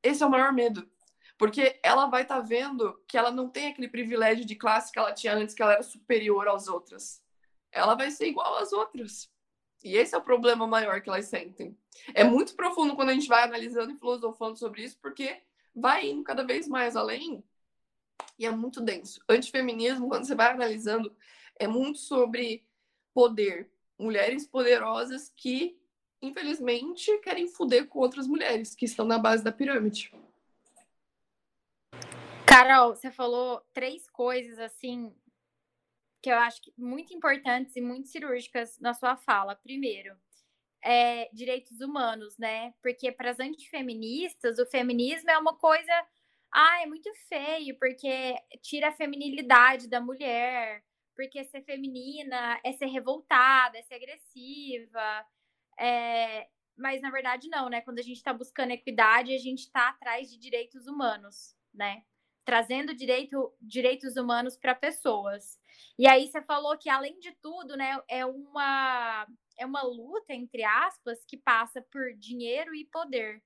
Esse 0.00 0.22
é 0.22 0.26
o 0.26 0.30
maior 0.30 0.52
medo. 0.52 0.88
Porque 1.38 1.78
ela 1.82 2.06
vai 2.06 2.22
estar 2.22 2.36
tá 2.36 2.40
vendo 2.40 3.00
que 3.06 3.16
ela 3.16 3.30
não 3.30 3.48
tem 3.48 3.68
aquele 3.68 3.88
privilégio 3.88 4.44
de 4.44 4.56
classe 4.56 4.92
que 4.92 4.98
ela 4.98 5.12
tinha 5.12 5.34
antes, 5.34 5.54
que 5.54 5.62
ela 5.62 5.74
era 5.74 5.82
superior 5.82 6.48
às 6.48 6.66
outras. 6.66 7.22
Ela 7.70 7.94
vai 7.94 8.10
ser 8.10 8.26
igual 8.26 8.56
às 8.56 8.72
outras. 8.72 9.30
E 9.84 9.96
esse 9.96 10.14
é 10.14 10.18
o 10.18 10.22
problema 10.22 10.66
maior 10.66 11.00
que 11.00 11.08
elas 11.08 11.26
sentem. 11.26 11.78
É 12.12 12.24
muito 12.24 12.54
profundo 12.56 12.96
quando 12.96 13.10
a 13.10 13.14
gente 13.14 13.28
vai 13.28 13.44
analisando 13.44 13.92
e 13.92 13.96
filosofando 13.96 14.58
sobre 14.58 14.82
isso, 14.82 14.98
porque 15.00 15.40
vai 15.74 16.10
indo 16.10 16.24
cada 16.24 16.44
vez 16.44 16.66
mais 16.66 16.96
além 16.96 17.44
e 18.38 18.46
é 18.46 18.50
muito 18.50 18.80
denso. 18.80 19.20
Antifeminismo, 19.28 20.08
quando 20.08 20.24
você 20.24 20.34
vai 20.34 20.52
analisando, 20.52 21.14
é 21.58 21.66
muito 21.66 21.98
sobre 21.98 22.64
poder. 23.14 23.70
Mulheres 23.98 24.46
poderosas 24.46 25.32
que, 25.36 25.76
infelizmente, 26.22 27.16
querem 27.18 27.48
fuder 27.48 27.88
com 27.88 27.98
outras 27.98 28.26
mulheres 28.26 28.74
que 28.74 28.84
estão 28.84 29.04
na 29.04 29.18
base 29.18 29.42
da 29.42 29.50
pirâmide. 29.50 30.12
Carol, 32.48 32.96
você 32.96 33.10
falou 33.10 33.60
três 33.74 34.08
coisas 34.08 34.58
assim 34.58 35.14
que 36.22 36.30
eu 36.30 36.36
acho 36.36 36.62
que 36.62 36.72
muito 36.78 37.12
importantes 37.14 37.76
e 37.76 37.80
muito 37.80 38.08
cirúrgicas 38.08 38.78
na 38.80 38.94
sua 38.94 39.16
fala. 39.16 39.54
Primeiro, 39.54 40.16
é, 40.82 41.28
direitos 41.32 41.80
humanos, 41.80 42.38
né? 42.38 42.72
Porque 42.82 43.12
para 43.12 43.30
as 43.30 43.38
antifeministas, 43.38 44.58
o 44.58 44.66
feminismo 44.66 45.30
é 45.30 45.38
uma 45.38 45.56
coisa. 45.56 45.92
Ah, 46.50 46.82
é 46.82 46.86
muito 46.86 47.12
feio, 47.28 47.78
porque 47.78 48.34
tira 48.62 48.88
a 48.88 48.92
feminilidade 48.92 49.86
da 49.86 50.00
mulher, 50.00 50.82
porque 51.14 51.44
ser 51.44 51.62
feminina 51.62 52.58
é 52.64 52.72
ser 52.72 52.86
revoltada, 52.86 53.76
é 53.78 53.82
ser 53.82 53.96
agressiva. 53.96 55.26
É... 55.78 56.48
Mas 56.76 57.02
na 57.02 57.10
verdade, 57.10 57.48
não, 57.48 57.68
né? 57.68 57.82
Quando 57.82 57.98
a 57.98 58.02
gente 58.02 58.16
está 58.16 58.32
buscando 58.32 58.70
equidade, 58.70 59.34
a 59.34 59.38
gente 59.38 59.60
está 59.60 59.90
atrás 59.90 60.30
de 60.30 60.38
direitos 60.38 60.86
humanos, 60.86 61.54
né? 61.74 62.02
Trazendo 62.48 62.94
direito, 62.94 63.52
direitos 63.60 64.16
humanos 64.16 64.56
para 64.56 64.74
pessoas. 64.74 65.60
E 65.98 66.08
aí 66.08 66.26
você 66.26 66.40
falou 66.40 66.78
que, 66.78 66.88
além 66.88 67.18
de 67.20 67.30
tudo, 67.42 67.76
né, 67.76 68.00
é 68.08 68.24
uma, 68.24 69.26
é 69.58 69.66
uma 69.66 69.82
luta, 69.82 70.32
entre 70.32 70.64
aspas, 70.64 71.22
que 71.26 71.36
passa 71.36 71.82
por 71.92 72.14
dinheiro 72.14 72.74
e 72.74 72.86
poder, 72.86 73.42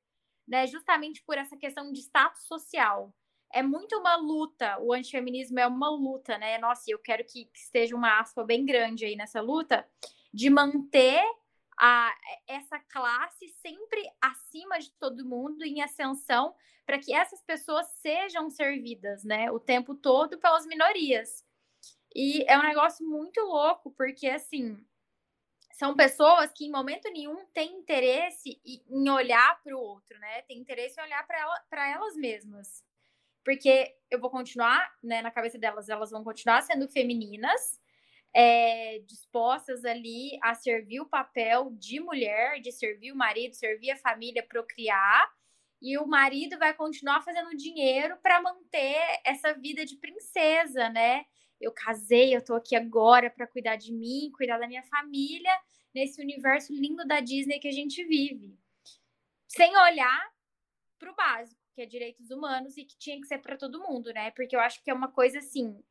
né? 0.47 0.69
Justamente 0.69 1.21
por 1.27 1.37
essa 1.37 1.57
questão 1.57 1.91
de 1.93 1.99
status 1.99 2.47
social. 2.47 3.13
é 3.53 3.61
muito 3.61 3.97
uma 3.99 4.15
luta. 4.15 4.79
O 4.81 4.93
antifeminismo 4.93 5.59
é 5.59 5.67
uma 5.67 5.91
luta, 5.91 6.39
né? 6.39 6.57
Nossa, 6.59 6.85
eu 6.87 6.99
quero 7.01 7.25
que, 7.25 7.47
que 7.47 7.59
esteja 7.59 7.97
uma 7.97 8.21
aspa 8.21 8.45
bem 8.45 8.65
grande 8.65 9.05
aí 9.05 9.17
nessa 9.17 9.41
luta 9.41 9.85
de 10.33 10.49
manter 10.49 11.25
a, 11.79 12.15
essa 12.47 12.79
classe 12.79 13.49
sempre 13.49 14.03
acima 14.21 14.79
de 14.79 14.93
todo 14.93 15.25
mundo, 15.25 15.65
em 15.65 15.83
ascensão, 15.83 16.55
para 16.85 16.99
que 16.99 17.15
essas 17.15 17.43
pessoas 17.43 17.87
sejam 18.01 18.51
servidas, 18.51 19.25
né, 19.25 19.51
o 19.51 19.61
tempo 19.61 19.95
todo 19.95 20.39
pelas 20.39 20.67
minorias. 20.67 21.45
E 22.15 22.45
é 22.47 22.59
um 22.59 22.63
negócio 22.63 23.07
muito 23.07 23.41
louco, 23.41 23.91
porque 23.93 24.29
assim, 24.29 24.85
são 25.73 25.97
pessoas 25.97 26.53
que 26.53 26.67
em 26.67 26.71
momento 26.71 27.11
nenhum 27.11 27.45
têm 27.47 27.79
interesse 27.79 28.61
em 28.65 29.09
olhar 29.09 29.61
para 29.63 29.77
o 29.77 29.81
outro, 29.81 30.19
né? 30.19 30.43
Tem 30.43 30.59
interesse 30.59 31.01
em 31.01 31.03
olhar 31.03 31.27
para 31.27 31.41
ela, 31.41 31.65
elas 31.73 32.15
mesmas. 32.15 32.85
Porque 33.45 33.97
eu 34.11 34.21
vou 34.21 34.31
continuar, 34.31 34.95
né, 35.03 35.21
na 35.23 35.31
cabeça 35.31 35.59
delas, 35.59 35.89
elas 35.89 36.11
vão 36.11 36.23
continuar 36.23 36.63
sendo 36.63 36.89
femininas, 36.89 37.81
é, 38.35 39.01
dispostas 39.01 39.85
ali 39.85 40.39
a 40.43 40.55
servir 40.55 41.01
o 41.01 41.09
papel 41.09 41.71
de 41.73 42.01
mulher, 42.01 42.61
de 42.61 42.73
servir 42.73 43.13
o 43.13 43.17
marido, 43.17 43.55
servir 43.55 43.91
a 43.91 43.97
família, 43.97 44.43
procriar, 44.43 45.31
e 45.81 45.99
o 45.99 46.07
marido 46.07 46.59
vai 46.59 46.73
continuar 46.73 47.23
fazendo 47.23 47.57
dinheiro 47.57 48.17
para 48.23 48.41
manter 48.41 49.21
essa 49.25 49.53
vida 49.53 49.85
de 49.85 49.97
princesa, 49.97 50.89
né? 50.89 51.25
Eu 51.61 51.73
casei, 51.73 52.35
eu 52.35 52.45
tô 52.45 52.55
aqui 52.55 52.77
agora 52.77 53.29
para 53.29 53.47
cuidar 53.47 53.77
de 53.77 53.93
mim, 53.93 54.31
cuidar 54.33 54.59
da 54.59 54.69
minha 54.69 54.83
família, 54.85 55.51
nesse 55.95 56.23
universo 56.23 56.73
lindo 56.73 57.05
da 57.07 57.21
Disney 57.21 57.59
que 57.59 57.69
a 57.69 57.73
gente 57.73 58.05
vive. 58.05 58.57
Sem 59.47 59.77
olhar 59.77 60.33
para 60.99 61.11
o 61.11 61.15
básico, 61.15 61.61
que 61.75 61.83
é 61.83 61.87
direitos 61.87 62.31
humanos 62.31 62.77
e 62.77 62.85
que 62.85 62.97
tinha 62.97 63.21
que 63.21 63.27
ser 63.27 63.39
para 63.39 63.57
todo 63.57 63.83
mundo, 63.83 64.13
né? 64.13 64.31
Porque 64.31 64.55
eu 64.55 64.61
acho 64.61 64.83
que 64.83 64.91
é 64.91 64.95
uma 64.95 65.09
coisa 65.11 65.39
assim 65.39 65.83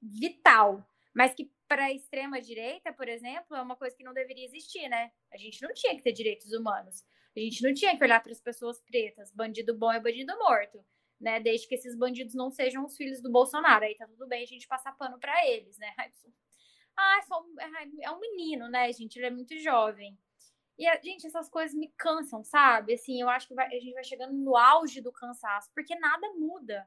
vital 0.00 0.84
mas 1.14 1.34
que 1.34 1.50
para 1.68 1.86
a 1.86 1.92
extrema 1.92 2.40
direita, 2.40 2.92
por 2.92 3.08
exemplo, 3.08 3.56
é 3.56 3.62
uma 3.62 3.76
coisa 3.76 3.96
que 3.96 4.04
não 4.04 4.12
deveria 4.12 4.44
existir, 4.44 4.88
né? 4.88 5.10
A 5.32 5.36
gente 5.36 5.62
não 5.62 5.72
tinha 5.72 5.94
que 5.94 6.02
ter 6.02 6.12
direitos 6.12 6.52
humanos. 6.52 7.04
A 7.36 7.40
gente 7.40 7.62
não 7.62 7.72
tinha 7.72 7.96
que 7.96 8.04
olhar 8.04 8.22
para 8.22 8.32
as 8.32 8.40
pessoas 8.40 8.80
pretas. 8.80 9.32
Bandido 9.32 9.76
bom 9.76 9.90
é 9.90 10.00
bandido 10.00 10.36
morto, 10.38 10.84
né? 11.20 11.40
Desde 11.40 11.66
que 11.66 11.74
esses 11.74 11.96
bandidos 11.96 12.34
não 12.34 12.50
sejam 12.50 12.84
os 12.84 12.96
filhos 12.96 13.22
do 13.22 13.30
Bolsonaro. 13.30 13.84
Aí 13.84 13.94
tá 13.94 14.06
tudo 14.06 14.26
bem 14.26 14.42
a 14.42 14.46
gente 14.46 14.66
passar 14.66 14.96
pano 14.96 15.18
para 15.18 15.46
eles, 15.46 15.78
né? 15.78 15.94
Ah, 16.96 17.20
é, 17.58 18.04
é 18.06 18.10
um 18.10 18.20
menino, 18.20 18.68
né, 18.68 18.92
gente? 18.92 19.16
Ele 19.16 19.26
é 19.26 19.30
muito 19.30 19.58
jovem. 19.58 20.18
E, 20.78 20.84
gente, 21.02 21.26
essas 21.26 21.48
coisas 21.48 21.76
me 21.76 21.92
cansam, 21.96 22.42
sabe? 22.44 22.94
Assim, 22.94 23.20
eu 23.20 23.28
acho 23.28 23.48
que 23.48 23.54
vai, 23.54 23.66
a 23.66 23.80
gente 23.80 23.94
vai 23.94 24.04
chegando 24.04 24.34
no 24.34 24.56
auge 24.56 25.00
do 25.00 25.12
cansaço, 25.12 25.70
porque 25.74 25.94
nada 25.98 26.28
muda 26.34 26.86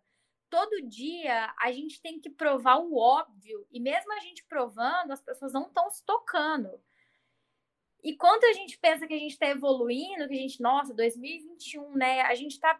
todo 0.55 0.87
dia 0.87 1.53
a 1.59 1.69
gente 1.69 2.01
tem 2.01 2.17
que 2.17 2.29
provar 2.29 2.77
o 2.77 2.95
óbvio, 2.95 3.67
e 3.69 3.77
mesmo 3.77 4.13
a 4.13 4.19
gente 4.21 4.45
provando, 4.45 5.11
as 5.11 5.21
pessoas 5.21 5.51
não 5.51 5.63
estão 5.63 5.89
se 5.89 6.01
tocando. 6.05 6.69
E 8.01 8.15
quando 8.15 8.45
a 8.45 8.53
gente 8.53 8.79
pensa 8.79 9.05
que 9.05 9.13
a 9.13 9.17
gente 9.17 9.33
está 9.33 9.47
evoluindo, 9.47 10.29
que 10.29 10.33
a 10.33 10.37
gente, 10.37 10.61
nossa, 10.61 10.93
2021, 10.93 11.95
né? 11.95 12.21
A 12.21 12.35
gente 12.35 12.53
está 12.53 12.79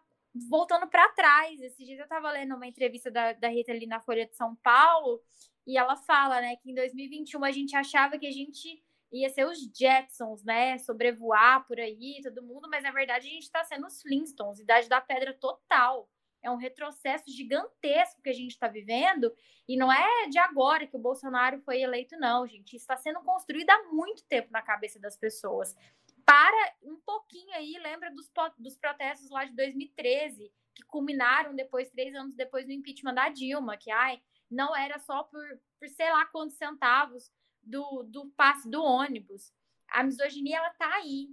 voltando 0.49 0.87
para 0.87 1.09
trás. 1.09 1.59
Esses 1.59 1.85
dias 1.85 1.99
eu 1.99 2.05
estava 2.05 2.31
lendo 2.31 2.55
uma 2.55 2.65
entrevista 2.65 3.11
da, 3.11 3.33
da 3.33 3.49
Rita 3.49 3.73
ali 3.73 3.85
na 3.85 3.99
Folha 3.99 4.25
de 4.25 4.37
São 4.37 4.55
Paulo, 4.55 5.21
e 5.67 5.77
ela 5.77 5.97
fala, 5.97 6.39
né, 6.39 6.55
que 6.55 6.71
em 6.71 6.75
2021 6.75 7.43
a 7.43 7.51
gente 7.51 7.75
achava 7.75 8.17
que 8.17 8.27
a 8.27 8.31
gente 8.31 8.81
ia 9.11 9.29
ser 9.29 9.45
os 9.45 9.59
Jetsons, 9.77 10.45
né? 10.45 10.77
Sobrevoar 10.77 11.67
por 11.67 11.77
aí, 11.77 12.21
todo 12.23 12.41
mundo, 12.41 12.69
mas 12.69 12.83
na 12.83 12.91
verdade 12.91 13.27
a 13.27 13.31
gente 13.31 13.43
está 13.43 13.65
sendo 13.65 13.85
os 13.85 14.01
Flintstones, 14.01 14.59
idade 14.59 14.87
da 14.87 15.01
pedra 15.01 15.33
total 15.33 16.09
é 16.45 16.51
um 16.51 16.57
retrocesso 16.57 17.31
gigantesco 17.31 18.21
que 18.21 18.29
a 18.29 18.33
gente 18.33 18.51
está 18.51 18.67
vivendo, 18.67 19.35
e 19.67 19.75
não 19.75 19.91
é 19.91 20.29
de 20.29 20.37
agora 20.37 20.85
que 20.85 20.95
o 20.95 20.99
Bolsonaro 20.99 21.59
foi 21.61 21.81
eleito, 21.81 22.15
não, 22.17 22.45
gente. 22.45 22.75
Está 22.75 22.95
sendo 22.95 23.19
construído 23.21 23.71
há 23.71 23.83
muito 23.91 24.23
tempo 24.25 24.51
na 24.51 24.61
cabeça 24.61 24.99
das 24.99 25.17
pessoas. 25.17 25.75
Para 26.23 26.73
um 26.83 26.97
pouquinho 26.97 27.51
aí, 27.55 27.75
lembra 27.81 28.11
dos, 28.11 28.31
dos 28.59 28.77
protestos 28.77 29.31
lá 29.31 29.45
de 29.45 29.55
2013, 29.55 30.51
que 30.75 30.83
culminaram 30.83 31.55
depois, 31.55 31.89
três 31.89 32.13
anos 32.13 32.35
depois, 32.35 32.65
do 32.65 32.71
impeachment 32.71 33.15
da 33.15 33.29
Dilma, 33.29 33.75
que 33.75 33.89
ai, 33.89 34.21
não 34.49 34.75
era 34.75 34.99
só 34.99 35.23
por, 35.23 35.43
por 35.79 35.89
sei 35.89 36.11
lá 36.11 36.25
quantos 36.27 36.57
centavos 36.57 37.31
do, 37.63 38.03
do 38.03 38.27
passe 38.37 38.69
do 38.69 38.83
ônibus. 38.83 39.51
A 39.87 40.03
misoginia, 40.03 40.57
ela 40.57 40.69
tá 40.71 40.93
aí 40.93 41.27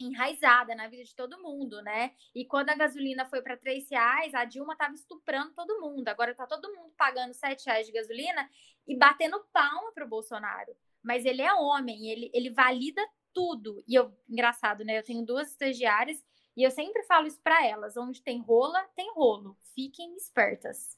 enraizada 0.00 0.74
na 0.74 0.88
vida 0.88 1.02
de 1.02 1.14
todo 1.14 1.42
mundo, 1.42 1.82
né? 1.82 2.12
E 2.34 2.44
quando 2.44 2.70
a 2.70 2.74
gasolina 2.74 3.26
foi 3.26 3.42
para 3.42 3.56
três 3.56 3.90
reais, 3.90 4.34
a 4.34 4.44
Dilma 4.44 4.74
estava 4.74 4.94
estuprando 4.94 5.52
todo 5.54 5.80
mundo. 5.80 6.08
Agora 6.08 6.34
tá 6.34 6.46
todo 6.46 6.72
mundo 6.74 6.92
pagando 6.96 7.34
sete 7.34 7.66
reais 7.66 7.86
de 7.86 7.92
gasolina 7.92 8.48
e 8.86 8.96
batendo 8.96 9.44
palma 9.52 9.92
pro 9.92 10.08
Bolsonaro. 10.08 10.74
Mas 11.02 11.24
ele 11.24 11.42
é 11.42 11.52
homem, 11.52 12.08
ele, 12.10 12.30
ele 12.32 12.50
valida 12.50 13.02
tudo. 13.32 13.82
E 13.86 13.94
eu, 13.94 14.16
engraçado, 14.28 14.84
né? 14.84 14.98
Eu 14.98 15.04
tenho 15.04 15.24
duas 15.24 15.50
estagiárias 15.50 16.24
e 16.56 16.62
eu 16.62 16.70
sempre 16.70 17.02
falo 17.04 17.26
isso 17.26 17.40
para 17.42 17.66
elas: 17.66 17.96
onde 17.96 18.22
tem 18.22 18.40
rola, 18.40 18.82
tem 18.94 19.12
rolo. 19.12 19.56
Fiquem 19.74 20.16
espertas, 20.16 20.96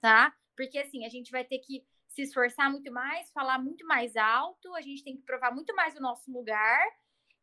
tá? 0.00 0.34
Porque 0.56 0.78
assim, 0.78 1.04
a 1.04 1.08
gente 1.08 1.30
vai 1.30 1.44
ter 1.44 1.58
que 1.58 1.84
se 2.08 2.22
esforçar 2.22 2.70
muito 2.70 2.92
mais, 2.92 3.30
falar 3.30 3.58
muito 3.58 3.86
mais 3.86 4.16
alto, 4.16 4.74
a 4.74 4.82
gente 4.82 5.02
tem 5.02 5.16
que 5.16 5.22
provar 5.22 5.50
muito 5.50 5.74
mais 5.74 5.96
o 5.96 6.00
nosso 6.00 6.30
lugar 6.30 6.86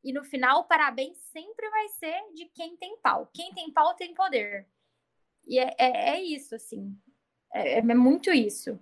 e 0.04 0.14
no 0.14 0.24
final, 0.24 0.62
o 0.62 0.64
parabéns 0.64 1.18
sempre 1.32 1.70
vai 1.70 1.88
ser 1.90 2.20
de 2.34 2.46
quem 2.46 2.78
tem 2.78 2.98
pau. 2.98 3.30
Quem 3.34 3.54
tem 3.54 3.72
pau 3.72 3.94
tem 3.96 4.14
poder. 4.14 4.68
E 5.46 5.60
é, 5.60 5.76
é, 5.78 6.10
é 6.12 6.24
isso, 6.24 6.56
assim. 6.56 6.96
É, 7.54 7.80
é, 7.80 7.82
muito 7.82 8.32
isso. 8.32 8.80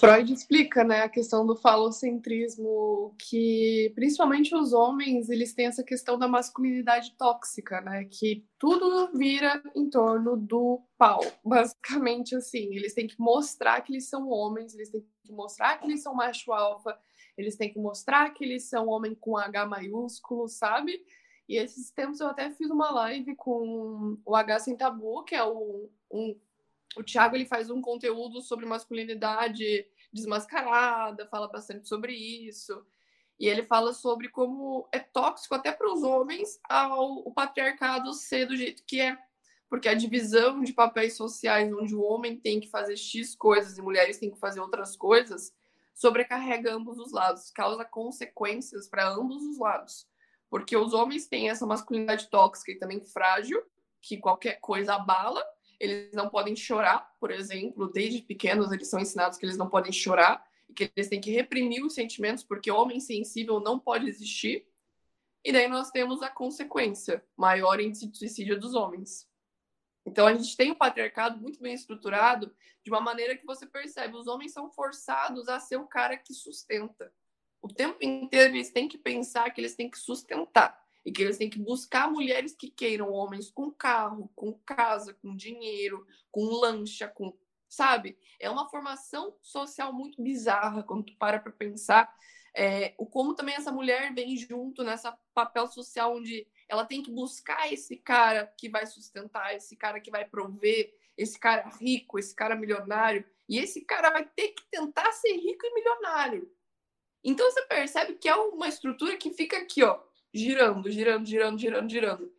Freud 0.00 0.32
explica, 0.32 0.82
né, 0.82 1.02
a 1.02 1.08
questão 1.08 1.46
do 1.46 1.54
falocentrismo, 1.54 3.14
que 3.18 3.92
principalmente 3.94 4.54
os 4.54 4.72
homens, 4.72 5.28
eles 5.28 5.54
têm 5.54 5.66
essa 5.66 5.84
questão 5.84 6.18
da 6.18 6.26
masculinidade 6.26 7.12
tóxica, 7.16 7.80
né, 7.80 8.04
que 8.04 8.44
tudo 8.58 9.16
vira 9.16 9.62
em 9.74 9.88
torno 9.88 10.36
do 10.36 10.82
pau, 10.98 11.20
basicamente 11.44 12.34
assim. 12.34 12.74
Eles 12.74 12.94
têm 12.94 13.06
que 13.06 13.18
mostrar 13.18 13.80
que 13.82 13.92
eles 13.92 14.08
são 14.08 14.28
homens, 14.28 14.74
eles 14.74 14.90
têm 14.90 15.06
que 15.22 15.32
mostrar 15.32 15.78
que 15.78 15.86
eles 15.86 16.02
são 16.02 16.14
macho 16.14 16.52
alfa, 16.52 16.98
eles 17.36 17.56
têm 17.56 17.72
que 17.72 17.78
mostrar 17.78 18.30
que 18.30 18.44
eles 18.44 18.64
são 18.64 18.88
homem 18.88 19.14
com 19.14 19.36
H 19.36 19.66
maiúsculo, 19.66 20.48
sabe? 20.48 21.04
E 21.48 21.56
esses 21.56 21.90
tempos 21.90 22.20
eu 22.20 22.28
até 22.28 22.50
fiz 22.50 22.70
uma 22.70 22.90
live 22.90 23.34
com 23.36 24.18
o 24.24 24.34
H 24.34 24.60
Sem 24.60 24.76
Tabu, 24.76 25.24
que 25.24 25.34
é 25.34 25.44
o, 25.44 25.90
um, 26.10 26.38
o 26.96 27.02
Thiago, 27.02 27.36
ele 27.36 27.44
faz 27.44 27.70
um 27.70 27.82
conteúdo 27.82 28.40
sobre 28.40 28.66
masculinidade 28.66 29.86
desmascarada, 30.12 31.26
fala 31.26 31.48
bastante 31.48 31.88
sobre 31.88 32.14
isso. 32.14 32.84
E 33.38 33.48
ele 33.48 33.64
fala 33.64 33.92
sobre 33.92 34.28
como 34.28 34.88
é 34.92 35.00
tóxico 35.00 35.54
até 35.54 35.72
para 35.72 35.92
os 35.92 36.02
homens 36.02 36.60
ao, 36.68 37.18
o 37.18 37.32
patriarcado 37.32 38.12
ser 38.14 38.46
do 38.46 38.56
jeito 38.56 38.84
que 38.86 39.00
é. 39.00 39.18
Porque 39.68 39.88
a 39.88 39.94
divisão 39.94 40.62
de 40.62 40.72
papéis 40.72 41.16
sociais, 41.16 41.72
onde 41.72 41.96
o 41.96 42.02
homem 42.02 42.38
tem 42.38 42.60
que 42.60 42.70
fazer 42.70 42.96
X 42.96 43.34
coisas 43.34 43.76
e 43.76 43.82
mulheres 43.82 44.18
têm 44.18 44.30
que 44.30 44.38
fazer 44.38 44.60
outras 44.60 44.96
coisas, 44.96 45.52
sobrecarrega 45.94 46.74
ambos 46.74 46.98
os 46.98 47.12
lados, 47.12 47.50
causa 47.50 47.84
consequências 47.84 48.88
para 48.88 49.08
ambos 49.08 49.42
os 49.42 49.58
lados. 49.58 50.06
Porque 50.50 50.76
os 50.76 50.92
homens 50.92 51.26
têm 51.26 51.48
essa 51.48 51.66
masculinidade 51.66 52.28
tóxica 52.28 52.72
e 52.72 52.78
também 52.78 53.00
frágil, 53.00 53.62
que 54.02 54.18
qualquer 54.18 54.60
coisa 54.60 54.94
abala. 54.94 55.42
Eles 55.80 56.12
não 56.12 56.28
podem 56.28 56.54
chorar, 56.54 57.14
por 57.18 57.30
exemplo, 57.30 57.90
desde 57.90 58.22
pequenos 58.22 58.70
eles 58.70 58.88
são 58.88 59.00
ensinados 59.00 59.38
que 59.38 59.46
eles 59.46 59.56
não 59.56 59.68
podem 59.68 59.92
chorar 59.92 60.44
que 60.74 60.90
eles 60.94 61.08
têm 61.08 61.20
que 61.20 61.30
reprimir 61.30 61.82
os 61.84 61.94
sentimentos, 61.94 62.42
porque 62.42 62.70
homem 62.70 63.00
sensível 63.00 63.60
não 63.60 63.78
pode 63.78 64.08
existir. 64.08 64.66
E 65.44 65.52
daí 65.52 65.68
nós 65.68 65.90
temos 65.90 66.22
a 66.22 66.28
consequência, 66.28 67.24
maior 67.36 67.80
índice 67.80 68.06
de 68.08 68.18
suicídio 68.18 68.58
dos 68.58 68.74
homens. 68.74 69.28
Então 70.06 70.26
a 70.26 70.34
gente 70.34 70.56
tem 70.56 70.70
o 70.70 70.76
patriarcado 70.76 71.40
muito 71.40 71.60
bem 71.60 71.74
estruturado 71.74 72.54
de 72.82 72.90
uma 72.90 73.00
maneira 73.00 73.36
que 73.36 73.46
você 73.46 73.66
percebe, 73.66 74.16
os 74.16 74.26
homens 74.26 74.52
são 74.52 74.70
forçados 74.70 75.48
a 75.48 75.58
ser 75.58 75.76
o 75.76 75.86
cara 75.86 76.16
que 76.16 76.34
sustenta. 76.34 77.12
O 77.62 77.68
tempo 77.68 77.96
inteiro 78.02 78.54
eles 78.54 78.70
têm 78.70 78.86
que 78.86 78.98
pensar 78.98 79.50
que 79.50 79.60
eles 79.60 79.74
têm 79.74 79.90
que 79.90 79.98
sustentar 79.98 80.78
e 81.04 81.10
que 81.10 81.22
eles 81.22 81.38
têm 81.38 81.48
que 81.48 81.58
buscar 81.58 82.10
mulheres 82.10 82.54
que 82.54 82.70
queiram 82.70 83.10
homens 83.10 83.50
com 83.50 83.70
carro, 83.70 84.30
com 84.34 84.52
casa, 84.66 85.14
com 85.14 85.34
dinheiro, 85.34 86.06
com 86.30 86.44
lancha, 86.44 87.08
com 87.08 87.34
sabe? 87.68 88.18
É 88.38 88.48
uma 88.50 88.68
formação 88.68 89.34
social 89.42 89.92
muito 89.92 90.22
bizarra 90.22 90.82
quando 90.82 91.06
tu 91.06 91.16
para 91.16 91.40
para 91.40 91.50
pensar 91.50 92.14
é, 92.56 92.94
o 92.96 93.04
como 93.04 93.34
também 93.34 93.56
essa 93.56 93.72
mulher 93.72 94.14
vem 94.14 94.36
junto 94.36 94.84
nessa 94.84 95.18
papel 95.34 95.66
social 95.66 96.16
onde 96.16 96.46
ela 96.68 96.84
tem 96.84 97.02
que 97.02 97.10
buscar 97.10 97.72
esse 97.72 97.96
cara 97.96 98.46
que 98.58 98.68
vai 98.68 98.86
sustentar, 98.86 99.54
esse 99.54 99.76
cara 99.76 100.00
que 100.00 100.10
vai 100.10 100.24
prover, 100.24 100.94
esse 101.16 101.38
cara 101.38 101.68
rico, 101.80 102.18
esse 102.18 102.34
cara 102.34 102.56
milionário. 102.56 103.24
E 103.48 103.58
esse 103.58 103.82
cara 103.82 104.10
vai 104.10 104.24
ter 104.24 104.48
que 104.48 104.64
tentar 104.70 105.12
ser 105.12 105.32
rico 105.36 105.66
e 105.66 105.74
milionário. 105.74 106.50
Então 107.22 107.50
você 107.50 107.62
percebe 107.66 108.14
que 108.14 108.28
é 108.28 108.34
uma 108.34 108.68
estrutura 108.68 109.16
que 109.16 109.32
fica 109.32 109.58
aqui, 109.58 109.82
ó, 109.82 110.02
girando, 110.32 110.90
girando, 110.90 111.26
girando, 111.26 111.58
girando, 111.58 111.90
girando. 111.90 112.34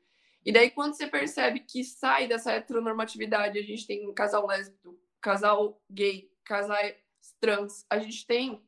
E 0.45 0.51
daí, 0.51 0.69
quando 0.69 0.93
você 0.93 1.07
percebe 1.07 1.61
que 1.61 1.83
sai 1.83 2.27
dessa 2.27 2.51
heteronormatividade, 2.51 3.57
a 3.57 3.63
gente 3.63 3.87
tem 3.87 4.07
um 4.07 4.13
casal 4.13 4.45
lésbico, 4.45 4.95
casal 5.19 5.81
gay, 5.89 6.31
casais 6.43 6.95
trans, 7.39 7.83
a 7.89 7.97
gente 7.97 8.27
tem 8.27 8.63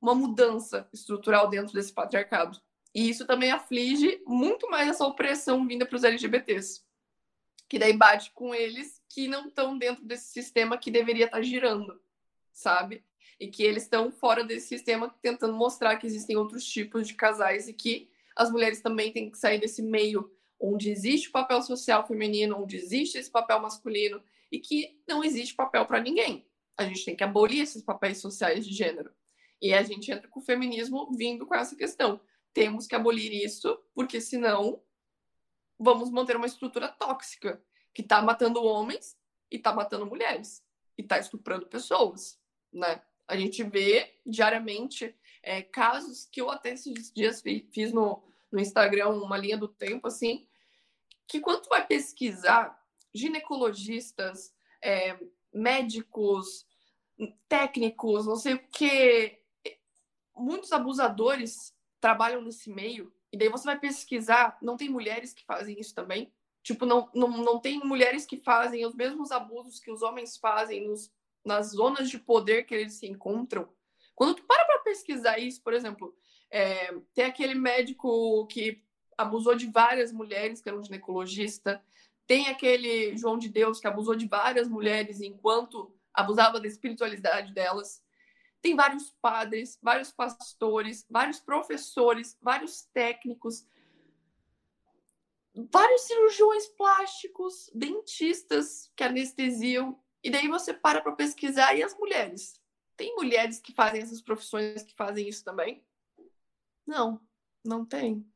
uma 0.00 0.14
mudança 0.14 0.88
estrutural 0.92 1.48
dentro 1.48 1.74
desse 1.74 1.92
patriarcado. 1.92 2.60
E 2.96 3.10
isso 3.10 3.26
também 3.26 3.50
aflige 3.50 4.22
muito 4.26 4.70
mais 4.70 4.88
essa 4.88 5.06
opressão 5.06 5.68
vinda 5.68 5.84
para 5.84 5.96
os 5.96 6.02
LGBTs, 6.02 6.82
que 7.68 7.78
daí 7.78 7.92
bate 7.92 8.30
com 8.30 8.54
eles 8.54 9.02
que 9.06 9.28
não 9.28 9.48
estão 9.48 9.76
dentro 9.76 10.02
desse 10.02 10.32
sistema 10.32 10.78
que 10.78 10.90
deveria 10.90 11.26
estar 11.26 11.36
tá 11.36 11.42
girando, 11.42 12.00
sabe? 12.54 13.04
E 13.38 13.48
que 13.48 13.62
eles 13.62 13.82
estão 13.82 14.10
fora 14.10 14.42
desse 14.42 14.68
sistema 14.68 15.14
tentando 15.20 15.52
mostrar 15.52 15.96
que 15.96 16.06
existem 16.06 16.38
outros 16.38 16.64
tipos 16.64 17.06
de 17.06 17.12
casais 17.12 17.68
e 17.68 17.74
que 17.74 18.08
as 18.34 18.50
mulheres 18.50 18.80
também 18.80 19.12
têm 19.12 19.30
que 19.30 19.36
sair 19.36 19.60
desse 19.60 19.82
meio 19.82 20.34
onde 20.58 20.90
existe 20.90 21.28
o 21.28 21.32
papel 21.32 21.60
social 21.60 22.06
feminino, 22.06 22.62
onde 22.62 22.78
existe 22.78 23.18
esse 23.18 23.30
papel 23.30 23.60
masculino 23.60 24.22
e 24.50 24.58
que 24.58 24.98
não 25.06 25.22
existe 25.22 25.54
papel 25.54 25.84
para 25.84 26.00
ninguém. 26.00 26.46
A 26.78 26.84
gente 26.84 27.04
tem 27.04 27.14
que 27.14 27.24
abolir 27.24 27.60
esses 27.60 27.82
papéis 27.82 28.22
sociais 28.22 28.66
de 28.66 28.72
gênero. 28.72 29.10
E 29.60 29.74
a 29.74 29.82
gente 29.82 30.10
entra 30.10 30.28
com 30.28 30.40
o 30.40 30.42
feminismo 30.42 31.12
vindo 31.14 31.44
com 31.44 31.54
essa 31.54 31.76
questão. 31.76 32.18
Temos 32.56 32.86
que 32.86 32.94
abolir 32.94 33.34
isso, 33.34 33.78
porque 33.94 34.18
senão 34.18 34.82
vamos 35.78 36.10
manter 36.10 36.38
uma 36.38 36.46
estrutura 36.46 36.88
tóxica 36.88 37.62
que 37.92 38.00
está 38.00 38.22
matando 38.22 38.64
homens 38.64 39.14
e 39.50 39.56
está 39.56 39.74
matando 39.74 40.06
mulheres 40.06 40.64
e 40.96 41.02
está 41.02 41.18
estuprando 41.18 41.66
pessoas, 41.66 42.40
né? 42.72 43.02
A 43.28 43.36
gente 43.36 43.62
vê 43.62 44.18
diariamente 44.24 45.14
é, 45.42 45.60
casos 45.60 46.24
que 46.24 46.40
eu 46.40 46.50
até 46.50 46.70
esses 46.70 47.12
dias 47.12 47.42
fiz 47.70 47.92
no, 47.92 48.22
no 48.50 48.58
Instagram 48.58 49.10
uma 49.10 49.36
linha 49.36 49.58
do 49.58 49.68
tempo 49.68 50.08
assim, 50.08 50.48
que 51.28 51.40
quando 51.40 51.68
vai 51.68 51.86
pesquisar 51.86 52.82
ginecologistas, 53.14 54.54
é, 54.80 55.14
médicos, 55.52 56.66
técnicos, 57.46 58.24
não 58.24 58.36
sei 58.36 58.54
o 58.54 58.68
que, 58.68 59.38
muitos 60.34 60.72
abusadores 60.72 61.75
trabalham 62.00 62.42
nesse 62.42 62.70
meio, 62.70 63.12
e 63.32 63.38
daí 63.38 63.48
você 63.48 63.64
vai 63.64 63.78
pesquisar, 63.78 64.56
não 64.62 64.76
tem 64.76 64.88
mulheres 64.88 65.32
que 65.32 65.44
fazem 65.44 65.78
isso 65.78 65.94
também? 65.94 66.32
Tipo, 66.62 66.84
não, 66.84 67.08
não, 67.14 67.28
não 67.28 67.60
tem 67.60 67.78
mulheres 67.80 68.24
que 68.26 68.36
fazem 68.38 68.84
os 68.84 68.94
mesmos 68.94 69.30
abusos 69.30 69.78
que 69.78 69.90
os 69.90 70.02
homens 70.02 70.36
fazem 70.36 70.86
nos, 70.86 71.12
nas 71.44 71.68
zonas 71.72 72.10
de 72.10 72.18
poder 72.18 72.64
que 72.64 72.74
eles 72.74 72.94
se 72.94 73.06
encontram. 73.06 73.68
Quando 74.14 74.34
tu 74.34 74.44
para 74.44 74.64
para 74.64 74.80
pesquisar 74.80 75.38
isso, 75.38 75.62
por 75.62 75.72
exemplo, 75.72 76.14
é, 76.50 76.92
tem 77.14 77.24
aquele 77.24 77.54
médico 77.54 78.46
que 78.46 78.82
abusou 79.16 79.54
de 79.54 79.66
várias 79.66 80.12
mulheres, 80.12 80.60
que 80.60 80.68
era 80.68 80.78
um 80.78 80.82
ginecologista, 80.82 81.82
tem 82.26 82.48
aquele 82.48 83.16
João 83.16 83.38
de 83.38 83.48
Deus 83.48 83.78
que 83.78 83.86
abusou 83.86 84.16
de 84.16 84.26
várias 84.26 84.68
mulheres 84.68 85.20
enquanto 85.20 85.94
abusava 86.12 86.58
da 86.58 86.66
espiritualidade 86.66 87.52
delas. 87.52 88.02
Tem 88.66 88.74
vários 88.74 89.10
padres, 89.22 89.78
vários 89.80 90.10
pastores, 90.10 91.06
vários 91.08 91.38
professores, 91.38 92.36
vários 92.42 92.82
técnicos, 92.92 93.64
vários 95.54 96.00
cirurgiões 96.00 96.66
plásticos, 96.70 97.70
dentistas 97.72 98.90
que 98.96 99.04
anestesiam. 99.04 99.96
E 100.20 100.30
daí 100.32 100.48
você 100.48 100.74
para 100.74 101.00
para 101.00 101.12
pesquisar 101.12 101.76
e 101.76 101.82
as 101.84 101.96
mulheres? 101.96 102.60
Tem 102.96 103.14
mulheres 103.14 103.60
que 103.60 103.72
fazem 103.72 104.02
essas 104.02 104.20
profissões 104.20 104.82
que 104.82 104.96
fazem 104.96 105.28
isso 105.28 105.44
também? 105.44 105.86
Não, 106.84 107.20
não 107.64 107.86
tem. 107.86 108.28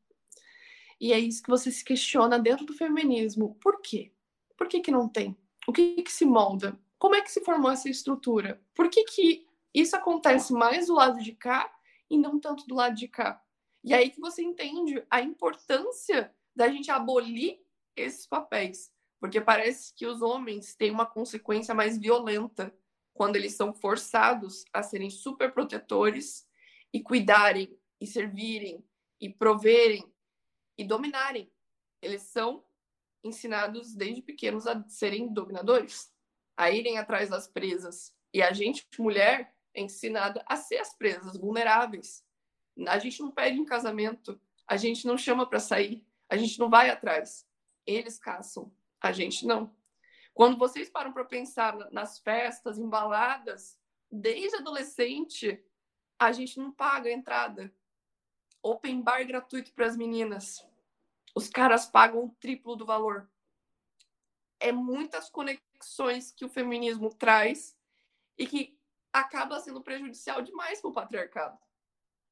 E 0.97 1.11
é 1.11 1.19
isso 1.19 1.43
que 1.43 1.49
você 1.49 1.69
se 1.69 1.83
questiona 1.83 2.39
dentro 2.39 2.65
do 2.65 2.73
feminismo. 2.73 3.55
Por 3.55 3.81
quê? 3.81 4.13
Por 4.55 4.69
que, 4.69 4.79
que 4.79 4.91
não 4.91 5.09
tem? 5.09 5.37
O 5.67 5.73
que, 5.73 6.01
que 6.01 6.11
se 6.11 6.23
molda? 6.23 6.79
Como 6.97 7.15
é 7.15 7.21
que 7.21 7.29
se 7.29 7.43
formou 7.43 7.69
essa 7.69 7.89
estrutura? 7.89 8.63
Por 8.73 8.89
que, 8.89 9.03
que 9.03 9.50
isso 9.73 9.95
acontece 9.95 10.53
mais 10.53 10.87
do 10.87 10.95
lado 10.95 11.21
de 11.21 11.33
cá 11.33 11.73
e 12.09 12.17
não 12.17 12.39
tanto 12.39 12.67
do 12.67 12.75
lado 12.75 12.95
de 12.95 13.07
cá. 13.07 13.41
E 13.83 13.93
aí 13.93 14.09
que 14.09 14.19
você 14.19 14.43
entende 14.43 15.03
a 15.09 15.21
importância 15.21 16.33
da 16.55 16.67
gente 16.67 16.91
abolir 16.91 17.59
esses 17.95 18.27
papéis, 18.27 18.91
porque 19.19 19.39
parece 19.39 19.93
que 19.95 20.05
os 20.05 20.21
homens 20.21 20.75
têm 20.75 20.91
uma 20.91 21.05
consequência 21.05 21.73
mais 21.73 21.97
violenta 21.97 22.75
quando 23.13 23.35
eles 23.35 23.55
são 23.55 23.73
forçados 23.73 24.65
a 24.73 24.83
serem 24.83 25.09
super 25.09 25.51
protetores 25.53 26.47
e 26.93 27.01
cuidarem 27.01 27.77
e 27.99 28.07
servirem 28.07 28.85
e 29.19 29.29
proverem 29.29 30.11
e 30.77 30.83
dominarem. 30.83 31.51
Eles 32.01 32.23
são 32.23 32.65
ensinados 33.23 33.93
desde 33.93 34.21
pequenos 34.21 34.65
a 34.65 34.83
serem 34.87 35.31
dominadores, 35.31 36.11
a 36.57 36.71
irem 36.71 36.97
atrás 36.97 37.29
das 37.29 37.47
presas. 37.47 38.13
E 38.33 38.41
a 38.41 38.51
gente, 38.51 38.87
mulher, 38.97 39.53
é 39.73 39.81
ensinada 39.81 40.43
a 40.47 40.55
ser 40.55 40.77
as 40.77 40.93
presas 40.93 41.37
vulneráveis. 41.37 42.23
A 42.87 42.97
gente 42.99 43.19
não 43.21 43.31
pede 43.31 43.59
em 43.59 43.65
casamento, 43.65 44.39
a 44.67 44.77
gente 44.77 45.05
não 45.05 45.17
chama 45.17 45.45
para 45.45 45.59
sair, 45.59 46.05
a 46.29 46.37
gente 46.37 46.59
não 46.59 46.69
vai 46.69 46.89
atrás. 46.89 47.47
Eles 47.85 48.17
caçam, 48.17 48.71
a 48.99 49.11
gente 49.11 49.45
não. 49.45 49.75
Quando 50.33 50.57
vocês 50.57 50.89
param 50.89 51.11
para 51.11 51.25
pensar 51.25 51.75
nas 51.91 52.19
festas, 52.19 52.77
embaladas, 52.77 53.77
desde 54.09 54.57
adolescente, 54.57 55.63
a 56.17 56.31
gente 56.31 56.57
não 56.57 56.71
paga 56.71 57.09
a 57.09 57.13
entrada. 57.13 57.73
Open 58.61 59.01
bar 59.01 59.25
gratuito 59.25 59.73
para 59.73 59.87
as 59.87 59.97
meninas. 59.97 60.65
Os 61.35 61.49
caras 61.49 61.85
pagam 61.85 62.25
o 62.25 62.35
triplo 62.39 62.75
do 62.75 62.85
valor. 62.85 63.29
É 64.59 64.71
muitas 64.71 65.29
conexões 65.29 66.31
que 66.31 66.45
o 66.45 66.49
feminismo 66.49 67.09
traz 67.13 67.75
e 68.37 68.45
que 68.45 68.77
acaba 69.13 69.59
sendo 69.59 69.81
prejudicial 69.81 70.41
demais 70.41 70.81
para 70.81 70.89
o 70.89 70.93
patriarcado. 70.93 71.57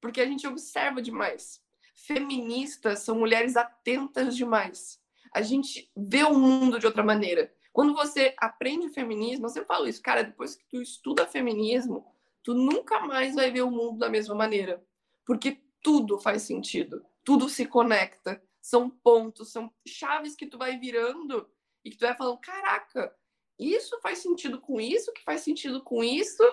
Porque 0.01 0.21
a 0.21 0.25
gente 0.25 0.47
observa 0.47 1.01
demais. 1.01 1.61
Feministas 1.93 2.99
são 2.99 3.15
mulheres 3.15 3.57
atentas 3.57 4.35
demais. 4.35 5.01
A 5.33 5.41
gente 5.41 5.91
vê 5.95 6.23
o 6.23 6.37
mundo 6.37 6.79
de 6.79 6.85
outra 6.85 7.03
maneira. 7.03 7.53
Quando 7.71 7.93
você 7.93 8.33
aprende 8.37 8.89
feminismo, 8.89 9.45
eu 9.45 9.49
sempre 9.49 9.67
falo 9.67 9.87
isso, 9.87 10.01
cara, 10.01 10.23
depois 10.23 10.55
que 10.55 10.65
tu 10.69 10.81
estuda 10.81 11.27
feminismo, 11.27 12.05
tu 12.43 12.53
nunca 12.53 12.99
mais 13.01 13.35
vai 13.35 13.51
ver 13.51 13.61
o 13.61 13.71
mundo 13.71 13.99
da 13.99 14.09
mesma 14.09 14.33
maneira. 14.33 14.83
Porque 15.25 15.61
tudo 15.81 16.19
faz 16.19 16.41
sentido, 16.41 17.05
tudo 17.23 17.47
se 17.47 17.65
conecta, 17.65 18.41
são 18.61 18.89
pontos, 18.89 19.51
são 19.51 19.71
chaves 19.87 20.35
que 20.35 20.47
tu 20.47 20.57
vai 20.57 20.77
virando 20.77 21.49
e 21.83 21.91
que 21.91 21.97
tu 21.97 22.05
vai 22.05 22.15
falando, 22.15 22.39
caraca, 22.39 23.15
isso 23.57 23.99
faz 24.01 24.19
sentido 24.19 24.59
com 24.59 24.79
isso, 24.79 25.13
que 25.13 25.23
faz 25.23 25.41
sentido 25.41 25.83
com 25.83 26.03
isso, 26.03 26.43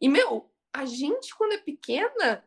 e, 0.00 0.08
meu, 0.08 0.50
a 0.72 0.84
gente, 0.84 1.34
quando 1.34 1.52
é 1.52 1.58
pequena, 1.58 2.44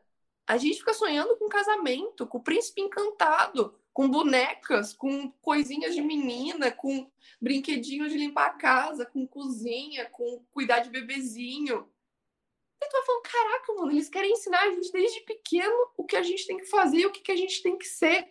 a 0.48 0.58
gente 0.58 0.80
fica 0.80 0.94
sonhando 0.94 1.38
com 1.38 1.48
casamento, 1.48 2.28
com 2.28 2.38
o 2.38 2.44
príncipe 2.44 2.82
encantado, 2.82 3.80
com 3.94 4.10
bonecas, 4.10 4.94
com 4.94 5.32
coisinhas 5.42 5.94
de 5.94 6.02
menina, 6.02 6.72
com 6.72 7.10
brinquedinhos 7.42 8.12
de 8.12 8.18
limpar 8.18 8.48
a 8.48 8.54
casa, 8.54 9.06
com 9.06 9.28
cozinha, 9.28 10.06
com 10.10 10.44
cuidar 10.52 10.80
de 10.80 10.90
bebezinho. 10.90 11.88
E 12.82 12.88
tu 12.88 12.92
vai 12.94 13.06
falando, 13.06 13.22
caraca, 13.24 13.74
mano, 13.74 13.92
eles 13.92 14.10
querem 14.10 14.32
ensinar 14.32 14.62
a 14.62 14.72
gente 14.72 14.92
desde 14.92 15.22
pequeno 15.22 15.92
o 15.98 16.06
que 16.06 16.16
a 16.16 16.24
gente 16.24 16.48
tem 16.48 16.58
que 16.58 16.66
fazer, 16.66 17.06
o 17.06 17.12
que, 17.12 17.22
que 17.22 17.32
a 17.32 17.36
gente 17.36 17.62
tem 17.62 17.78
que 17.78 17.86
ser. 17.86 18.28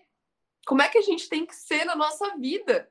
Como 0.66 0.80
é 0.80 0.88
que 0.88 0.98
a 0.98 1.02
gente 1.02 1.28
tem 1.28 1.44
que 1.44 1.54
ser 1.54 1.84
na 1.84 1.94
nossa 1.94 2.36
vida. 2.36 2.90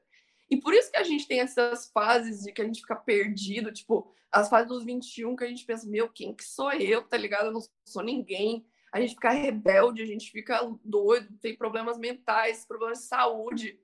E 0.50 0.58
por 0.58 0.74
isso 0.74 0.91
que 0.91 0.98
a 0.98 1.04
gente 1.04 1.28
tem 1.28 1.41
essas 1.41 1.89
fases 1.91 2.43
de 2.43 2.52
que 2.52 2.62
a 2.62 2.66
gente 2.66 2.82
fica 2.82 2.95
perdido, 2.95 3.72
tipo, 3.72 4.14
as 4.32 4.50
fases 4.50 4.68
dos 4.68 4.84
21 4.84 5.36
que 5.36 5.43
a 5.43 5.48
gente 5.48 5.66
pensa, 5.66 5.88
meu, 5.88 6.10
quem 6.10 6.34
que 6.34 6.43
sou 6.43 6.72
eu, 6.74 7.04
tá 7.04 7.18
ligado? 7.18 7.48
Eu 7.48 7.54
não 7.54 7.62
sou 7.86 8.04
ninguém. 8.04 8.66
A 8.91 9.02
gente 9.02 9.16
fica 9.16 9.32
rebelde, 9.32 10.02
a 10.02 10.06
gente 10.06 10.32
fica 10.32 10.60
doido, 10.84 11.38
tem 11.39 11.56
problemas 11.56 11.98
mentais, 11.98 12.66
problemas 12.66 13.00
de 13.00 13.06
saúde. 13.06 13.80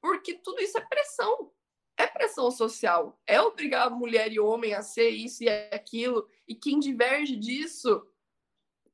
Porque 0.00 0.34
tudo 0.34 0.60
isso 0.60 0.76
é 0.76 0.80
pressão. 0.82 1.50
É 1.96 2.06
pressão 2.06 2.50
social. 2.50 3.18
É 3.26 3.40
obrigar 3.40 3.90
mulher 3.90 4.30
e 4.30 4.38
homem 4.38 4.74
a 4.74 4.82
ser 4.82 5.08
isso 5.08 5.42
e 5.44 5.48
aquilo. 5.48 6.28
E 6.46 6.54
quem 6.54 6.78
diverge 6.78 7.36
disso 7.36 8.06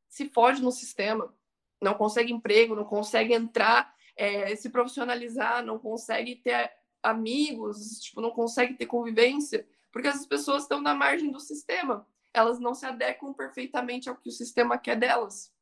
se 0.09 0.29
foge 0.29 0.63
no 0.63 0.71
sistema. 0.71 1.35
Não 1.81 1.95
consegue 1.95 2.33
emprego, 2.33 2.77
não 2.77 2.85
consegue 2.85 3.35
entrar, 3.35 3.93
é, 4.15 4.55
se 4.55 4.71
profissionalizar, 4.71 5.65
não 5.65 5.79
consegue 5.79 6.37
ter 6.37 6.71
amigos, 7.03 8.01
tipo, 8.01 8.21
não 8.21 8.31
consegue 8.31 8.75
ter 8.75 8.87
convivência, 8.87 9.67
porque 9.91 10.09
essas 10.09 10.27
pessoas 10.27 10.63
estão 10.63 10.81
na 10.81 10.95
margem 10.95 11.31
do 11.31 11.41
sistema. 11.41 12.07
Elas 12.33 12.59
não 12.59 12.75
se 12.75 12.87
adequam 12.87 13.33
perfeitamente 13.33 14.09
ao 14.09 14.17
que 14.17 14.29
o 14.29 14.33
sistema 14.33 14.79
quer 14.79 14.97
delas. 14.97 15.53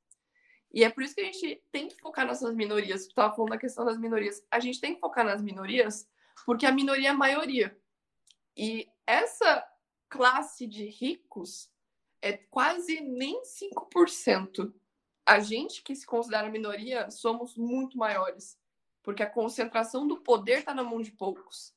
E 0.73 0.85
é 0.85 0.91
por 0.91 1.03
isso 1.03 1.15
que 1.15 1.21
a 1.21 1.25
gente 1.25 1.63
tem 1.73 1.89
que 1.89 2.01
focar 2.01 2.27
nessas 2.27 2.55
minorias. 2.55 3.07
Tu 3.07 3.11
estava 3.11 3.35
falando 3.35 3.51
da 3.51 3.59
questão 3.59 3.85
das 3.85 3.99
minorias. 3.99 4.45
A 4.51 4.61
gente 4.61 4.81
tem 4.81 4.95
que 4.95 5.01
focar 5.01 5.25
nas 5.25 5.43
minorias 5.43 6.09
porque 6.47 6.65
a 6.65 6.73
minoria 6.73 7.09
é 7.09 7.11
a 7.11 7.15
maioria. 7.15 7.77
E 8.57 8.89
essa 9.07 9.67
classe 10.09 10.67
de 10.67 10.85
ricos 10.85 11.71
é 12.23 12.35
quase 12.35 13.01
nem 13.01 13.43
5%. 13.43 14.73
A 15.27 15.41
gente 15.41 15.83
que 15.83 15.95
se 15.95 16.07
considera 16.07 16.49
minoria 16.51 17.11
somos 17.11 17.57
muito 17.57 17.99
maiores. 17.99 18.60
Porque 19.11 19.25
a 19.25 19.31
concentração 19.31 20.07
do 20.07 20.19
poder 20.19 20.61
está 20.61 20.73
na 20.73 20.85
mão 20.85 21.03
de 21.03 21.11
poucos. 21.11 21.75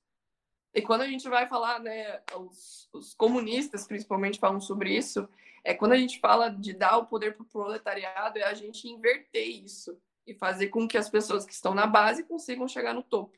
E 0.71 0.83
quando 0.83 1.01
a 1.01 1.07
gente 1.07 1.27
vai 1.27 1.47
falar, 1.47 1.79
né, 1.79 2.21
os, 2.35 2.87
os, 2.93 3.15
comunistas 3.15 3.87
principalmente 3.87 4.39
falam 4.39 4.61
sobre 4.61 4.95
isso, 4.95 5.27
é 5.63 5.73
quando 5.73 5.93
a 5.93 5.97
gente 5.97 6.19
fala 6.19 6.49
de 6.49 6.73
dar 6.73 6.97
o 6.97 7.07
poder 7.07 7.35
para 7.35 7.41
o 7.41 7.47
proletariado, 7.47 8.37
é 8.37 8.43
a 8.43 8.53
gente 8.53 8.87
inverter 8.87 9.47
isso 9.47 9.99
e 10.27 10.35
fazer 10.35 10.67
com 10.67 10.87
que 10.87 10.95
as 10.95 11.09
pessoas 11.09 11.43
que 11.43 11.53
estão 11.53 11.73
na 11.73 11.87
base 11.87 12.23
consigam 12.23 12.67
chegar 12.67 12.93
no 12.93 13.01
topo. 13.01 13.35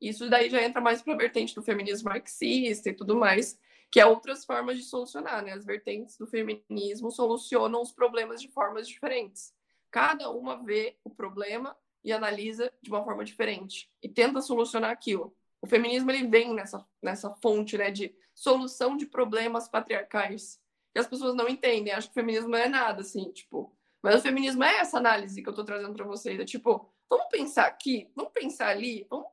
Isso 0.00 0.28
daí 0.28 0.50
já 0.50 0.60
entra 0.60 0.80
mais 0.80 1.00
para 1.00 1.14
a 1.14 1.16
vertente 1.16 1.54
do 1.54 1.62
feminismo 1.62 2.08
marxista 2.08 2.88
e 2.88 2.92
tudo 2.92 3.14
mais, 3.14 3.56
que 3.92 4.00
é 4.00 4.06
outras 4.06 4.44
formas 4.44 4.76
de 4.76 4.82
solucionar, 4.82 5.44
né? 5.44 5.52
As 5.52 5.64
vertentes 5.64 6.16
do 6.16 6.26
feminismo 6.26 7.12
solucionam 7.12 7.80
os 7.80 7.92
problemas 7.92 8.42
de 8.42 8.48
formas 8.48 8.88
diferentes. 8.88 9.54
Cada 9.88 10.30
uma 10.30 10.60
vê 10.64 10.96
o 11.04 11.10
problema 11.10 11.76
e 12.04 12.12
analisa 12.12 12.72
de 12.82 12.90
uma 12.90 13.04
forma 13.04 13.24
diferente 13.24 13.90
e 14.02 14.08
tenta 14.08 14.40
solucionar 14.40 14.90
aquilo. 14.90 15.34
O 15.62 15.66
feminismo 15.66 16.10
ele 16.10 16.26
vem 16.26 16.54
nessa, 16.54 16.86
nessa 17.02 17.30
fonte 17.36 17.76
né, 17.76 17.90
de 17.90 18.14
solução 18.34 18.96
de 18.96 19.06
problemas 19.06 19.68
patriarcais 19.68 20.58
que 20.92 20.98
as 20.98 21.06
pessoas 21.06 21.34
não 21.34 21.48
entendem. 21.48 21.92
Acho 21.92 22.08
que 22.08 22.12
o 22.12 22.14
feminismo 22.14 22.56
é 22.56 22.68
nada, 22.68 23.02
assim, 23.02 23.30
tipo. 23.32 23.76
Mas 24.02 24.16
o 24.16 24.22
feminismo 24.22 24.64
é 24.64 24.78
essa 24.78 24.96
análise 24.96 25.42
que 25.42 25.48
eu 25.48 25.54
tô 25.54 25.62
trazendo 25.64 25.94
para 25.94 26.06
vocês. 26.06 26.40
É 26.40 26.44
tipo, 26.44 26.90
vamos 27.08 27.26
pensar 27.26 27.66
aqui, 27.66 28.10
vamos 28.16 28.32
pensar 28.32 28.68
ali, 28.68 29.06
vamos 29.10 29.28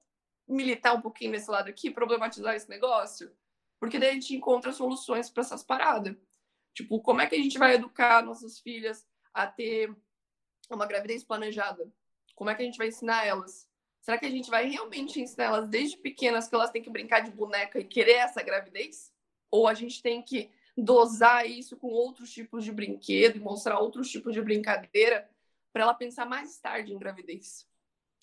militar 0.48 0.94
um 0.94 1.02
pouquinho 1.02 1.32
nesse 1.32 1.50
lado 1.50 1.70
aqui, 1.70 1.90
problematizar 1.90 2.54
esse 2.56 2.70
negócio. 2.70 3.32
Porque 3.80 3.98
daí 3.98 4.10
a 4.10 4.14
gente 4.14 4.36
encontra 4.36 4.72
soluções 4.74 5.30
para 5.30 5.42
essas 5.42 5.64
paradas. 5.64 6.16
Tipo, 6.74 7.00
como 7.02 7.22
é 7.22 7.28
que 7.28 7.36
a 7.36 7.42
gente 7.42 7.58
vai 7.58 7.76
educar 7.76 8.24
nossas 8.24 8.60
filhas 8.60 9.08
a 9.34 9.48
ter 9.48 9.96
uma 10.70 10.86
gravidez 10.86 11.24
planejada? 11.24 11.90
Como 12.38 12.52
é 12.52 12.56
que 12.56 12.62
a 12.62 12.66
gente 12.66 12.78
vai 12.78 12.90
ensinar 12.90 13.26
elas? 13.26 13.68
Será 14.00 14.16
que 14.16 14.28
a 14.28 14.30
gente 14.30 14.48
vai 14.48 14.70
realmente 14.70 15.20
ensinar 15.20 15.46
elas 15.46 15.68
desde 15.68 15.98
pequenas 15.98 16.48
que 16.48 16.54
elas 16.54 16.70
têm 16.70 16.84
que 16.84 16.90
brincar 16.90 17.22
de 17.22 17.32
boneca 17.32 17.80
e 17.80 17.84
querer 17.84 18.18
essa 18.18 18.44
gravidez? 18.44 19.12
Ou 19.50 19.68
a 19.68 19.74
gente 19.74 20.04
tem 20.04 20.22
que 20.22 20.52
dosar 20.78 21.50
isso 21.50 21.76
com 21.76 21.88
outros 21.88 22.32
tipos 22.32 22.64
de 22.64 22.72
brinquedo 22.72 23.42
mostrar 23.42 23.80
outros 23.80 24.12
tipos 24.12 24.36
de 24.36 24.42
brincadeira 24.42 25.28
para 25.74 25.82
ela 25.82 25.96
pensar 25.96 26.28
mais 26.28 26.60
tarde 26.60 26.94
em 26.94 27.00
gravidez? 27.00 27.68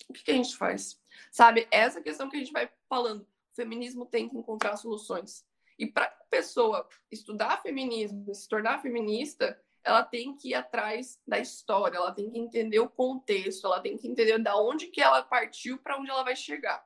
O 0.07 0.13
que, 0.13 0.23
que 0.23 0.31
a 0.31 0.35
gente 0.35 0.55
faz? 0.55 0.97
Sabe, 1.29 1.67
essa 1.69 2.01
questão 2.01 2.29
que 2.29 2.37
a 2.37 2.39
gente 2.39 2.53
vai 2.53 2.71
falando. 2.87 3.23
O 3.23 3.55
feminismo 3.55 4.05
tem 4.05 4.29
que 4.29 4.37
encontrar 4.37 4.77
soluções. 4.77 5.45
E 5.77 5.85
para 5.85 6.05
a 6.05 6.25
pessoa 6.29 6.87
estudar 7.11 7.61
feminismo, 7.61 8.33
se 8.33 8.47
tornar 8.47 8.81
feminista, 8.81 9.61
ela 9.85 10.03
tem 10.03 10.35
que 10.35 10.49
ir 10.49 10.55
atrás 10.55 11.21
da 11.27 11.37
história, 11.37 11.97
ela 11.97 12.11
tem 12.11 12.29
que 12.31 12.39
entender 12.39 12.79
o 12.79 12.89
contexto, 12.89 13.67
ela 13.67 13.79
tem 13.79 13.95
que 13.95 14.07
entender 14.07 14.39
da 14.39 14.57
onde 14.57 14.87
que 14.87 14.99
ela 14.99 15.21
partiu 15.21 15.77
para 15.77 15.97
onde 15.97 16.09
ela 16.09 16.23
vai 16.23 16.35
chegar. 16.35 16.83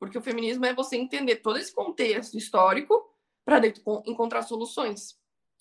Porque 0.00 0.18
o 0.18 0.22
feminismo 0.22 0.66
é 0.66 0.74
você 0.74 0.96
entender 0.96 1.36
todo 1.36 1.58
esse 1.58 1.72
contexto 1.72 2.36
histórico 2.36 3.08
para 3.44 3.60
encontrar 4.04 4.42
soluções. 4.42 5.16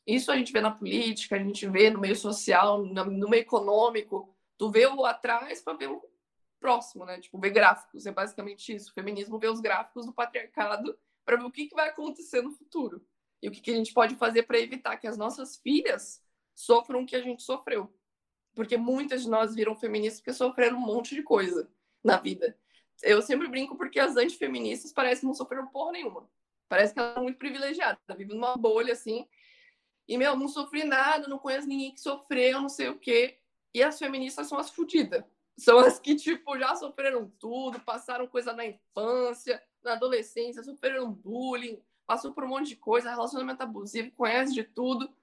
Isso 0.06 0.32
a 0.32 0.36
gente 0.36 0.52
vê 0.52 0.62
na 0.62 0.72
política, 0.72 1.36
a 1.36 1.40
gente 1.40 1.68
vê 1.70 1.92
no 1.92 2.00
meio 2.00 2.16
social, 2.16 2.84
no 2.84 3.30
meio 3.30 3.42
econômico. 3.42 4.36
Tu 4.58 4.70
vê 4.72 4.88
o 4.88 5.06
atrás 5.06 5.62
para 5.62 5.78
ver 5.78 5.90
o 5.90 6.04
próximo, 6.60 7.06
né? 7.06 7.20
Tipo, 7.20 7.40
ver 7.40 7.52
gráficos, 7.52 8.08
é 8.08 8.12
basicamente 8.12 8.74
isso. 8.74 8.90
O 8.90 8.94
feminismo 8.94 9.38
vê 9.38 9.48
os 9.48 9.62
gráficos 9.62 10.08
do 10.08 10.14
patriarcado 10.14 10.98
para 11.24 11.38
ver 11.38 11.44
o 11.44 11.52
que, 11.52 11.68
que 11.68 11.76
vai 11.76 11.90
acontecer 11.90 12.42
no 12.42 12.52
futuro. 12.52 13.06
E 13.42 13.48
o 13.48 13.52
que, 13.52 13.62
que 13.62 13.72
a 13.72 13.76
gente 13.76 13.94
pode 13.94 14.16
fazer 14.16 14.44
para 14.44 14.60
evitar 14.60 14.98
que 14.98 15.08
as 15.08 15.18
nossas 15.18 15.58
filhas 15.58 16.23
sofram 16.56 17.02
o 17.02 17.06
que 17.06 17.16
a 17.16 17.22
gente 17.22 17.44
sofreu. 17.44 17.94
Porque 18.54 18.78
muitas 18.78 19.24
de 19.24 19.30
nós 19.30 19.56
viram 19.56 19.76
feministas 19.76 20.22
porque 20.22 20.34
sofreram 20.34 20.78
um 20.78 20.86
monte 20.86 21.16
de 21.16 21.24
coisa 21.24 21.70
na 22.04 22.18
vida. 22.18 22.58
Eu 23.02 23.22
sempre 23.22 23.48
brinco 23.48 23.76
porque 23.76 24.00
as 24.00 24.16
antifeministas 24.16 24.94
parecem 24.94 25.28
não 25.28 25.34
sofreram 25.34 25.68
porra 25.68 25.94
nenhuma. 25.94 26.30
Parece 26.70 26.94
que 26.94 27.00
ela 27.00 27.16
é 27.18 27.22
muito 27.22 27.38
privilegiada, 27.38 28.00
vive 28.16 28.34
numa 28.34 28.56
bolha 28.56 28.94
assim. 28.94 29.28
E, 30.08 30.18
meu, 30.18 30.36
não 30.36 30.48
sofri 30.48 30.84
nada, 30.84 31.28
não 31.28 31.40
conheço 31.40 31.68
ninguém 31.68 31.94
que 31.94 32.02
sofreu, 32.02 32.62
não 32.62 32.70
sei 32.70 32.90
o 32.90 33.00
quê. 33.00 33.40
E 33.74 33.82
as 33.82 33.98
feministas 33.98 34.48
são 34.48 34.58
as 34.58 34.70
fodidas. 34.70 35.24
São 35.58 35.80
as 35.80 36.00
que, 36.00 36.16
tipo, 36.16 36.58
já 36.58 36.76
sofreram 36.76 37.32
tudo, 37.40 37.80
passaram 37.80 38.28
coisa 38.28 38.54
na 38.54 38.66
infância, 38.66 39.62
na 39.84 39.94
adolescência, 39.94 40.64
sofreram 40.64 41.12
bullying, 41.12 41.82
passou 42.06 42.34
por 42.34 42.44
um 42.44 42.48
monte 42.48 42.70
de 42.70 42.76
coisa, 42.76 43.10
relacionamento 43.10 43.62
abusivo, 43.62 44.12
conhece 44.12 44.54
de 44.54 44.64
tudo. 44.64 45.14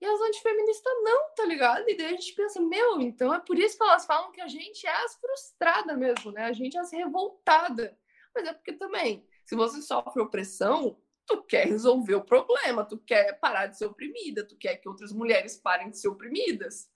E 0.00 0.06
as 0.06 0.20
antifeministas 0.20 0.92
não, 1.02 1.34
tá 1.34 1.44
ligado? 1.44 1.88
E 1.88 1.96
daí 1.96 2.06
a 2.06 2.10
gente 2.10 2.34
pensa, 2.34 2.60
meu, 2.60 3.00
então 3.00 3.34
é 3.34 3.40
por 3.40 3.58
isso 3.58 3.76
que 3.76 3.82
elas 3.82 4.06
falam 4.06 4.32
que 4.32 4.40
a 4.40 4.48
gente 4.48 4.86
é 4.86 5.04
as 5.04 5.14
frustrada 5.16 5.94
mesmo, 5.96 6.32
né? 6.32 6.44
A 6.44 6.52
gente 6.52 6.76
é 6.76 6.80
as 6.80 6.90
revoltada. 6.90 7.98
Mas 8.34 8.46
é 8.46 8.52
porque 8.54 8.72
também, 8.72 9.26
se 9.44 9.54
você 9.54 9.82
sofre 9.82 10.22
opressão, 10.22 10.98
tu 11.26 11.42
quer 11.42 11.66
resolver 11.66 12.14
o 12.14 12.24
problema, 12.24 12.84
tu 12.84 12.98
quer 12.98 13.38
parar 13.40 13.66
de 13.66 13.76
ser 13.76 13.86
oprimida, 13.86 14.46
tu 14.46 14.56
quer 14.56 14.76
que 14.76 14.88
outras 14.88 15.12
mulheres 15.12 15.56
parem 15.56 15.90
de 15.90 15.98
ser 15.98 16.08
oprimidas. 16.08 16.90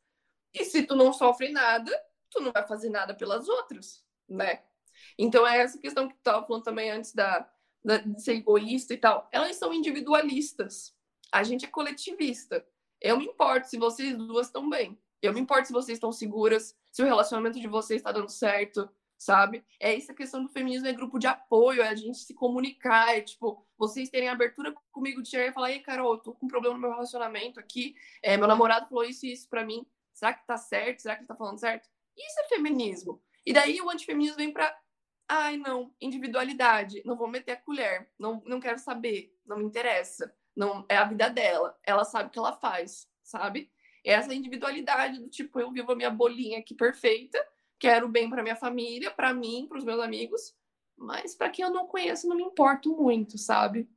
E 0.52 0.64
se 0.64 0.84
tu 0.84 0.96
não 0.96 1.12
sofre 1.12 1.50
nada, 1.50 1.92
tu 2.30 2.40
não 2.40 2.52
vai 2.52 2.66
fazer 2.66 2.88
nada 2.88 3.14
pelas 3.14 3.48
outras, 3.48 4.04
né? 4.28 4.62
Então 5.18 5.46
é 5.46 5.58
essa 5.58 5.78
questão 5.78 6.08
que 6.08 6.14
tu 6.14 6.18
estava 6.18 6.46
falando 6.46 6.62
também 6.62 6.90
antes 6.90 7.12
da, 7.12 7.48
da, 7.84 7.98
de 7.98 8.22
ser 8.22 8.34
egoísta 8.34 8.94
e 8.94 8.96
tal. 8.96 9.28
Elas 9.30 9.56
são 9.56 9.72
individualistas. 9.72 10.96
A 11.30 11.42
gente 11.42 11.64
é 11.64 11.68
coletivista. 11.68 12.66
Eu 13.04 13.18
me 13.18 13.26
importo 13.26 13.68
se 13.68 13.76
vocês 13.76 14.16
duas 14.16 14.46
estão 14.46 14.66
bem. 14.66 14.98
Eu 15.20 15.34
me 15.34 15.38
importo 15.38 15.66
se 15.66 15.74
vocês 15.74 15.96
estão 15.96 16.10
seguras, 16.10 16.74
se 16.90 17.02
o 17.02 17.04
relacionamento 17.04 17.60
de 17.60 17.68
vocês 17.68 18.00
está 18.00 18.10
dando 18.10 18.30
certo, 18.30 18.88
sabe? 19.18 19.62
É 19.78 19.94
essa 19.94 20.14
questão 20.14 20.42
do 20.42 20.48
feminismo, 20.48 20.88
é 20.88 20.92
grupo 20.94 21.18
de 21.18 21.26
apoio, 21.26 21.82
é 21.82 21.88
a 21.88 21.94
gente 21.94 22.16
se 22.16 22.32
comunicar, 22.32 23.14
é 23.14 23.20
tipo, 23.20 23.62
vocês 23.76 24.08
terem 24.08 24.30
abertura 24.30 24.74
comigo 24.90 25.20
de 25.20 25.28
chegar 25.28 25.46
e 25.46 25.52
falar, 25.52 25.72
ei, 25.72 25.80
Carol, 25.80 26.14
eu 26.14 26.18
tô 26.18 26.32
com 26.32 26.46
um 26.46 26.48
problema 26.48 26.76
no 26.76 26.80
meu 26.80 26.92
relacionamento 26.92 27.60
aqui, 27.60 27.94
é, 28.22 28.38
meu 28.38 28.48
namorado 28.48 28.88
falou 28.88 29.04
isso 29.04 29.26
e 29.26 29.32
isso 29.32 29.50
pra 29.50 29.66
mim, 29.66 29.86
será 30.14 30.32
que 30.32 30.46
tá 30.46 30.56
certo? 30.56 31.00
Será 31.00 31.14
que 31.14 31.20
ele 31.20 31.28
tá 31.28 31.36
falando 31.36 31.60
certo? 31.60 31.86
Isso 32.16 32.40
é 32.40 32.48
feminismo. 32.48 33.22
E 33.44 33.52
daí 33.52 33.82
o 33.82 33.90
antifeminismo 33.90 34.38
vem 34.38 34.50
pra, 34.50 34.74
ai, 35.28 35.58
não, 35.58 35.94
individualidade, 36.00 37.02
não 37.04 37.18
vou 37.18 37.28
meter 37.28 37.52
a 37.52 37.60
colher, 37.60 38.10
não, 38.18 38.42
não 38.46 38.60
quero 38.60 38.78
saber, 38.78 39.36
não 39.44 39.58
me 39.58 39.64
interessa. 39.64 40.34
Não 40.56 40.84
é 40.88 40.96
a 40.96 41.04
vida 41.04 41.28
dela. 41.28 41.76
Ela 41.84 42.04
sabe 42.04 42.28
o 42.28 42.30
que 42.30 42.38
ela 42.38 42.52
faz, 42.52 43.08
sabe? 43.22 43.70
Essa 44.04 44.34
individualidade 44.34 45.18
do 45.18 45.28
tipo, 45.28 45.58
eu 45.58 45.72
vivo 45.72 45.92
a 45.92 45.96
minha 45.96 46.10
bolinha 46.10 46.58
aqui 46.58 46.74
perfeita, 46.74 47.38
quero 47.78 48.08
bem 48.08 48.28
para 48.28 48.42
minha 48.42 48.56
família, 48.56 49.10
para 49.10 49.32
mim, 49.32 49.66
para 49.68 49.78
os 49.78 49.84
meus 49.84 50.00
amigos, 50.00 50.54
mas 50.96 51.34
para 51.34 51.48
quem 51.48 51.64
eu 51.64 51.70
não 51.70 51.86
conheço, 51.86 52.28
não 52.28 52.36
me 52.36 52.42
importo 52.42 52.94
muito, 52.94 53.38
sabe? 53.38 53.88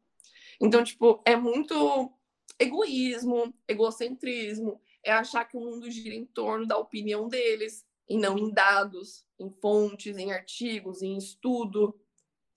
Então, 0.60 0.84
tipo, 0.84 1.22
é 1.26 1.36
muito 1.36 2.12
egoísmo, 2.60 3.54
egocentrismo, 3.68 4.82
é 5.04 5.12
achar 5.12 5.46
que 5.46 5.58
o 5.58 5.60
mundo 5.60 5.92
gira 5.92 6.16
em 6.16 6.26
torno 6.26 6.66
da 6.66 6.78
opinião 6.78 7.28
deles 7.28 7.86
e 8.10 8.18
não 8.18 8.38
em 8.38 8.52
dados, 8.52 9.26
em 9.40 9.50
fontes, 9.62 10.18
em 10.18 10.32
artigos, 10.32 11.02
em 11.02 11.18
estudo, 11.18 12.00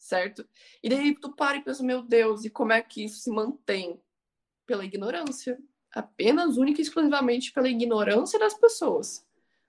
certo? 0.00 0.48
E 0.82 0.88
daí 0.88 1.14
tu 1.14 1.30
para 1.32 1.58
e 1.58 1.62
pensa, 1.62 1.82
meu 1.84 2.02
Deus, 2.02 2.44
e 2.44 2.50
como 2.50 2.72
é 2.72 2.82
que 2.82 3.04
isso 3.04 3.20
se 3.20 3.30
mantém? 3.30 4.02
Pela 4.66 4.84
ignorância. 4.84 5.60
Apenas, 5.92 6.56
única 6.56 6.80
e 6.80 6.82
exclusivamente 6.82 7.52
pela 7.52 7.68
ignorância 7.68 8.38
das 8.38 8.54
pessoas. 8.54 9.26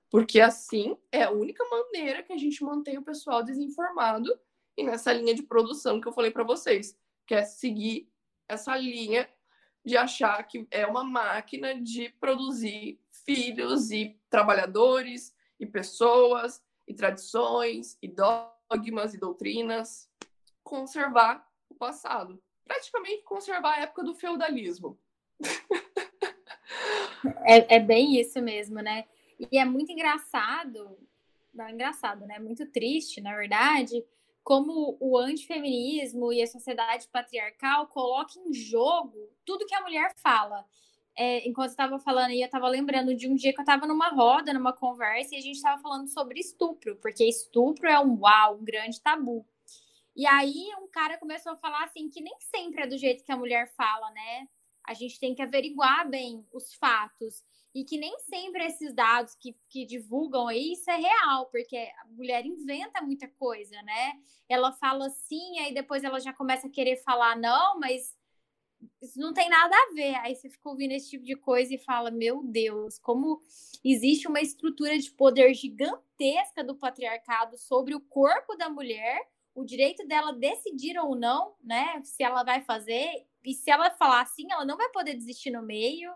Porque 0.09 0.39
assim 0.39 0.97
é 1.11 1.23
a 1.23 1.32
única 1.32 1.63
maneira 1.65 2.23
que 2.23 2.34
a 2.34 2.38
gente 2.38 2.63
mantém 2.63 2.97
o 2.97 3.03
pessoal 3.03 3.43
desinformado 3.43 4.29
e 4.77 4.84
nessa 4.84 5.11
linha 5.11 5.34
de 5.34 5.43
produção 5.43 5.99
que 5.99 6.07
eu 6.07 6.13
falei 6.13 6.32
para 6.32 6.43
vocês, 6.43 6.97
que 7.25 7.34
é 7.34 7.43
seguir 7.43 8.09
essa 8.47 8.75
linha 8.75 9.29
de 9.84 9.97
achar 9.97 10.41
que 10.43 10.67
é 10.69 10.86
uma 10.86 11.03
máquina 11.03 11.79
de 11.79 12.09
produzir 12.19 12.99
filhos 13.25 13.91
e 13.91 14.19
trabalhadores 14.29 15.34
e 15.59 15.65
pessoas 15.65 16.61
e 16.88 16.93
tradições 16.93 17.97
e 18.01 18.07
dogmas 18.07 19.13
e 19.13 19.17
doutrinas 19.17 20.11
conservar 20.72 21.45
o 21.69 21.76
passado. 21.76 22.41
Praticamente 22.63 23.24
conservar 23.24 23.74
a 23.74 23.82
época 23.82 24.05
do 24.05 24.15
feudalismo. 24.15 24.97
É, 27.43 27.76
é 27.76 27.80
bem 27.80 28.17
isso 28.17 28.41
mesmo, 28.41 28.76
né? 28.76 29.05
E 29.38 29.57
é 29.57 29.65
muito 29.65 29.91
engraçado, 29.91 30.97
não 31.53 31.65
é 31.65 31.72
engraçado, 31.72 32.26
né? 32.26 32.39
Muito 32.39 32.65
triste, 32.72 33.19
na 33.19 33.36
verdade, 33.36 34.03
como 34.43 34.97
o 34.99 35.17
antifeminismo 35.17 36.32
e 36.32 36.41
a 36.41 36.47
sociedade 36.47 37.07
patriarcal 37.09 37.88
colocam 37.88 38.47
em 38.47 38.53
jogo 38.53 39.30
tudo 39.45 39.65
que 39.65 39.76
a 39.76 39.82
mulher 39.82 40.13
fala. 40.15 40.65
É, 41.17 41.45
enquanto 41.47 41.72
estava 41.72 41.99
falando 41.99 42.32
eu 42.32 42.45
estava 42.45 42.69
lembrando 42.69 43.13
de 43.13 43.28
um 43.28 43.36
dia 43.36 43.51
que 43.51 43.59
eu 43.59 43.63
estava 43.63 43.86
numa 43.86 44.07
roda, 44.09 44.53
numa 44.53 44.72
conversa, 44.72 45.36
e 45.36 45.38
a 45.38 45.41
gente 45.41 45.57
estava 45.57 45.82
falando 45.82 46.07
sobre 46.07 46.39
estupro, 46.39 46.95
porque 46.95 47.26
estupro 47.26 47.89
é 47.89 47.99
um 47.99 48.19
uau, 48.22 48.55
um 48.55 48.63
grande 48.63 49.01
tabu. 49.01 49.45
E 50.16 50.26
aí 50.28 50.70
um 50.80 50.88
cara 50.89 51.18
começou 51.18 51.53
a 51.53 51.57
falar 51.57 51.84
assim 51.86 52.09
que 52.09 52.22
nem 52.22 52.36
sempre 52.39 52.84
é 52.84 52.88
do 52.88 52.97
jeito 52.97 53.24
que 53.24 53.32
a 53.32 53.38
mulher 53.38 53.74
fala, 53.76 54.12
né? 54.12 54.47
A 54.86 54.93
gente 54.93 55.20
tem 55.20 55.34
que 55.36 55.41
averiguar 55.41 56.09
bem 56.09 56.45
os 56.51 56.74
fatos. 56.76 57.43
e 57.74 57.86
que 57.86 57.97
nem 57.97 58.18
sempre 58.20 58.66
esses 58.66 58.93
dados 58.93 59.34
que, 59.36 59.55
que 59.70 59.86
divulgam 59.86 60.47
aí, 60.47 60.74
isso 60.74 60.89
é 60.91 60.97
real, 60.97 61.45
porque 61.49 61.78
a 61.78 62.05
mulher 62.07 62.45
inventa 62.45 63.01
muita 63.01 63.30
coisa, 63.30 63.82
né? 63.84 64.14
Ela 64.49 64.74
fala 64.74 65.09
sim, 65.09 65.59
aí 65.59 65.74
depois 65.74 66.03
ela 66.03 66.20
já 66.20 66.34
começa 66.34 66.68
a 66.68 66.70
querer 66.70 66.97
falar 66.97 67.38
não, 67.38 67.80
mas 67.80 68.14
isso 69.01 69.20
não 69.20 69.34
tem 69.34 69.49
nada 69.49 69.76
a 69.76 69.93
ver. 69.93 70.16
Aí 70.16 70.36
você 70.36 70.49
fica 70.49 70.70
ouvindo 70.70 70.91
esse 70.91 71.09
tipo 71.09 71.24
de 71.24 71.36
coisa 71.36 71.74
e 71.74 71.78
fala: 71.78 72.12
Meu 72.12 72.43
Deus, 72.43 72.99
como 72.99 73.41
existe 73.84 74.28
uma 74.28 74.41
estrutura 74.41 74.97
de 74.97 75.12
poder 75.12 75.53
gigantesca 75.53 76.64
do 76.64 76.76
patriarcado 76.76 77.57
sobre 77.57 77.95
o 77.95 78.01
corpo 78.01 78.55
da 78.55 78.70
mulher, 78.70 79.20
o 79.54 79.66
direito 79.66 80.08
dela 80.08 80.34
decidir 80.34 80.97
ou 80.97 81.16
não, 81.16 81.56
né? 81.64 82.02
Se 82.04 82.24
ela 82.24 82.43
vai 82.43 82.62
fazer, 82.62 83.28
e 83.43 83.54
se 83.54 83.70
ela 83.70 83.91
falar 83.91 84.22
assim, 84.22 84.52
ela 84.52 84.66
não 84.66 84.78
vai 84.78 84.89
poder 84.89 85.16
desistir 85.16 85.52
no 85.52 85.62
meio 85.62 86.14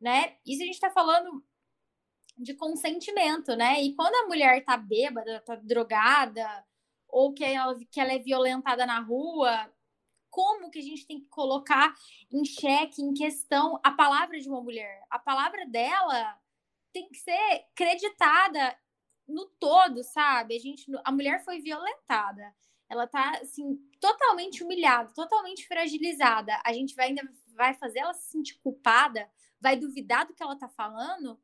né? 0.00 0.36
Isso 0.46 0.62
a 0.62 0.66
gente 0.66 0.74
está 0.74 0.90
falando 0.90 1.44
de 2.38 2.54
consentimento, 2.54 3.54
né? 3.54 3.82
E 3.82 3.94
quando 3.94 4.14
a 4.14 4.26
mulher 4.26 4.64
tá 4.64 4.76
bêbada, 4.76 5.40
tá 5.42 5.56
drogada, 5.56 6.64
ou 7.08 7.34
que 7.34 7.44
ela, 7.44 7.78
que 7.90 8.00
ela 8.00 8.12
é 8.12 8.18
violentada 8.18 8.86
na 8.86 9.00
rua, 9.00 9.70
como 10.30 10.70
que 10.70 10.78
a 10.78 10.82
gente 10.82 11.06
tem 11.06 11.20
que 11.20 11.28
colocar 11.28 11.94
em 12.32 12.44
xeque, 12.44 13.02
em 13.02 13.12
questão, 13.12 13.78
a 13.82 13.90
palavra 13.92 14.40
de 14.40 14.48
uma 14.48 14.62
mulher? 14.62 15.04
A 15.10 15.18
palavra 15.18 15.66
dela 15.66 16.38
tem 16.92 17.08
que 17.08 17.18
ser 17.18 17.66
creditada 17.74 18.76
no 19.28 19.46
todo, 19.60 20.02
sabe? 20.02 20.56
A 20.56 20.58
gente, 20.58 20.86
a 21.04 21.12
mulher 21.12 21.44
foi 21.44 21.60
violentada. 21.60 22.54
Ela 22.90 23.06
tá 23.06 23.38
assim 23.40 23.76
totalmente 24.00 24.62
humilhada, 24.64 25.12
totalmente 25.14 25.66
fragilizada. 25.66 26.60
A 26.64 26.72
gente 26.72 26.94
vai 26.94 27.06
ainda 27.06 27.22
vai 27.54 27.72
fazer 27.74 28.00
ela 28.00 28.12
se 28.12 28.30
sentir 28.30 28.58
culpada 28.62 29.30
vai 29.60 29.76
duvidar 29.76 30.26
do 30.26 30.34
que 30.34 30.42
ela 30.42 30.58
tá 30.58 30.68
falando? 30.68 31.38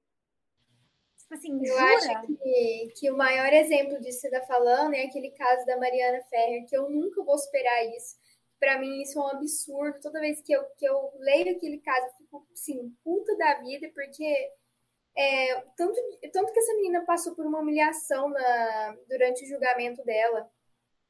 Tipo 1.18 1.34
assim, 1.34 1.53
eu 1.53 1.66
jura? 1.66 1.97
acho 1.97 2.26
que, 2.26 2.92
que 2.97 3.11
o 3.11 3.16
maior 3.16 3.53
exemplo 3.53 4.01
disso 4.01 4.22
que 4.22 4.28
você 4.28 4.30
tá 4.30 4.47
falando 4.47 4.94
é 4.94 5.05
aquele 5.05 5.30
caso 5.32 5.66
da 5.66 5.76
Mariana 5.76 6.22
Ferrer, 6.30 6.66
que 6.66 6.76
eu 6.76 6.88
nunca 6.88 7.22
vou 7.22 7.36
superar 7.36 7.84
isso. 7.97 8.16
Para 8.59 8.78
mim, 8.78 9.03
isso 9.03 9.18
é 9.18 9.22
um 9.22 9.28
absurdo. 9.28 10.01
Toda 10.01 10.20
vez 10.20 10.40
que 10.40 10.53
eu, 10.53 10.64
que 10.78 10.88
eu 10.88 11.12
leio 11.18 11.57
aquele 11.57 11.78
caso, 11.78 12.07
eu 12.07 12.12
fico, 12.16 12.47
assim, 12.53 12.97
puta 13.05 13.36
da 13.36 13.55
vida, 13.61 13.90
porque 13.92 14.51
é, 15.16 15.61
tanto, 15.76 16.01
tanto 16.32 16.53
que 16.53 16.59
essa 16.59 16.74
menina 16.74 17.05
passou 17.05 17.34
por 17.34 17.44
uma 17.44 17.59
humilhação 17.59 18.30
na, 18.30 18.97
durante 19.09 19.44
o 19.44 19.49
julgamento 19.49 20.03
dela. 20.05 20.51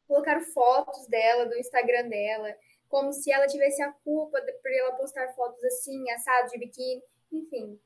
Colocaram 0.07 0.43
fotos 0.43 1.07
dela, 1.09 1.47
do 1.47 1.57
Instagram 1.57 2.09
dela 2.09 2.57
como 2.89 3.13
se 3.13 3.31
ela 3.31 3.47
tivesse 3.47 3.83
a 3.83 3.93
culpa 3.93 4.41
de, 4.41 4.53
por 4.55 4.71
ela 4.71 4.93
postar 4.93 5.29
fotos 5.35 5.63
assim, 5.65 6.09
assado 6.11 6.51
de 6.51 6.59
biquíni, 6.59 7.03
enfim. 7.33 7.79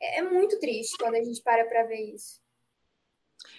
É, 0.00 0.18
é 0.18 0.22
muito 0.22 0.58
triste 0.58 0.96
quando 0.98 1.14
a 1.14 1.22
gente 1.22 1.42
para 1.42 1.64
para 1.64 1.84
ver 1.84 2.14
isso. 2.14 2.40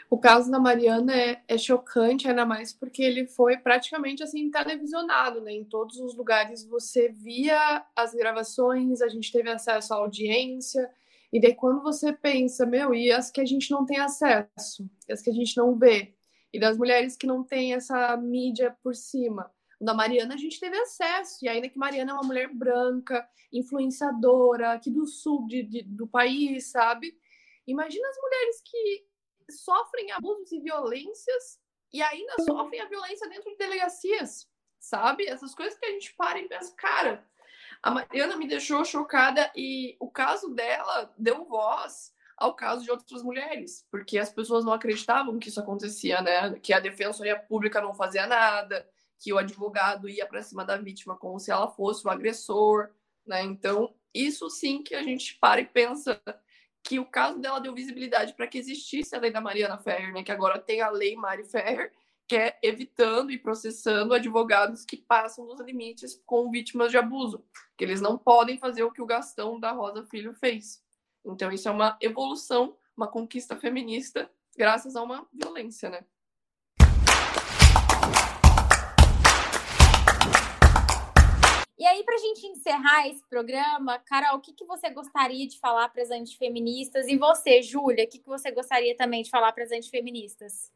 O 0.09 0.17
caso 0.17 0.49
da 0.49 0.59
Mariana 0.59 1.13
é, 1.13 1.43
é, 1.47 1.57
chocante, 1.57 2.27
ainda 2.27 2.45
mais 2.45 2.71
porque 2.71 3.03
ele 3.03 3.27
foi 3.27 3.57
praticamente 3.57 4.23
assim 4.23 4.49
televisionado, 4.49 5.41
né? 5.41 5.51
Em 5.51 5.65
todos 5.65 5.97
os 5.99 6.15
lugares 6.15 6.65
você 6.65 7.09
via 7.09 7.85
as 7.95 8.13
gravações, 8.13 9.01
a 9.01 9.09
gente 9.09 9.31
teve 9.31 9.49
acesso 9.49 9.93
à 9.93 9.97
audiência, 9.97 10.89
e 11.33 11.41
daí 11.41 11.55
quando 11.55 11.81
você 11.81 12.13
pensa, 12.13 12.65
meu, 12.65 12.93
e 12.93 13.11
as 13.11 13.29
que 13.29 13.41
a 13.41 13.45
gente 13.45 13.71
não 13.71 13.85
tem 13.85 13.99
acesso, 13.99 14.89
as 15.09 15.21
que 15.21 15.31
a 15.31 15.33
gente 15.33 15.57
não 15.57 15.77
vê, 15.77 16.13
e 16.53 16.59
das 16.59 16.77
mulheres 16.77 17.17
que 17.17 17.25
não 17.25 17.43
têm 17.43 17.73
essa 17.73 18.15
mídia 18.15 18.77
por 18.83 18.95
cima, 18.95 19.51
da 19.81 19.93
Mariana 19.93 20.35
a 20.35 20.37
gente 20.37 20.59
teve 20.59 20.77
acesso, 20.77 21.43
e 21.43 21.49
ainda 21.49 21.67
que 21.67 21.77
Mariana 21.77 22.11
é 22.11 22.13
uma 22.13 22.23
mulher 22.23 22.53
branca, 22.53 23.27
influenciadora, 23.51 24.71
aqui 24.71 24.89
do 24.89 25.05
sul 25.05 25.47
de, 25.47 25.63
de, 25.63 25.83
do 25.83 26.07
país, 26.07 26.71
sabe? 26.71 27.17
Imagina 27.67 28.07
as 28.07 28.17
mulheres 28.17 28.61
que 28.63 29.05
sofrem 29.51 30.11
abusos 30.11 30.51
e 30.51 30.59
violências 30.59 31.59
e 31.91 32.01
ainda 32.01 32.33
sofrem 32.43 32.79
a 32.81 32.87
violência 32.87 33.27
dentro 33.29 33.49
de 33.49 33.57
delegacias, 33.57 34.47
sabe? 34.79 35.25
Essas 35.25 35.53
coisas 35.53 35.77
que 35.77 35.85
a 35.85 35.91
gente 35.91 36.13
para 36.15 36.39
e 36.39 36.47
pensa, 36.47 36.73
cara, 36.75 37.27
a 37.81 37.91
Mariana 37.91 38.37
me 38.37 38.47
deixou 38.47 38.85
chocada 38.85 39.51
e 39.55 39.97
o 39.99 40.09
caso 40.09 40.53
dela 40.53 41.13
deu 41.17 41.43
voz 41.45 42.12
ao 42.37 42.55
caso 42.55 42.83
de 42.83 42.91
outras 42.91 43.23
mulheres, 43.23 43.85
porque 43.91 44.17
as 44.17 44.31
pessoas 44.31 44.65
não 44.65 44.73
acreditavam 44.73 45.39
que 45.39 45.49
isso 45.49 45.59
acontecia, 45.59 46.21
né? 46.21 46.59
Que 46.59 46.73
a 46.73 46.79
defensoria 46.79 47.37
pública 47.37 47.81
não 47.81 47.93
fazia 47.93 48.27
nada, 48.27 48.87
que 49.19 49.31
o 49.31 49.37
advogado 49.37 50.09
ia 50.09 50.25
para 50.25 50.43
cima 50.43 50.65
da 50.65 50.77
vítima 50.77 51.15
como 51.15 51.39
se 51.39 51.51
ela 51.51 51.69
fosse 51.69 52.05
o 52.05 52.09
agressor, 52.09 52.89
né? 53.25 53.41
Então, 53.43 53.93
isso 54.13 54.49
sim 54.49 54.83
que 54.83 54.95
a 54.95 55.03
gente 55.03 55.37
para 55.39 55.61
e 55.61 55.65
pensa 55.65 56.21
que 56.83 56.99
o 56.99 57.05
caso 57.05 57.39
dela 57.39 57.61
deu 57.61 57.73
visibilidade 57.73 58.33
para 58.33 58.47
que 58.47 58.57
existisse 58.57 59.15
a 59.15 59.19
lei 59.19 59.31
da 59.31 59.39
Mariana 59.39 59.77
Ferrer, 59.77 60.13
né? 60.13 60.23
Que 60.23 60.31
agora 60.31 60.59
tem 60.59 60.81
a 60.81 60.89
lei 60.89 61.15
Mari 61.15 61.45
Ferrer, 61.45 61.93
que 62.27 62.35
é 62.35 62.59
evitando 62.61 63.31
e 63.31 63.37
processando 63.37 64.13
advogados 64.13 64.83
que 64.83 64.97
passam 64.97 65.45
dos 65.45 65.61
limites 65.61 66.21
com 66.25 66.51
vítimas 66.51 66.91
de 66.91 66.97
abuso, 66.97 67.45
que 67.77 67.83
eles 67.85 68.01
não 68.01 68.17
podem 68.17 68.57
fazer 68.57 68.83
o 68.83 68.91
que 68.91 69.01
o 69.01 69.05
Gastão 69.05 69.59
da 69.59 69.71
Rosa 69.71 70.05
Filho 70.05 70.33
fez. 70.33 70.82
Então, 71.25 71.51
isso 71.51 71.69
é 71.69 71.71
uma 71.71 71.97
evolução, 72.01 72.77
uma 72.95 73.07
conquista 73.07 73.55
feminista, 73.55 74.29
graças 74.57 74.95
a 74.95 75.01
uma 75.01 75.25
violência, 75.31 75.89
né? 75.89 76.05
E 81.77 81.85
aí, 81.85 82.03
para 82.03 82.15
a 82.15 82.19
gente 82.19 82.45
encerrar 82.47 83.07
esse 83.07 83.25
programa, 83.27 83.99
Carol, 83.99 84.37
o 84.37 84.41
que, 84.41 84.53
que 84.53 84.65
você 84.65 84.89
gostaria 84.89 85.47
de 85.47 85.59
falar 85.59 85.89
para 85.89 86.01
as 86.01 86.11
antifeministas? 86.11 87.07
E 87.07 87.17
você, 87.17 87.61
Júlia, 87.61 88.05
o 88.05 88.07
que, 88.07 88.19
que 88.19 88.27
você 88.27 88.51
gostaria 88.51 88.95
também 88.95 89.23
de 89.23 89.29
falar 89.29 89.51
para 89.51 89.63
as 89.63 89.71
antifeministas? 89.71 90.71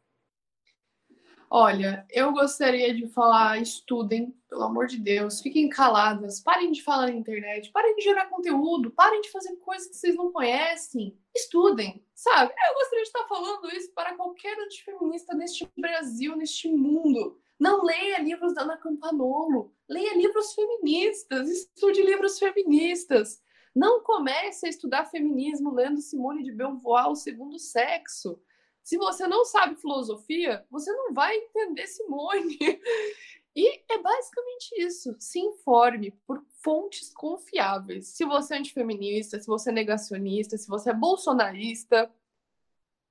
Olha, 1.49 2.05
eu 2.09 2.33
gostaria 2.33 2.93
de 2.93 3.07
falar, 3.07 3.61
estudem, 3.61 4.35
pelo 4.49 4.63
amor 4.63 4.85
de 4.85 4.99
Deus, 4.99 5.39
fiquem 5.39 5.69
caladas, 5.69 6.41
parem 6.41 6.73
de 6.73 6.83
falar 6.83 7.07
na 7.07 7.13
internet, 7.13 7.71
parem 7.71 7.95
de 7.95 8.01
gerar 8.01 8.25
conteúdo, 8.25 8.91
parem 8.91 9.21
de 9.21 9.31
fazer 9.31 9.55
coisas 9.57 9.87
que 9.87 9.95
vocês 9.95 10.15
não 10.15 10.29
conhecem, 10.29 11.17
estudem, 11.33 12.03
sabe? 12.13 12.53
Eu 12.67 12.73
gostaria 12.73 13.03
de 13.03 13.07
estar 13.07 13.27
falando 13.29 13.69
isso 13.73 13.93
para 13.93 14.15
qualquer 14.15 14.59
antifeminista 14.59 15.33
neste 15.35 15.69
Brasil, 15.77 16.35
neste 16.35 16.69
mundo. 16.69 17.39
Não 17.57 17.81
leia 17.81 18.19
livros 18.19 18.53
da 18.53 18.63
Ana 18.63 18.75
Campanolo, 18.75 19.73
leia 19.87 20.17
livros 20.17 20.53
feministas, 20.53 21.49
estude 21.49 22.03
livros 22.03 22.37
feministas. 22.37 23.41
Não 23.73 24.03
comece 24.03 24.65
a 24.65 24.69
estudar 24.69 25.05
feminismo 25.05 25.73
lendo 25.73 26.01
Simone 26.01 26.43
de 26.43 26.51
Beauvoir, 26.51 27.09
O 27.09 27.15
Segundo 27.15 27.57
Sexo. 27.57 28.37
Se 28.87 28.97
você 28.97 29.27
não 29.27 29.43
sabe 29.43 29.75
filosofia, 29.75 30.65
você 30.71 30.89
não 30.93 31.13
vai 31.13 31.35
entender 31.35 31.85
Simone. 31.87 32.57
E 33.53 33.83
é 33.91 33.97
basicamente 33.97 34.69
isso. 34.77 35.13
Se 35.19 35.39
informe 35.39 36.11
por 36.25 36.41
fontes 36.63 37.13
confiáveis. 37.13 38.07
Se 38.07 38.23
você 38.23 38.53
é 38.53 38.59
antifeminista, 38.59 39.41
se 39.41 39.47
você 39.47 39.71
é 39.71 39.73
negacionista, 39.73 40.57
se 40.57 40.69
você 40.69 40.91
é 40.91 40.93
bolsonarista, 40.93 42.09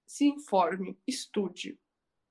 se 0.06 0.24
informe, 0.24 0.98
estude. 1.06 1.78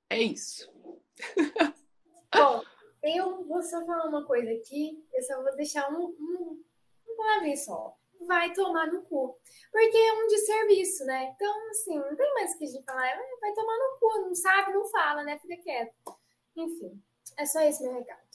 É 0.09 0.19
isso. 0.19 0.67
Bom, 2.33 2.63
eu 3.03 3.43
vou 3.43 3.61
só 3.61 3.85
falar 3.85 4.07
uma 4.07 4.25
coisa 4.25 4.49
aqui, 4.53 5.05
eu 5.13 5.21
só 5.21 5.43
vou 5.43 5.55
deixar 5.55 5.87
um, 5.91 6.05
um, 6.19 6.63
um 7.07 7.15
palavrinho 7.15 7.57
só. 7.57 7.95
Vai 8.27 8.53
tomar 8.53 8.87
no 8.87 9.03
cu. 9.03 9.37
Porque 9.71 9.97
é 9.97 10.13
um 10.13 10.27
desserviço, 10.27 11.05
né? 11.05 11.33
Então, 11.35 11.69
assim, 11.69 11.97
não 11.97 12.15
tem 12.15 12.33
mais 12.33 12.53
o 12.53 12.57
que 12.57 12.63
a 12.63 12.67
gente 12.67 12.83
falar. 12.83 13.07
É, 13.07 13.17
vai 13.39 13.53
tomar 13.53 13.77
no 13.77 13.99
cu, 13.99 14.27
não 14.27 14.35
sabe, 14.35 14.73
não 14.73 14.85
fala, 14.89 15.23
né? 15.23 15.37
Fica 15.39 15.57
quieto. 15.57 15.93
Enfim, 16.55 17.01
é 17.37 17.45
só 17.45 17.61
esse 17.61 17.83
meu 17.83 17.93
recado. 17.93 18.25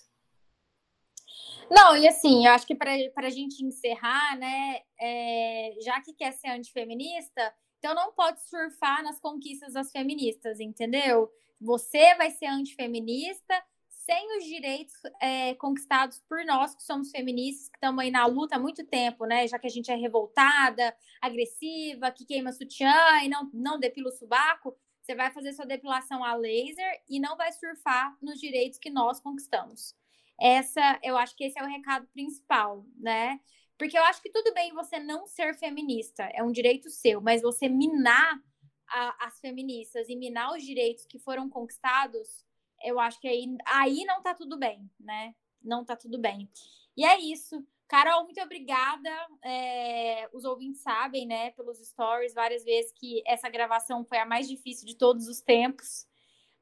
Não, 1.70 1.96
e 1.96 2.08
assim, 2.08 2.46
eu 2.46 2.52
acho 2.52 2.66
que 2.66 2.74
para 2.74 2.92
a 3.16 3.30
gente 3.30 3.64
encerrar, 3.64 4.36
né, 4.36 4.80
é, 5.00 5.76
já 5.80 6.00
que 6.00 6.12
quer 6.12 6.32
ser 6.32 6.48
antifeminista, 6.48 7.54
então 7.78 7.94
não 7.94 8.12
pode 8.12 8.40
surfar 8.42 9.04
nas 9.04 9.20
conquistas 9.20 9.74
das 9.74 9.92
feministas, 9.92 10.58
entendeu? 10.58 11.30
Você 11.60 12.14
vai 12.16 12.30
ser 12.30 12.46
antifeminista 12.46 13.62
sem 14.10 14.36
os 14.36 14.44
direitos 14.44 14.94
é, 15.22 15.54
conquistados 15.54 16.18
por 16.28 16.44
nós 16.44 16.74
que 16.74 16.82
somos 16.82 17.12
feministas, 17.12 17.68
que 17.68 17.76
estamos 17.76 18.02
aí 18.02 18.10
na 18.10 18.26
luta 18.26 18.56
há 18.56 18.58
muito 18.58 18.84
tempo, 18.84 19.24
né? 19.24 19.46
Já 19.46 19.56
que 19.56 19.68
a 19.68 19.70
gente 19.70 19.88
é 19.88 19.94
revoltada, 19.94 20.92
agressiva, 21.22 22.10
que 22.10 22.24
queima 22.24 22.50
sutiã 22.50 22.92
e 23.22 23.28
não, 23.28 23.48
não 23.54 23.78
depila 23.78 24.08
o 24.08 24.12
subaco, 24.12 24.76
você 25.00 25.14
vai 25.14 25.30
fazer 25.30 25.52
sua 25.52 25.64
depilação 25.64 26.24
a 26.24 26.34
laser 26.34 27.04
e 27.08 27.20
não 27.20 27.36
vai 27.36 27.52
surfar 27.52 28.16
nos 28.20 28.40
direitos 28.40 28.80
que 28.80 28.90
nós 28.90 29.20
conquistamos. 29.20 29.94
Essa, 30.40 30.98
eu 31.04 31.16
acho 31.16 31.36
que 31.36 31.44
esse 31.44 31.60
é 31.60 31.62
o 31.62 31.68
recado 31.68 32.08
principal, 32.08 32.84
né? 32.98 33.38
Porque 33.78 33.96
eu 33.96 34.02
acho 34.02 34.20
que 34.20 34.30
tudo 34.30 34.52
bem 34.52 34.74
você 34.74 34.98
não 34.98 35.24
ser 35.24 35.54
feminista, 35.54 36.24
é 36.34 36.42
um 36.42 36.50
direito 36.50 36.90
seu, 36.90 37.20
mas 37.20 37.42
você 37.42 37.68
minar 37.68 38.42
a, 38.88 39.26
as 39.26 39.38
feministas 39.38 40.08
e 40.08 40.16
minar 40.16 40.52
os 40.52 40.64
direitos 40.64 41.06
que 41.06 41.20
foram 41.20 41.48
conquistados 41.48 42.49
eu 42.82 42.98
acho 42.98 43.20
que 43.20 43.28
aí, 43.28 43.46
aí 43.66 44.04
não 44.04 44.22
tá 44.22 44.34
tudo 44.34 44.58
bem, 44.58 44.90
né? 44.98 45.34
Não 45.62 45.84
tá 45.84 45.96
tudo 45.96 46.18
bem. 46.18 46.48
E 46.96 47.04
é 47.04 47.18
isso. 47.18 47.64
Carol, 47.90 48.24
muito 48.24 48.40
obrigada. 48.40 49.10
É, 49.42 50.28
os 50.32 50.44
ouvintes 50.44 50.80
sabem, 50.80 51.26
né, 51.26 51.50
pelos 51.50 51.78
stories, 51.78 52.32
várias 52.32 52.62
vezes 52.62 52.92
que 52.92 53.20
essa 53.26 53.48
gravação 53.48 54.04
foi 54.04 54.18
a 54.18 54.24
mais 54.24 54.48
difícil 54.48 54.86
de 54.86 54.96
todos 54.96 55.26
os 55.26 55.40
tempos. 55.40 56.06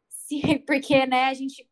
Sim, 0.08 0.40
porque, 0.66 1.06
né, 1.06 1.24
a 1.24 1.34
gente. 1.34 1.68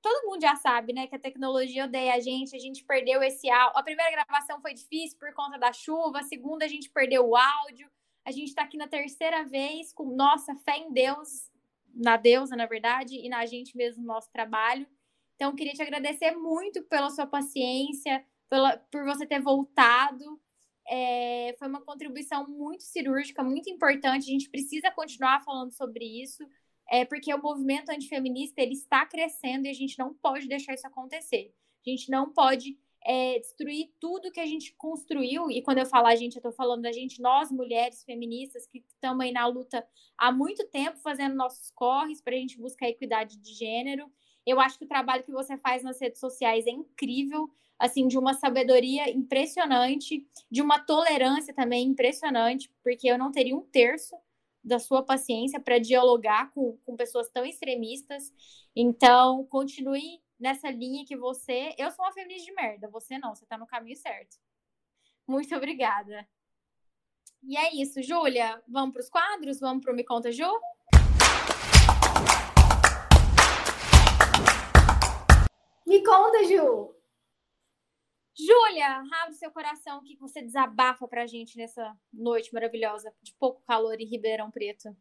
Todo 0.00 0.26
mundo 0.28 0.40
já 0.40 0.54
sabe, 0.54 0.92
né, 0.92 1.08
que 1.08 1.16
a 1.16 1.18
tecnologia 1.18 1.84
odeia 1.84 2.14
a 2.14 2.20
gente, 2.20 2.54
a 2.54 2.60
gente 2.60 2.84
perdeu 2.84 3.24
esse 3.24 3.50
áudio. 3.50 3.76
A 3.76 3.82
primeira 3.82 4.10
gravação 4.12 4.60
foi 4.60 4.72
difícil 4.72 5.18
por 5.18 5.34
conta 5.34 5.58
da 5.58 5.72
chuva, 5.72 6.20
a 6.20 6.22
segunda 6.22 6.64
a 6.64 6.68
gente 6.68 6.88
perdeu 6.90 7.26
o 7.26 7.34
áudio. 7.34 7.90
A 8.24 8.30
gente 8.30 8.48
está 8.48 8.62
aqui 8.62 8.76
na 8.76 8.86
terceira 8.86 9.44
vez 9.44 9.92
com 9.92 10.14
nossa 10.14 10.54
fé 10.56 10.76
em 10.76 10.92
Deus, 10.92 11.50
na 11.96 12.16
deusa, 12.16 12.54
na 12.54 12.66
verdade, 12.66 13.16
e 13.16 13.28
na 13.28 13.44
gente 13.46 13.76
mesmo 13.76 14.02
no 14.02 14.08
nosso 14.08 14.30
trabalho. 14.30 14.86
Então, 15.34 15.54
queria 15.54 15.72
te 15.72 15.82
agradecer 15.82 16.32
muito 16.32 16.82
pela 16.84 17.10
sua 17.10 17.26
paciência, 17.26 18.24
pela, 18.48 18.76
por 18.90 19.04
você 19.04 19.26
ter 19.26 19.40
voltado. 19.40 20.40
É, 20.88 21.54
foi 21.58 21.68
uma 21.68 21.80
contribuição 21.80 22.46
muito 22.46 22.84
cirúrgica, 22.84 23.42
muito 23.42 23.68
importante. 23.68 24.24
A 24.24 24.32
gente 24.32 24.50
precisa 24.50 24.90
continuar 24.90 25.42
falando 25.42 25.72
sobre 25.72 26.04
isso, 26.04 26.46
é, 26.88 27.04
porque 27.04 27.32
o 27.34 27.42
movimento 27.42 27.90
antifeminista 27.90 28.60
ele 28.60 28.74
está 28.74 29.04
crescendo 29.04 29.66
e 29.66 29.70
a 29.70 29.74
gente 29.74 29.98
não 29.98 30.14
pode 30.14 30.46
deixar 30.46 30.74
isso 30.74 30.86
acontecer. 30.86 31.52
A 31.86 31.90
gente 31.90 32.10
não 32.10 32.32
pode 32.32 32.78
é, 33.06 33.38
destruir 33.38 33.92
tudo 34.00 34.32
que 34.32 34.40
a 34.40 34.46
gente 34.46 34.74
construiu. 34.76 35.48
E 35.50 35.62
quando 35.62 35.78
eu 35.78 35.86
falo 35.86 36.08
a 36.08 36.16
gente, 36.16 36.34
eu 36.34 36.40
estou 36.40 36.52
falando 36.52 36.82
da 36.82 36.92
gente, 36.92 37.22
nós 37.22 37.50
mulheres 37.52 38.02
feministas 38.02 38.66
que 38.66 38.84
estamos 38.88 39.24
aí 39.24 39.32
na 39.32 39.46
luta 39.46 39.86
há 40.18 40.32
muito 40.32 40.66
tempo, 40.68 40.98
fazendo 40.98 41.36
nossos 41.36 41.70
corres 41.70 42.20
para 42.20 42.34
a 42.34 42.38
gente 42.38 42.58
buscar 42.58 42.86
a 42.86 42.90
equidade 42.90 43.38
de 43.38 43.54
gênero. 43.54 44.10
Eu 44.44 44.58
acho 44.60 44.78
que 44.78 44.84
o 44.84 44.88
trabalho 44.88 45.22
que 45.22 45.30
você 45.30 45.56
faz 45.56 45.82
nas 45.84 46.00
redes 46.00 46.18
sociais 46.18 46.66
é 46.66 46.70
incrível 46.70 47.48
assim, 47.78 48.08
de 48.08 48.18
uma 48.18 48.32
sabedoria 48.34 49.10
impressionante, 49.10 50.26
de 50.50 50.62
uma 50.62 50.78
tolerância 50.78 51.54
também 51.54 51.86
impressionante, 51.86 52.72
porque 52.82 53.06
eu 53.06 53.18
não 53.18 53.30
teria 53.30 53.54
um 53.54 53.60
terço 53.60 54.16
da 54.64 54.78
sua 54.78 55.02
paciência 55.02 55.60
para 55.60 55.78
dialogar 55.78 56.50
com, 56.52 56.78
com 56.84 56.96
pessoas 56.96 57.28
tão 57.30 57.44
extremistas. 57.44 58.32
Então, 58.74 59.44
continue 59.44 60.20
nessa 60.38 60.70
linha 60.70 61.04
que 61.04 61.16
você. 61.16 61.74
Eu 61.78 61.90
sou 61.90 62.04
uma 62.04 62.12
feminista 62.12 62.46
de 62.46 62.52
merda, 62.52 62.88
você 62.88 63.18
não, 63.18 63.34
você 63.34 63.46
tá 63.46 63.56
no 63.58 63.66
caminho 63.66 63.96
certo. 63.96 64.36
Muito 65.26 65.54
obrigada. 65.56 66.28
E 67.42 67.56
é 67.56 67.74
isso, 67.74 68.02
Júlia. 68.02 68.62
Vamos 68.66 68.92
para 68.92 69.00
os 69.02 69.08
quadros? 69.08 69.60
Vamos 69.60 69.84
para 69.84 69.92
o 69.92 69.96
Me 69.96 70.04
Conta 70.04 70.32
Ju? 70.32 70.50
Me 75.86 76.02
conta, 76.02 76.42
Ju! 76.44 76.96
Júlia, 78.38 79.02
abre 79.22 79.34
seu 79.34 79.50
coração, 79.50 79.98
o 79.98 80.02
que 80.02 80.16
você 80.16 80.42
desabafa 80.42 81.08
pra 81.08 81.26
gente 81.26 81.56
nessa 81.56 81.96
noite 82.12 82.52
maravilhosa 82.52 83.14
de 83.22 83.32
pouco 83.38 83.62
calor 83.62 83.98
em 83.98 84.04
Ribeirão 84.04 84.50
Preto? 84.50 84.94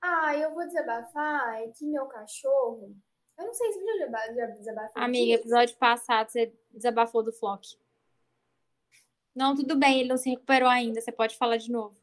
Ah, 0.00 0.34
eu 0.34 0.54
vou 0.54 0.64
desabafar 0.64 1.60
é 1.60 1.68
que 1.68 1.84
meu 1.84 2.06
cachorro. 2.06 2.96
Eu 3.38 3.46
não 3.46 3.54
sei 3.54 3.72
se 3.72 3.78
eu 3.78 3.98
já, 3.98 4.32
já 4.34 4.46
desabafei. 4.46 5.02
Amiga, 5.02 5.34
episódio 5.34 5.76
passado 5.76 6.30
você 6.30 6.52
desabafou 6.70 7.22
do 7.22 7.32
Flock. 7.32 7.78
Não, 9.34 9.54
tudo 9.54 9.76
bem, 9.76 10.00
ele 10.00 10.08
não 10.08 10.16
se 10.16 10.30
recuperou 10.30 10.68
ainda, 10.68 11.00
você 11.00 11.12
pode 11.12 11.36
falar 11.36 11.58
de 11.58 11.70
novo. 11.70 11.94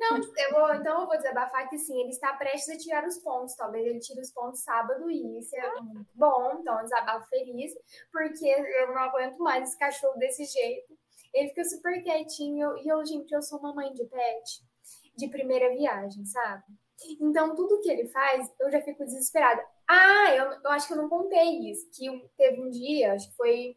Não, 0.00 0.16
eu 0.16 0.50
vou, 0.52 0.74
então 0.74 1.02
eu 1.02 1.06
vou 1.06 1.16
desabafar 1.18 1.68
que 1.68 1.76
sim, 1.76 2.00
ele 2.00 2.08
está 2.08 2.32
prestes 2.32 2.74
a 2.74 2.78
tirar 2.78 3.06
os 3.06 3.18
pontos. 3.18 3.54
Talvez 3.54 3.86
ele 3.86 4.00
tire 4.00 4.18
os 4.18 4.30
pontos 4.30 4.62
sábado 4.62 5.10
e 5.10 5.38
isso 5.38 5.54
é 5.54 5.80
muito 5.82 6.10
bom. 6.14 6.58
Então, 6.58 6.78
eu 6.78 6.84
desabafo 6.84 7.28
feliz, 7.28 7.74
porque 8.10 8.46
eu 8.46 8.94
não 8.94 8.98
aguento 9.02 9.38
mais 9.38 9.68
esse 9.68 9.78
cachorro 9.78 10.18
desse 10.18 10.46
jeito. 10.46 10.98
Ele 11.34 11.48
fica 11.50 11.64
super 11.64 12.02
quietinho. 12.02 12.78
E 12.78 12.88
eu, 12.88 13.04
gente, 13.04 13.30
eu 13.30 13.42
sou 13.42 13.60
mamãe 13.60 13.92
de 13.92 14.06
pet 14.06 14.64
de 15.18 15.28
primeira 15.28 15.68
viagem, 15.68 16.24
sabe? 16.24 16.64
Então, 17.20 17.54
tudo 17.54 17.80
que 17.82 17.90
ele 17.90 18.08
faz, 18.08 18.50
eu 18.58 18.70
já 18.70 18.80
fico 18.80 19.04
desesperada. 19.04 19.62
Ah, 19.92 20.32
eu, 20.36 20.44
eu 20.52 20.70
acho 20.70 20.86
que 20.86 20.92
eu 20.92 20.98
não 20.98 21.08
contei 21.08 21.68
isso. 21.68 21.90
Que 21.90 22.06
teve 22.36 22.62
um 22.62 22.70
dia, 22.70 23.12
acho 23.12 23.28
que 23.28 23.36
foi 23.36 23.76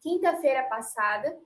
quinta-feira 0.00 0.64
passada, 0.64 1.38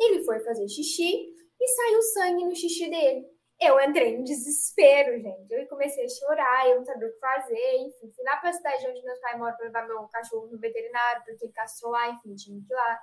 ele 0.00 0.24
foi 0.24 0.40
fazer 0.40 0.66
xixi 0.68 1.32
e 1.60 1.68
saiu 1.68 2.02
sangue 2.02 2.44
no 2.44 2.56
xixi 2.56 2.90
dele. 2.90 3.24
Eu 3.60 3.78
entrei 3.80 4.16
em 4.16 4.24
desespero, 4.24 5.20
gente. 5.20 5.52
Eu 5.52 5.68
comecei 5.68 6.04
a 6.04 6.08
chorar, 6.08 6.68
eu 6.68 6.78
não 6.78 6.84
sabia 6.84 7.06
o 7.06 7.12
que 7.12 7.20
fazer, 7.20 7.76
enfim. 7.76 8.10
Fui 8.10 8.24
lá 8.24 8.38
pra 8.38 8.52
cidade 8.52 8.88
onde 8.88 9.04
meus 9.04 9.20
pais 9.20 9.38
moram 9.38 9.56
pra 9.56 9.66
levar 9.66 9.86
meu 9.86 10.08
cachorro 10.08 10.48
no 10.48 10.58
veterinário, 10.58 11.22
porque 11.24 11.44
ele 11.44 11.52
castrou 11.52 11.92
lá, 11.92 12.08
enfim, 12.08 12.34
tinha 12.34 12.60
que 12.60 12.72
ir 12.72 12.74
lá. 12.74 13.00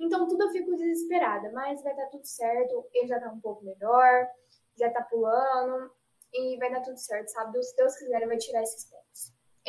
Então, 0.00 0.26
tudo 0.28 0.44
eu 0.44 0.50
fico 0.50 0.76
desesperada, 0.76 1.50
mas 1.52 1.82
vai 1.82 1.96
dar 1.96 2.08
tudo 2.08 2.26
certo. 2.26 2.86
Ele 2.92 3.06
já 3.06 3.18
tá 3.20 3.30
um 3.30 3.40
pouco 3.40 3.64
melhor, 3.64 4.28
já 4.76 4.90
tá 4.90 5.02
pulando, 5.02 5.90
e 6.34 6.58
vai 6.58 6.70
dar 6.70 6.82
tudo 6.82 6.98
certo, 6.98 7.28
sabe? 7.28 7.62
Se 7.62 7.74
Deus 7.76 7.96
quiser, 7.96 8.16
ele 8.16 8.26
vai 8.26 8.36
tirar 8.36 8.62
esses 8.62 8.84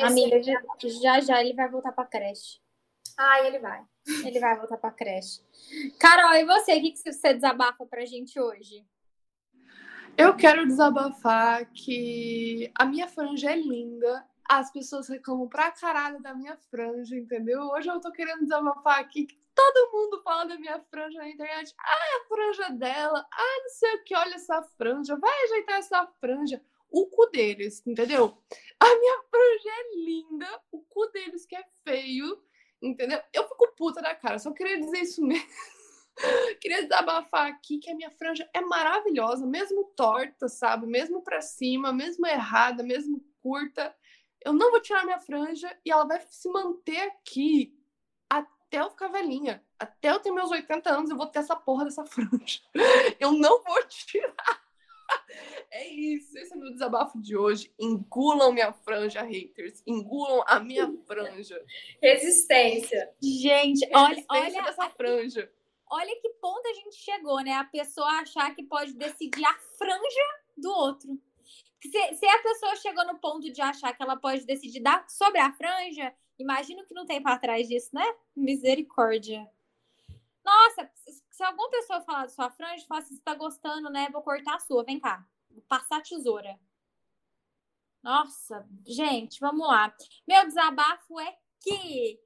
Amiga, 0.00 0.42
já, 0.42 0.60
já 0.80 1.20
já 1.20 1.40
ele 1.40 1.54
vai 1.54 1.68
voltar 1.68 1.92
pra 1.92 2.04
creche. 2.04 2.60
Ah, 3.16 3.44
ele 3.44 3.58
vai. 3.58 3.84
Ele 4.24 4.38
vai 4.38 4.56
voltar 4.56 4.76
pra 4.78 4.92
creche. 4.92 5.42
Carol, 5.98 6.34
e 6.34 6.44
você? 6.44 6.76
O 6.76 6.80
que, 6.80 6.92
que 6.92 7.12
você 7.12 7.34
desabafa 7.34 7.84
pra 7.84 8.04
gente 8.04 8.38
hoje? 8.38 8.86
Eu 10.16 10.36
quero 10.36 10.66
desabafar 10.66 11.66
que 11.72 12.70
a 12.76 12.84
minha 12.84 13.08
franja 13.08 13.50
é 13.50 13.56
linda. 13.56 14.24
As 14.48 14.72
pessoas 14.72 15.08
reclamam 15.08 15.48
pra 15.48 15.70
caralho 15.70 16.22
da 16.22 16.34
minha 16.34 16.56
franja, 16.70 17.16
entendeu? 17.16 17.60
Hoje 17.68 17.88
eu 17.88 18.00
tô 18.00 18.10
querendo 18.10 18.40
desabafar 18.40 18.98
aqui 18.98 19.26
que 19.26 19.38
todo 19.54 19.92
mundo 19.92 20.22
fala 20.22 20.46
da 20.46 20.56
minha 20.56 20.80
franja 20.90 21.18
na 21.18 21.28
internet. 21.28 21.74
Ah, 21.78 22.22
a 22.22 22.28
franja 22.28 22.70
dela. 22.70 23.26
Ah, 23.30 23.60
não 23.62 23.70
sei 23.70 23.94
o 23.96 24.04
que, 24.04 24.16
olha 24.16 24.34
essa 24.34 24.62
franja. 24.76 25.16
Vai 25.16 25.44
ajeitar 25.44 25.78
essa 25.78 26.06
franja. 26.20 26.62
O 26.90 27.06
cu 27.06 27.26
deles, 27.26 27.86
entendeu? 27.86 28.38
A 28.80 28.94
minha 28.98 29.22
franja 29.30 29.68
é 29.68 29.96
linda. 29.96 30.60
O 30.72 30.80
cu 30.80 31.06
deles 31.08 31.44
que 31.44 31.56
é 31.56 31.64
feio 31.84 32.42
Entendeu? 32.80 33.20
Eu 33.32 33.46
fico 33.48 33.74
puta 33.76 34.00
da 34.00 34.14
cara, 34.14 34.38
só 34.38 34.52
queria 34.52 34.78
dizer 34.78 35.00
isso 35.00 35.24
mesmo. 35.24 35.48
queria 36.60 36.82
desabafar 36.82 37.48
aqui 37.48 37.78
que 37.78 37.90
a 37.90 37.94
minha 37.94 38.10
franja 38.10 38.48
é 38.54 38.60
maravilhosa, 38.60 39.44
mesmo 39.46 39.84
torta, 39.96 40.48
sabe? 40.48 40.86
Mesmo 40.86 41.22
pra 41.22 41.40
cima, 41.40 41.92
mesmo 41.92 42.26
errada, 42.26 42.82
mesmo 42.82 43.24
curta. 43.42 43.94
Eu 44.44 44.52
não 44.52 44.70
vou 44.70 44.80
tirar 44.80 45.04
minha 45.04 45.18
franja 45.18 45.76
e 45.84 45.90
ela 45.90 46.06
vai 46.06 46.20
se 46.28 46.48
manter 46.48 47.00
aqui 47.00 47.76
até 48.30 48.80
eu 48.80 48.90
ficar 48.90 49.08
velhinha. 49.08 49.64
Até 49.76 50.10
eu 50.10 50.20
ter 50.20 50.30
meus 50.30 50.50
80 50.50 50.88
anos, 50.88 51.10
eu 51.10 51.16
vou 51.16 51.26
ter 51.26 51.40
essa 51.40 51.56
porra 51.56 51.84
dessa 51.84 52.04
franja. 52.04 52.60
Eu 53.18 53.32
não 53.32 53.62
vou 53.62 53.82
tirar. 53.84 54.67
É 55.70 55.86
isso, 55.86 56.36
esse 56.38 56.52
é 56.52 56.56
o 56.56 56.60
meu 56.60 56.72
desabafo 56.72 57.20
de 57.20 57.36
hoje. 57.36 57.70
Engulam 57.78 58.52
minha 58.52 58.72
franja, 58.72 59.22
haters. 59.22 59.82
Engulam 59.86 60.42
a 60.46 60.58
minha 60.58 60.90
franja. 61.06 61.62
Resistência. 62.02 63.10
Gente, 63.22 63.86
olha, 63.94 64.08
Resistência 64.08 64.26
olha 64.30 64.62
dessa 64.62 64.90
franja. 64.90 65.52
Olha 65.90 66.20
que 66.20 66.30
ponto 66.40 66.66
a 66.66 66.72
gente 66.72 66.96
chegou, 66.96 67.40
né? 67.40 67.52
A 67.52 67.64
pessoa 67.64 68.08
achar 68.20 68.54
que 68.54 68.62
pode 68.62 68.94
decidir 68.94 69.44
a 69.44 69.54
franja 69.76 70.40
do 70.56 70.70
outro. 70.70 71.20
Se, 71.82 72.14
se 72.14 72.26
a 72.26 72.42
pessoa 72.42 72.76
chegou 72.76 73.06
no 73.06 73.18
ponto 73.18 73.52
de 73.52 73.60
achar 73.60 73.94
que 73.94 74.02
ela 74.02 74.16
pode 74.16 74.44
decidir 74.44 74.80
dar 74.80 75.08
sobre 75.08 75.38
a 75.38 75.52
franja, 75.52 76.12
imagino 76.38 76.84
que 76.86 76.94
não 76.94 77.06
tem 77.06 77.22
para 77.22 77.38
trás 77.38 77.68
disso, 77.68 77.90
né? 77.92 78.04
Misericórdia. 78.34 79.48
Nossa, 80.44 80.90
se 81.38 81.44
alguma 81.44 81.70
pessoa 81.70 82.00
falar 82.00 82.24
da 82.24 82.30
sua 82.30 82.50
franja, 82.50 82.84
fala 82.88 83.00
assim, 83.00 83.14
você 83.14 83.22
tá 83.22 83.32
gostando, 83.32 83.88
né? 83.90 84.08
Vou 84.10 84.20
cortar 84.22 84.56
a 84.56 84.58
sua, 84.58 84.82
vem 84.82 84.98
cá. 84.98 85.24
Vou 85.48 85.62
passar 85.68 85.98
a 85.98 86.02
tesoura. 86.02 86.58
Nossa, 88.02 88.68
gente, 88.84 89.38
vamos 89.38 89.64
lá. 89.64 89.94
Meu 90.26 90.44
desabafo 90.44 91.20
é 91.20 91.38
que 91.60 92.18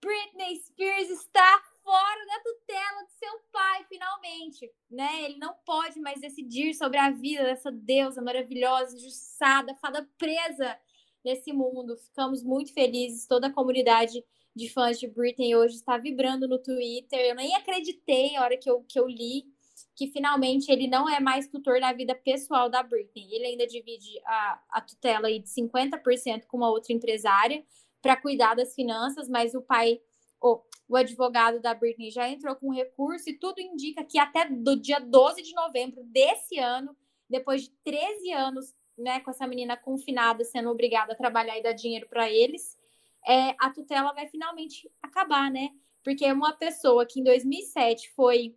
Britney 0.00 0.56
Spears 0.56 1.08
está 1.08 1.62
fora 1.84 2.26
da 2.26 2.40
tutela 2.40 3.04
de 3.04 3.12
seu 3.12 3.40
pai, 3.52 3.84
finalmente, 3.84 4.68
né? 4.90 5.22
Ele 5.22 5.38
não 5.38 5.54
pode 5.64 6.00
mais 6.00 6.20
decidir 6.20 6.74
sobre 6.74 6.98
a 6.98 7.12
vida 7.12 7.44
dessa 7.44 7.70
deusa 7.70 8.20
maravilhosa, 8.20 8.96
injustiçada, 8.96 9.76
fada 9.76 10.04
presa 10.18 10.76
nesse 11.24 11.52
mundo. 11.52 11.96
Ficamos 11.96 12.42
muito 12.42 12.74
felizes, 12.74 13.24
toda 13.24 13.46
a 13.46 13.52
comunidade 13.52 14.20
de 14.58 14.68
fãs 14.68 14.98
de 14.98 15.06
Britney 15.06 15.54
hoje 15.54 15.76
está 15.76 15.96
vibrando 15.96 16.48
no 16.48 16.58
Twitter. 16.58 17.20
Eu 17.20 17.36
nem 17.36 17.54
acreditei 17.54 18.32
na 18.32 18.42
hora 18.42 18.56
que 18.56 18.68
eu, 18.68 18.84
que 18.86 18.98
eu 18.98 19.06
li 19.06 19.46
que 19.94 20.08
finalmente 20.08 20.70
ele 20.70 20.86
não 20.86 21.08
é 21.08 21.20
mais 21.20 21.48
tutor 21.48 21.80
da 21.80 21.92
vida 21.92 22.14
pessoal 22.14 22.68
da 22.68 22.82
Britney. 22.82 23.32
Ele 23.32 23.46
ainda 23.46 23.66
divide 23.66 24.20
a, 24.24 24.62
a 24.70 24.80
tutela 24.80 25.28
aí 25.28 25.38
de 25.38 25.48
50% 25.48 26.44
com 26.46 26.56
uma 26.56 26.70
outra 26.70 26.92
empresária 26.92 27.64
para 28.02 28.16
cuidar 28.16 28.54
das 28.54 28.74
finanças, 28.74 29.28
mas 29.28 29.54
o 29.54 29.62
pai, 29.62 30.00
oh, 30.40 30.60
o 30.88 30.96
advogado 30.96 31.60
da 31.60 31.74
Britney 31.74 32.10
já 32.10 32.28
entrou 32.28 32.54
com 32.56 32.72
recurso 32.72 33.28
e 33.28 33.38
tudo 33.38 33.60
indica 33.60 34.04
que 34.04 34.18
até 34.18 34.48
do 34.48 34.76
dia 34.76 35.00
12 35.00 35.42
de 35.42 35.52
novembro 35.52 36.02
desse 36.04 36.58
ano, 36.58 36.96
depois 37.28 37.62
de 37.62 37.70
13 37.84 38.32
anos 38.32 38.74
né, 38.96 39.20
com 39.20 39.30
essa 39.30 39.46
menina 39.46 39.76
confinada, 39.76 40.44
sendo 40.44 40.70
obrigada 40.70 41.12
a 41.12 41.16
trabalhar 41.16 41.58
e 41.58 41.62
dar 41.62 41.72
dinheiro 41.72 42.08
para 42.08 42.30
eles, 42.30 42.77
é, 43.26 43.54
a 43.60 43.70
tutela 43.70 44.12
vai 44.12 44.26
finalmente 44.28 44.90
acabar, 45.02 45.50
né? 45.50 45.70
porque 46.08 46.24
uma 46.32 46.54
pessoa 46.54 47.04
que 47.04 47.20
em 47.20 47.22
2007 47.22 48.10
foi 48.14 48.56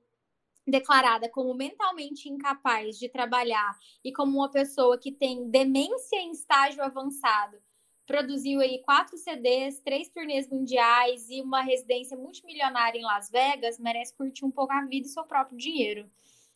declarada 0.65 1.27
como 1.27 1.53
mentalmente 1.53 2.29
incapaz 2.29 2.97
de 2.97 3.09
trabalhar 3.09 3.77
e 4.03 4.13
como 4.13 4.37
uma 4.37 4.49
pessoa 4.49 4.97
que 4.97 5.11
tem 5.11 5.49
demência 5.49 6.15
em 6.17 6.31
estágio 6.31 6.81
avançado, 6.81 7.57
produziu 8.05 8.61
aí 8.61 8.81
quatro 8.83 9.17
CDs, 9.17 9.81
três 9.81 10.07
turnês 10.07 10.47
mundiais 10.47 11.29
e 11.29 11.41
uma 11.41 11.61
residência 11.61 12.15
multimilionária 12.15 12.99
em 12.99 13.03
Las 13.03 13.29
Vegas, 13.29 13.77
merece 13.79 14.15
curtir 14.15 14.45
um 14.45 14.51
pouco 14.51 14.71
a 14.71 14.85
vida 14.85 15.07
e 15.07 15.09
seu 15.09 15.25
próprio 15.25 15.57
dinheiro. 15.57 16.09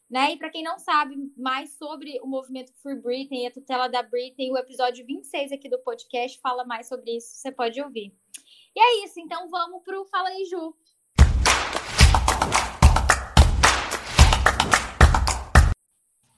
Né? 0.09 0.33
E 0.33 0.37
para 0.37 0.51
quem 0.51 0.63
não 0.63 0.77
sabe 0.77 1.15
mais 1.35 1.71
sobre 1.77 2.19
o 2.21 2.27
movimento 2.27 2.71
Free 2.81 3.01
Britney 3.01 3.43
e 3.43 3.47
a 3.47 3.51
tutela 3.51 3.87
da 3.87 4.03
Britney, 4.03 4.51
o 4.51 4.57
episódio 4.57 5.03
26 5.03 5.51
aqui 5.51 5.67
do 5.67 5.79
podcast 5.79 6.39
fala 6.41 6.63
mais 6.63 6.87
sobre 6.87 7.17
isso, 7.17 7.35
você 7.35 7.51
pode 7.51 7.81
ouvir. 7.81 8.15
E 8.75 8.79
é 8.79 9.05
isso, 9.05 9.19
então 9.19 9.49
vamos 9.49 9.83
pro 9.83 10.05
Fala 10.05 10.29
aí, 10.29 10.45
Ju. 10.45 10.75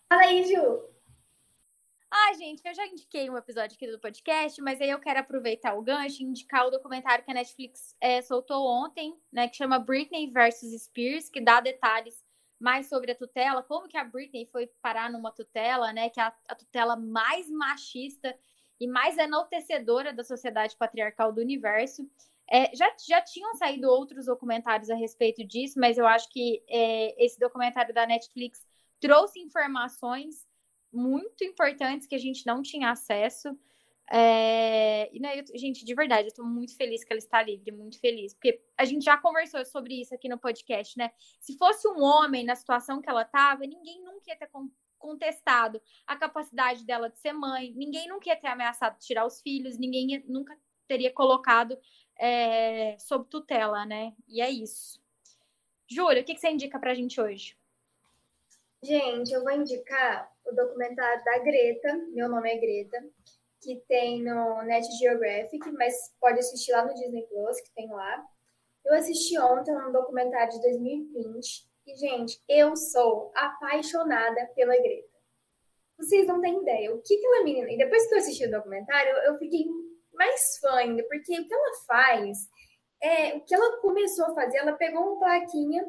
Fala 0.07 0.22
aí, 0.22 0.43
Ju. 0.45 0.97
Ah, 2.09 2.34
gente, 2.36 2.65
eu 2.65 2.74
já 2.74 2.88
indiquei 2.88 3.30
um 3.30 3.38
episódio 3.38 3.76
aqui 3.76 3.86
do 3.91 3.99
podcast, 3.99 4.61
mas 4.61 4.80
aí 4.80 4.89
eu 4.89 4.99
quero 4.99 5.20
aproveitar 5.20 5.76
o 5.76 5.82
gancho 5.82 6.24
e 6.24 6.26
indicar 6.26 6.65
o 6.65 6.72
documentário 6.72 7.24
que 7.26 7.32
a 7.32 7.34
Netflix 7.34 7.95
é, 7.99 8.22
soltou 8.22 8.65
ontem, 8.65 9.13
né, 9.32 9.49
que 9.49 9.57
chama 9.57 9.78
Britney 9.78 10.32
versus 10.32 10.72
Spears, 10.84 11.30
que 11.30 11.41
dá 11.41 11.59
detalhes 11.59 12.26
mais 12.60 12.88
sobre 12.88 13.12
a 13.12 13.16
tutela, 13.16 13.62
como 13.62 13.88
que 13.88 13.97
a 13.97 14.03
Britney 14.03 14.45
foi 14.45 14.68
parar 14.82 15.12
numa 15.12 15.32
tutela, 15.32 15.93
né, 15.93 16.10
que 16.10 16.20
é 16.20 16.24
a, 16.24 16.34
a 16.47 16.55
tutela 16.55 16.95
mais 16.95 17.49
machista 17.49 18.36
e 18.80 18.88
mais 18.88 19.18
enaltecedora 19.18 20.14
da 20.14 20.24
sociedade 20.24 20.76
patriarcal 20.76 21.32
do 21.32 21.41
universo. 21.41 22.10
É, 22.49 22.74
já, 22.76 22.89
já 23.05 23.22
tinham 23.22 23.53
saído 23.55 23.89
outros 23.89 24.26
documentários 24.26 24.89
a 24.89 24.95
respeito 24.95 25.43
disso, 25.43 25.80
mas 25.80 25.97
eu 25.97 26.08
acho 26.08 26.30
que 26.30 26.64
é, 26.68 27.24
esse 27.24 27.39
documentário 27.39 27.93
da 27.93 28.05
Netflix 28.05 28.66
trouxe 28.99 29.39
informações 29.39 30.47
muito 30.91 31.43
importantes 31.43 32.08
que 32.08 32.16
a 32.16 32.20
gente 32.20 32.45
não 32.45 32.62
tinha 32.62 32.89
acesso. 32.89 33.58
É... 34.12 35.14
E, 35.14 35.20
né, 35.20 35.39
eu, 35.39 35.43
gente, 35.58 35.84
de 35.84 35.93
verdade, 35.93 36.30
eu 36.30 36.34
tô 36.34 36.43
muito 36.43 36.76
feliz 36.76 37.03
que 37.03 37.12
ela 37.12 37.20
está 37.20 37.41
livre, 37.41 37.72
muito 37.72 37.99
feliz, 37.99 38.34
porque 38.34 38.62
a 38.78 38.86
gente 38.86 39.03
já 39.03 39.18
conversou 39.18 39.64
sobre 39.66 40.01
isso 40.01 40.16
aqui 40.16 40.30
no 40.30 40.38
podcast, 40.38 40.97
né? 40.97 41.12
Se 41.39 41.58
fosse 41.58 41.88
um 41.88 42.01
homem 42.01 42.45
na 42.45 42.55
situação 42.55 43.01
que 43.01 43.10
ela 43.10 43.24
estava, 43.24 43.66
ninguém 43.66 44.01
nunca 44.03 44.30
ia 44.30 44.38
ter 44.38 44.49
contestado 44.97 45.82
a 46.05 46.16
capacidade 46.16 46.86
dela 46.86 47.10
de 47.10 47.20
ser 47.20 47.34
mãe, 47.34 47.74
ninguém 47.76 48.08
nunca 48.08 48.30
ia 48.30 48.36
ter 48.36 48.47
ameaçado 48.47 48.97
tirar 48.99 49.26
os 49.26 49.41
filhos, 49.41 49.78
ninguém 49.78 50.24
nunca 50.28 50.58
teria 50.88 51.12
colocado 51.12 51.78
é, 52.18 52.97
sob 52.97 53.28
tutela, 53.30 53.86
né? 53.86 54.14
E 54.28 54.41
é 54.41 54.49
isso. 54.49 54.99
Júlia, 55.89 56.22
o 56.22 56.26
que, 56.26 56.34
que 56.34 56.39
você 56.39 56.49
indica 56.49 56.80
pra 56.80 56.93
gente 56.93 57.20
hoje? 57.20 57.58
Gente, 58.84 59.34
eu 59.34 59.43
vou 59.43 59.51
indicar 59.51 60.32
o 60.45 60.53
documentário 60.53 61.24
da 61.24 61.39
Greta, 61.39 61.95
meu 62.14 62.30
nome 62.30 62.49
é 62.49 62.58
Greta, 62.58 63.10
que 63.68 63.84
tem 63.86 64.24
no 64.24 64.61
Net 64.63 64.88
Geographic, 64.97 65.70
mas 65.74 65.93
pode 66.22 66.39
assistir 66.39 66.72
lá 66.72 66.86
no 66.86 66.93
Disney 66.93 67.28
Plus, 67.28 67.59
que 67.59 67.74
tem 67.76 67.91
lá. 67.91 68.26
Eu 68.86 68.93
assisti 68.95 69.38
ontem 69.38 69.76
um 69.76 69.91
documentário 69.91 70.53
de 70.53 70.61
2020 70.61 71.68
e, 71.86 71.95
gente, 71.97 72.41
eu 72.47 72.78
sou 72.78 73.30
apaixonada 73.36 74.49
pela 74.55 74.74
Greta. 74.78 75.09
Vocês 75.97 76.26
não 76.26 76.39
têm 76.39 76.61
ideia 76.61 76.95
o 76.95 77.01
que 77.01 77.13
aquela 77.18 77.43
menina. 77.43 77.70
E 77.70 77.78
depois 77.78 78.07
que 78.07 78.13
eu 78.13 78.20
assisti 78.20 78.45
o 78.45 78.51
documentário, 78.51 79.13
eu 79.26 79.38
fiquei 79.38 79.65
mais 80.13 80.59
fã 80.61 80.76
ainda, 80.76 81.03
porque 81.03 81.38
o 81.38 81.45
que 81.45 81.53
ela 81.53 81.74
faz 81.86 82.38
é 83.03 83.36
o 83.36 83.41
que 83.41 83.53
ela 83.53 83.82
começou 83.82 84.28
a 84.28 84.34
fazer. 84.34 84.59
Ela 84.59 84.78
pegou 84.78 85.01
uma 85.01 85.20
plaquinha 85.20 85.86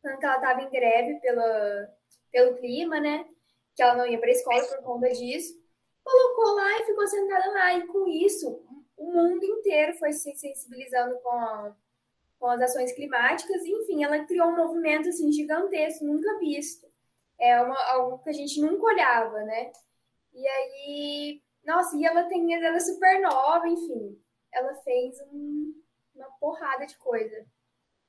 quando 0.00 0.22
ela 0.22 0.36
estava 0.36 0.62
em 0.62 0.70
greve 0.70 1.18
pela, 1.18 1.88
pelo 2.30 2.56
clima, 2.58 3.00
né? 3.00 3.26
Que 3.74 3.82
ela 3.82 3.96
não 3.96 4.06
ia 4.06 4.18
para 4.20 4.28
a 4.28 4.32
escola 4.32 4.62
por 4.64 4.82
conta 4.84 5.08
disso. 5.08 5.59
Colocou 6.10 6.54
lá 6.54 6.80
e 6.80 6.86
ficou 6.86 7.06
sentada 7.06 7.50
lá. 7.52 7.74
E 7.74 7.86
com 7.86 8.08
isso, 8.08 8.62
o 8.96 9.12
mundo 9.12 9.44
inteiro 9.44 9.96
foi 9.98 10.12
se 10.12 10.34
sensibilizando 10.34 11.18
com, 11.20 11.30
a, 11.30 11.76
com 12.38 12.46
as 12.48 12.60
ações 12.62 12.92
climáticas. 12.92 13.64
Enfim, 13.64 14.04
ela 14.04 14.24
criou 14.24 14.48
um 14.48 14.56
movimento 14.56 15.08
assim, 15.08 15.30
gigantesco, 15.32 16.04
nunca 16.04 16.38
visto. 16.38 16.86
É 17.38 17.60
uma, 17.60 17.76
algo 17.92 18.18
que 18.18 18.30
a 18.30 18.32
gente 18.32 18.60
nunca 18.60 18.84
olhava, 18.84 19.42
né? 19.44 19.72
E 20.32 20.46
aí, 20.46 21.42
nossa, 21.64 21.96
e 21.96 22.04
ela 22.04 22.24
tem, 22.24 22.54
ela 22.54 22.76
é 22.76 22.80
super 22.80 23.20
nova, 23.20 23.68
enfim. 23.68 24.20
Ela 24.52 24.74
fez 24.82 25.20
um, 25.32 25.74
uma 26.14 26.30
porrada 26.38 26.86
de 26.86 26.96
coisa. 26.98 27.46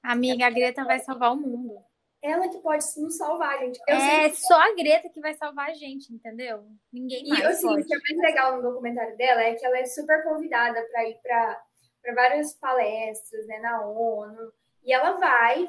Amiga, 0.04 0.48
a 0.48 0.50
Greta 0.50 0.84
vai 0.84 1.00
salvar 1.00 1.32
o 1.34 1.38
mundo 1.38 1.82
ela 2.22 2.48
que 2.50 2.60
pode 2.60 2.86
nos 2.98 3.18
salvar, 3.18 3.58
gente. 3.60 3.80
Eu 3.88 3.96
é 3.96 4.30
que... 4.30 4.38
só 4.38 4.54
a 4.54 4.76
Greta 4.76 5.10
que 5.10 5.20
vai 5.20 5.34
salvar 5.34 5.70
a 5.70 5.74
gente, 5.74 6.14
entendeu? 6.14 6.64
Ninguém 6.94 7.28
mais. 7.28 7.42
E 7.42 7.46
assim, 7.46 7.68
o 7.68 7.86
que 7.86 7.94
é 7.94 7.98
mais 7.98 8.18
legal 8.18 8.56
no 8.58 8.62
documentário 8.62 9.18
dela 9.18 9.42
é 9.42 9.56
que 9.56 9.66
ela 9.66 9.78
é 9.78 9.86
super 9.86 10.24
convidada 10.24 10.86
para 10.92 11.10
ir 11.10 11.20
para 11.22 12.14
várias 12.14 12.54
palestras, 12.54 13.48
né, 13.48 13.60
na 13.60 13.86
ONU. 13.88 14.54
E 14.84 14.94
ela 14.94 15.14
vai, 15.14 15.68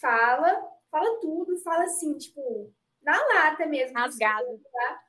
fala, 0.00 0.62
fala 0.90 1.20
tudo, 1.20 1.58
fala 1.58 1.84
assim, 1.84 2.16
tipo, 2.16 2.72
na 3.02 3.18
lata 3.26 3.66
mesmo. 3.66 3.96
Rasgado. 3.96 4.58
Tá? 4.72 5.00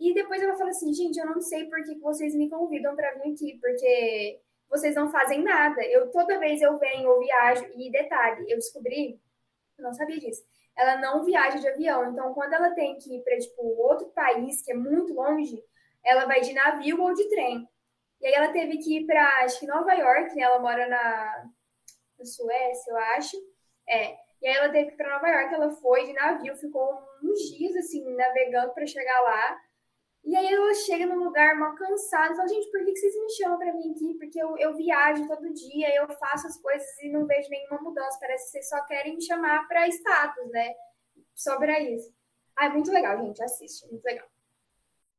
E 0.00 0.12
depois 0.12 0.42
ela 0.42 0.56
fala 0.56 0.70
assim, 0.70 0.92
gente, 0.92 1.16
eu 1.16 1.26
não 1.26 1.40
sei 1.40 1.66
por 1.66 1.80
que 1.84 1.98
vocês 2.00 2.34
me 2.34 2.50
convidam 2.50 2.96
para 2.96 3.14
vir 3.14 3.32
aqui, 3.32 3.58
porque 3.60 4.40
vocês 4.68 4.96
não 4.96 5.10
fazem 5.12 5.44
nada. 5.44 5.80
Eu 5.84 6.10
toda 6.10 6.40
vez 6.40 6.60
eu 6.60 6.76
venho, 6.78 7.08
eu 7.08 7.20
viajo, 7.20 7.66
e 7.76 7.90
detalhe, 7.92 8.50
eu 8.50 8.56
descobri 8.56 9.20
não 9.78 9.92
sabia 9.92 10.18
disso. 10.18 10.42
Ela 10.76 10.96
não 10.96 11.24
viaja 11.24 11.58
de 11.58 11.68
avião, 11.68 12.10
então 12.10 12.34
quando 12.34 12.52
ela 12.52 12.70
tem 12.70 12.98
que 12.98 13.16
ir 13.16 13.22
para 13.22 13.38
tipo 13.38 13.62
outro 13.62 14.08
país 14.08 14.62
que 14.62 14.72
é 14.72 14.74
muito 14.74 15.14
longe, 15.14 15.62
ela 16.04 16.26
vai 16.26 16.40
de 16.40 16.52
navio 16.52 17.00
ou 17.00 17.14
de 17.14 17.28
trem. 17.28 17.68
E 18.20 18.26
aí 18.26 18.32
ela 18.34 18.52
teve 18.52 18.78
que 18.78 18.98
ir 18.98 19.06
para 19.06 19.44
acho 19.44 19.60
que 19.60 19.66
Nova 19.66 19.92
York, 19.92 20.34
né? 20.34 20.42
Ela 20.42 20.58
mora 20.58 20.88
na, 20.88 21.44
na 22.18 22.24
Suécia, 22.24 22.90
eu 22.90 22.96
acho. 22.96 23.36
É. 23.88 24.16
E 24.42 24.48
aí 24.48 24.56
ela 24.56 24.68
teve 24.70 24.88
que 24.88 24.94
ir 24.94 24.96
para 24.96 25.14
Nova 25.14 25.28
York, 25.28 25.54
ela 25.54 25.70
foi 25.70 26.06
de 26.06 26.12
navio, 26.12 26.56
ficou 26.56 26.98
uns 27.22 27.40
dias 27.50 27.74
assim 27.76 28.04
navegando 28.14 28.72
para 28.72 28.86
chegar 28.86 29.20
lá. 29.20 29.60
E 30.24 30.34
aí 30.34 30.46
ela 30.46 30.74
chega 30.74 31.04
num 31.04 31.22
lugar 31.22 31.54
mal 31.58 31.74
cansada 31.74 32.32
e 32.32 32.36
fala, 32.36 32.48
gente, 32.48 32.70
por 32.70 32.82
que 32.82 32.96
vocês 32.96 33.14
me 33.14 33.30
chamam 33.32 33.58
para 33.58 33.72
vir 33.72 33.90
aqui? 33.90 34.14
Porque 34.14 34.42
eu, 34.42 34.56
eu 34.56 34.74
viajo 34.74 35.28
todo 35.28 35.52
dia, 35.52 35.94
eu 35.94 36.08
faço 36.08 36.46
as 36.46 36.58
coisas 36.60 36.88
e 37.02 37.10
não 37.10 37.26
vejo 37.26 37.50
nenhuma 37.50 37.82
mudança. 37.82 38.18
Parece 38.18 38.44
que 38.44 38.50
vocês 38.52 38.68
só 38.68 38.82
querem 38.86 39.16
me 39.16 39.22
chamar 39.22 39.68
para 39.68 39.86
status, 39.88 40.50
né? 40.50 40.74
Sobre 41.34 41.78
isso. 41.94 42.10
Ah, 42.56 42.66
é 42.66 42.68
muito 42.70 42.90
legal, 42.90 43.18
gente. 43.18 43.42
Assiste, 43.42 43.86
muito 43.90 44.04
legal. 44.04 44.26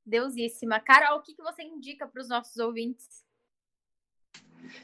Deusíssima. 0.04 0.80
Carol, 0.80 1.20
o 1.20 1.22
que, 1.22 1.36
que 1.36 1.44
você 1.44 1.62
indica 1.62 2.08
para 2.08 2.22
os 2.22 2.30
nossos 2.30 2.58
ouvintes? 2.58 3.24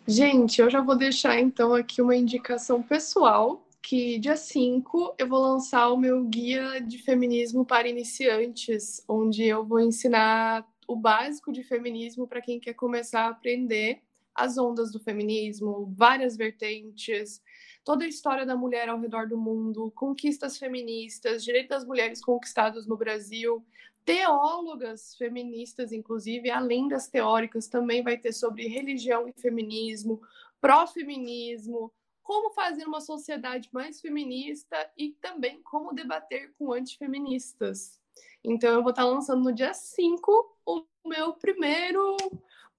Gente, 0.08 0.62
eu 0.62 0.70
já 0.70 0.82
vou 0.82 0.96
deixar 0.96 1.40
então 1.40 1.74
aqui 1.74 2.02
uma 2.02 2.16
indicação 2.16 2.84
pessoal 2.84 3.68
que 3.82 4.20
dia 4.20 4.38
5 4.38 5.16
eu 5.18 5.28
vou 5.28 5.40
lançar 5.40 5.90
o 5.90 5.98
meu 5.98 6.24
guia 6.24 6.80
de 6.80 7.00
feminismo 7.00 7.66
para 7.66 7.88
iniciantes, 7.88 9.04
onde 9.08 9.44
eu 9.44 9.66
vou 9.66 9.80
ensinar 9.80 10.68
o 10.88 10.96
básico 10.96 11.52
de 11.52 11.64
feminismo 11.64 12.28
para 12.28 12.42
quem 12.42 12.60
quer 12.60 12.74
começar 12.74 13.26
a 13.26 13.30
aprender 13.30 14.02
as 14.34 14.58
ondas 14.58 14.92
do 14.92 15.00
feminismo, 15.00 15.92
várias 15.96 16.38
vertentes, 16.38 17.42
toda 17.84 18.06
a 18.06 18.08
história 18.08 18.46
da 18.46 18.56
mulher 18.56 18.88
ao 18.88 19.00
redor 19.00 19.28
do 19.28 19.38
mundo, 19.38 19.92
conquistas 19.96 20.58
feministas, 20.58 21.44
direitos 21.44 21.70
das 21.70 21.86
mulheres 21.86 22.24
conquistados 22.24 22.88
no 22.88 22.96
Brasil, 22.96 23.66
teólogas 24.06 25.16
feministas, 25.16 25.92
inclusive, 25.92 26.50
além 26.50 26.88
das 26.88 27.08
teóricas, 27.08 27.68
também 27.68 28.04
vai 28.04 28.18
ter 28.18 28.32
sobre 28.32 28.68
religião 28.68 29.28
e 29.28 29.34
feminismo, 29.34 30.22
pró-feminismo, 30.60 31.92
como 32.32 32.54
fazer 32.54 32.86
uma 32.86 33.02
sociedade 33.02 33.70
mais 33.74 34.00
feminista 34.00 34.90
e 34.98 35.12
também 35.16 35.62
como 35.64 35.94
debater 35.94 36.54
com 36.58 36.72
antifeministas. 36.72 38.00
Então, 38.42 38.74
eu 38.74 38.82
vou 38.82 38.92
estar 38.92 39.04
lançando 39.04 39.44
no 39.44 39.52
dia 39.52 39.74
5 39.74 40.58
o 40.66 40.86
meu 41.06 41.34
primeiro 41.34 42.16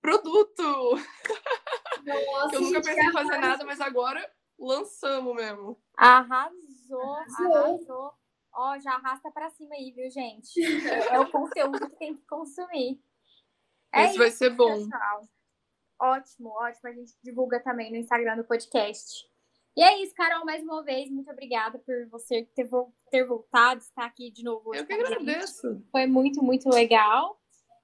produto. 0.00 0.62
Nossa, 2.02 2.54
eu 2.54 2.62
nunca 2.62 2.80
pensei 2.80 3.04
em 3.04 3.12
fazer 3.12 3.36
nada, 3.36 3.62
mas 3.66 3.78
agora 3.78 4.26
lançamos 4.58 5.36
mesmo. 5.36 5.78
Arrasou, 5.98 7.14
arrasou. 7.14 8.14
Ó, 8.54 8.78
já 8.78 8.94
arrasta 8.94 9.30
para 9.30 9.50
cima 9.50 9.74
aí, 9.74 9.92
viu, 9.92 10.08
gente? 10.08 10.64
É 11.10 11.20
o 11.20 11.30
conteúdo 11.30 11.90
que 11.90 11.96
tem 11.96 12.16
que 12.16 12.24
consumir. 12.24 12.98
É 13.92 14.06
isso, 14.06 14.16
vai 14.16 14.30
ser 14.30 14.48
bom. 14.48 14.82
Pessoal. 14.82 15.28
Ótimo, 16.00 16.48
ótimo. 16.48 16.88
A 16.88 16.92
gente 16.94 17.12
divulga 17.22 17.60
também 17.60 17.90
no 17.90 17.98
Instagram 17.98 18.38
do 18.38 18.44
podcast. 18.44 19.30
E 19.74 19.82
é 19.82 20.03
isso, 20.03 20.15
Carol, 20.15 20.44
mais 20.44 20.62
uma 20.62 20.82
vez, 20.82 21.11
muito 21.11 21.31
obrigada 21.31 21.78
por 21.78 22.07
você 22.09 22.44
ter, 22.55 22.69
ter 23.11 23.24
voltado, 23.24 23.81
estar 23.81 24.05
aqui 24.05 24.31
de 24.31 24.44
novo 24.44 24.70
hoje. 24.70 24.81
Eu 24.81 24.86
que 24.86 24.93
agradeço. 24.93 25.82
Foi 25.90 26.07
muito, 26.07 26.43
muito 26.43 26.69
legal. 26.69 27.40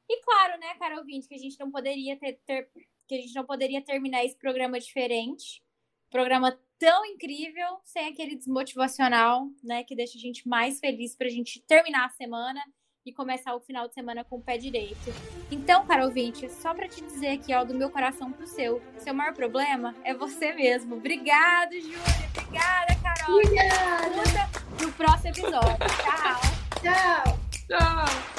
E 0.08 0.20
claro, 0.22 0.58
né, 0.60 0.74
Carol 0.78 1.04
Vinte, 1.04 1.28
que 1.28 1.34
a 1.34 1.38
gente 1.38 1.58
não 1.58 1.70
poderia 1.70 2.18
ter, 2.18 2.40
ter, 2.46 2.70
que 3.06 3.14
a 3.14 3.20
gente 3.20 3.34
não 3.34 3.44
poderia 3.44 3.82
terminar 3.82 4.24
esse 4.24 4.36
programa 4.36 4.78
diferente. 4.78 5.62
Programa 6.10 6.58
tão 6.78 7.04
incrível, 7.06 7.80
sem 7.84 8.06
aquele 8.06 8.36
desmotivacional, 8.36 9.48
né, 9.62 9.82
que 9.82 9.96
deixa 9.96 10.16
a 10.16 10.20
gente 10.20 10.46
mais 10.46 10.78
feliz 10.78 11.16
pra 11.16 11.28
gente 11.28 11.62
terminar 11.66 12.06
a 12.06 12.10
semana 12.10 12.62
e 13.04 13.12
começar 13.12 13.54
o 13.54 13.60
final 13.60 13.88
de 13.88 13.94
semana 13.94 14.24
com 14.24 14.36
o 14.36 14.42
pé 14.42 14.58
direito. 14.58 15.12
Então, 15.50 15.86
cara 15.86 16.04
ouvinte, 16.04 16.48
só 16.50 16.74
para 16.74 16.88
te 16.88 17.02
dizer 17.02 17.28
aqui, 17.28 17.54
ó, 17.54 17.64
do 17.64 17.74
meu 17.74 17.90
coração 17.90 18.32
pro 18.32 18.46
seu, 18.46 18.82
seu 18.98 19.14
maior 19.14 19.34
problema 19.34 19.94
é 20.04 20.14
você 20.14 20.52
mesmo. 20.52 20.96
Obrigado, 20.96 21.72
Júlia. 21.72 21.98
Obrigada, 22.36 22.94
Carol. 23.02 23.36
Obrigada. 23.36 24.50
No 24.80 24.92
próximo 24.92 25.30
episódio. 25.30 25.78
Tchau. 26.02 26.40
Tchau. 26.82 27.38
Tchau. 27.66 28.37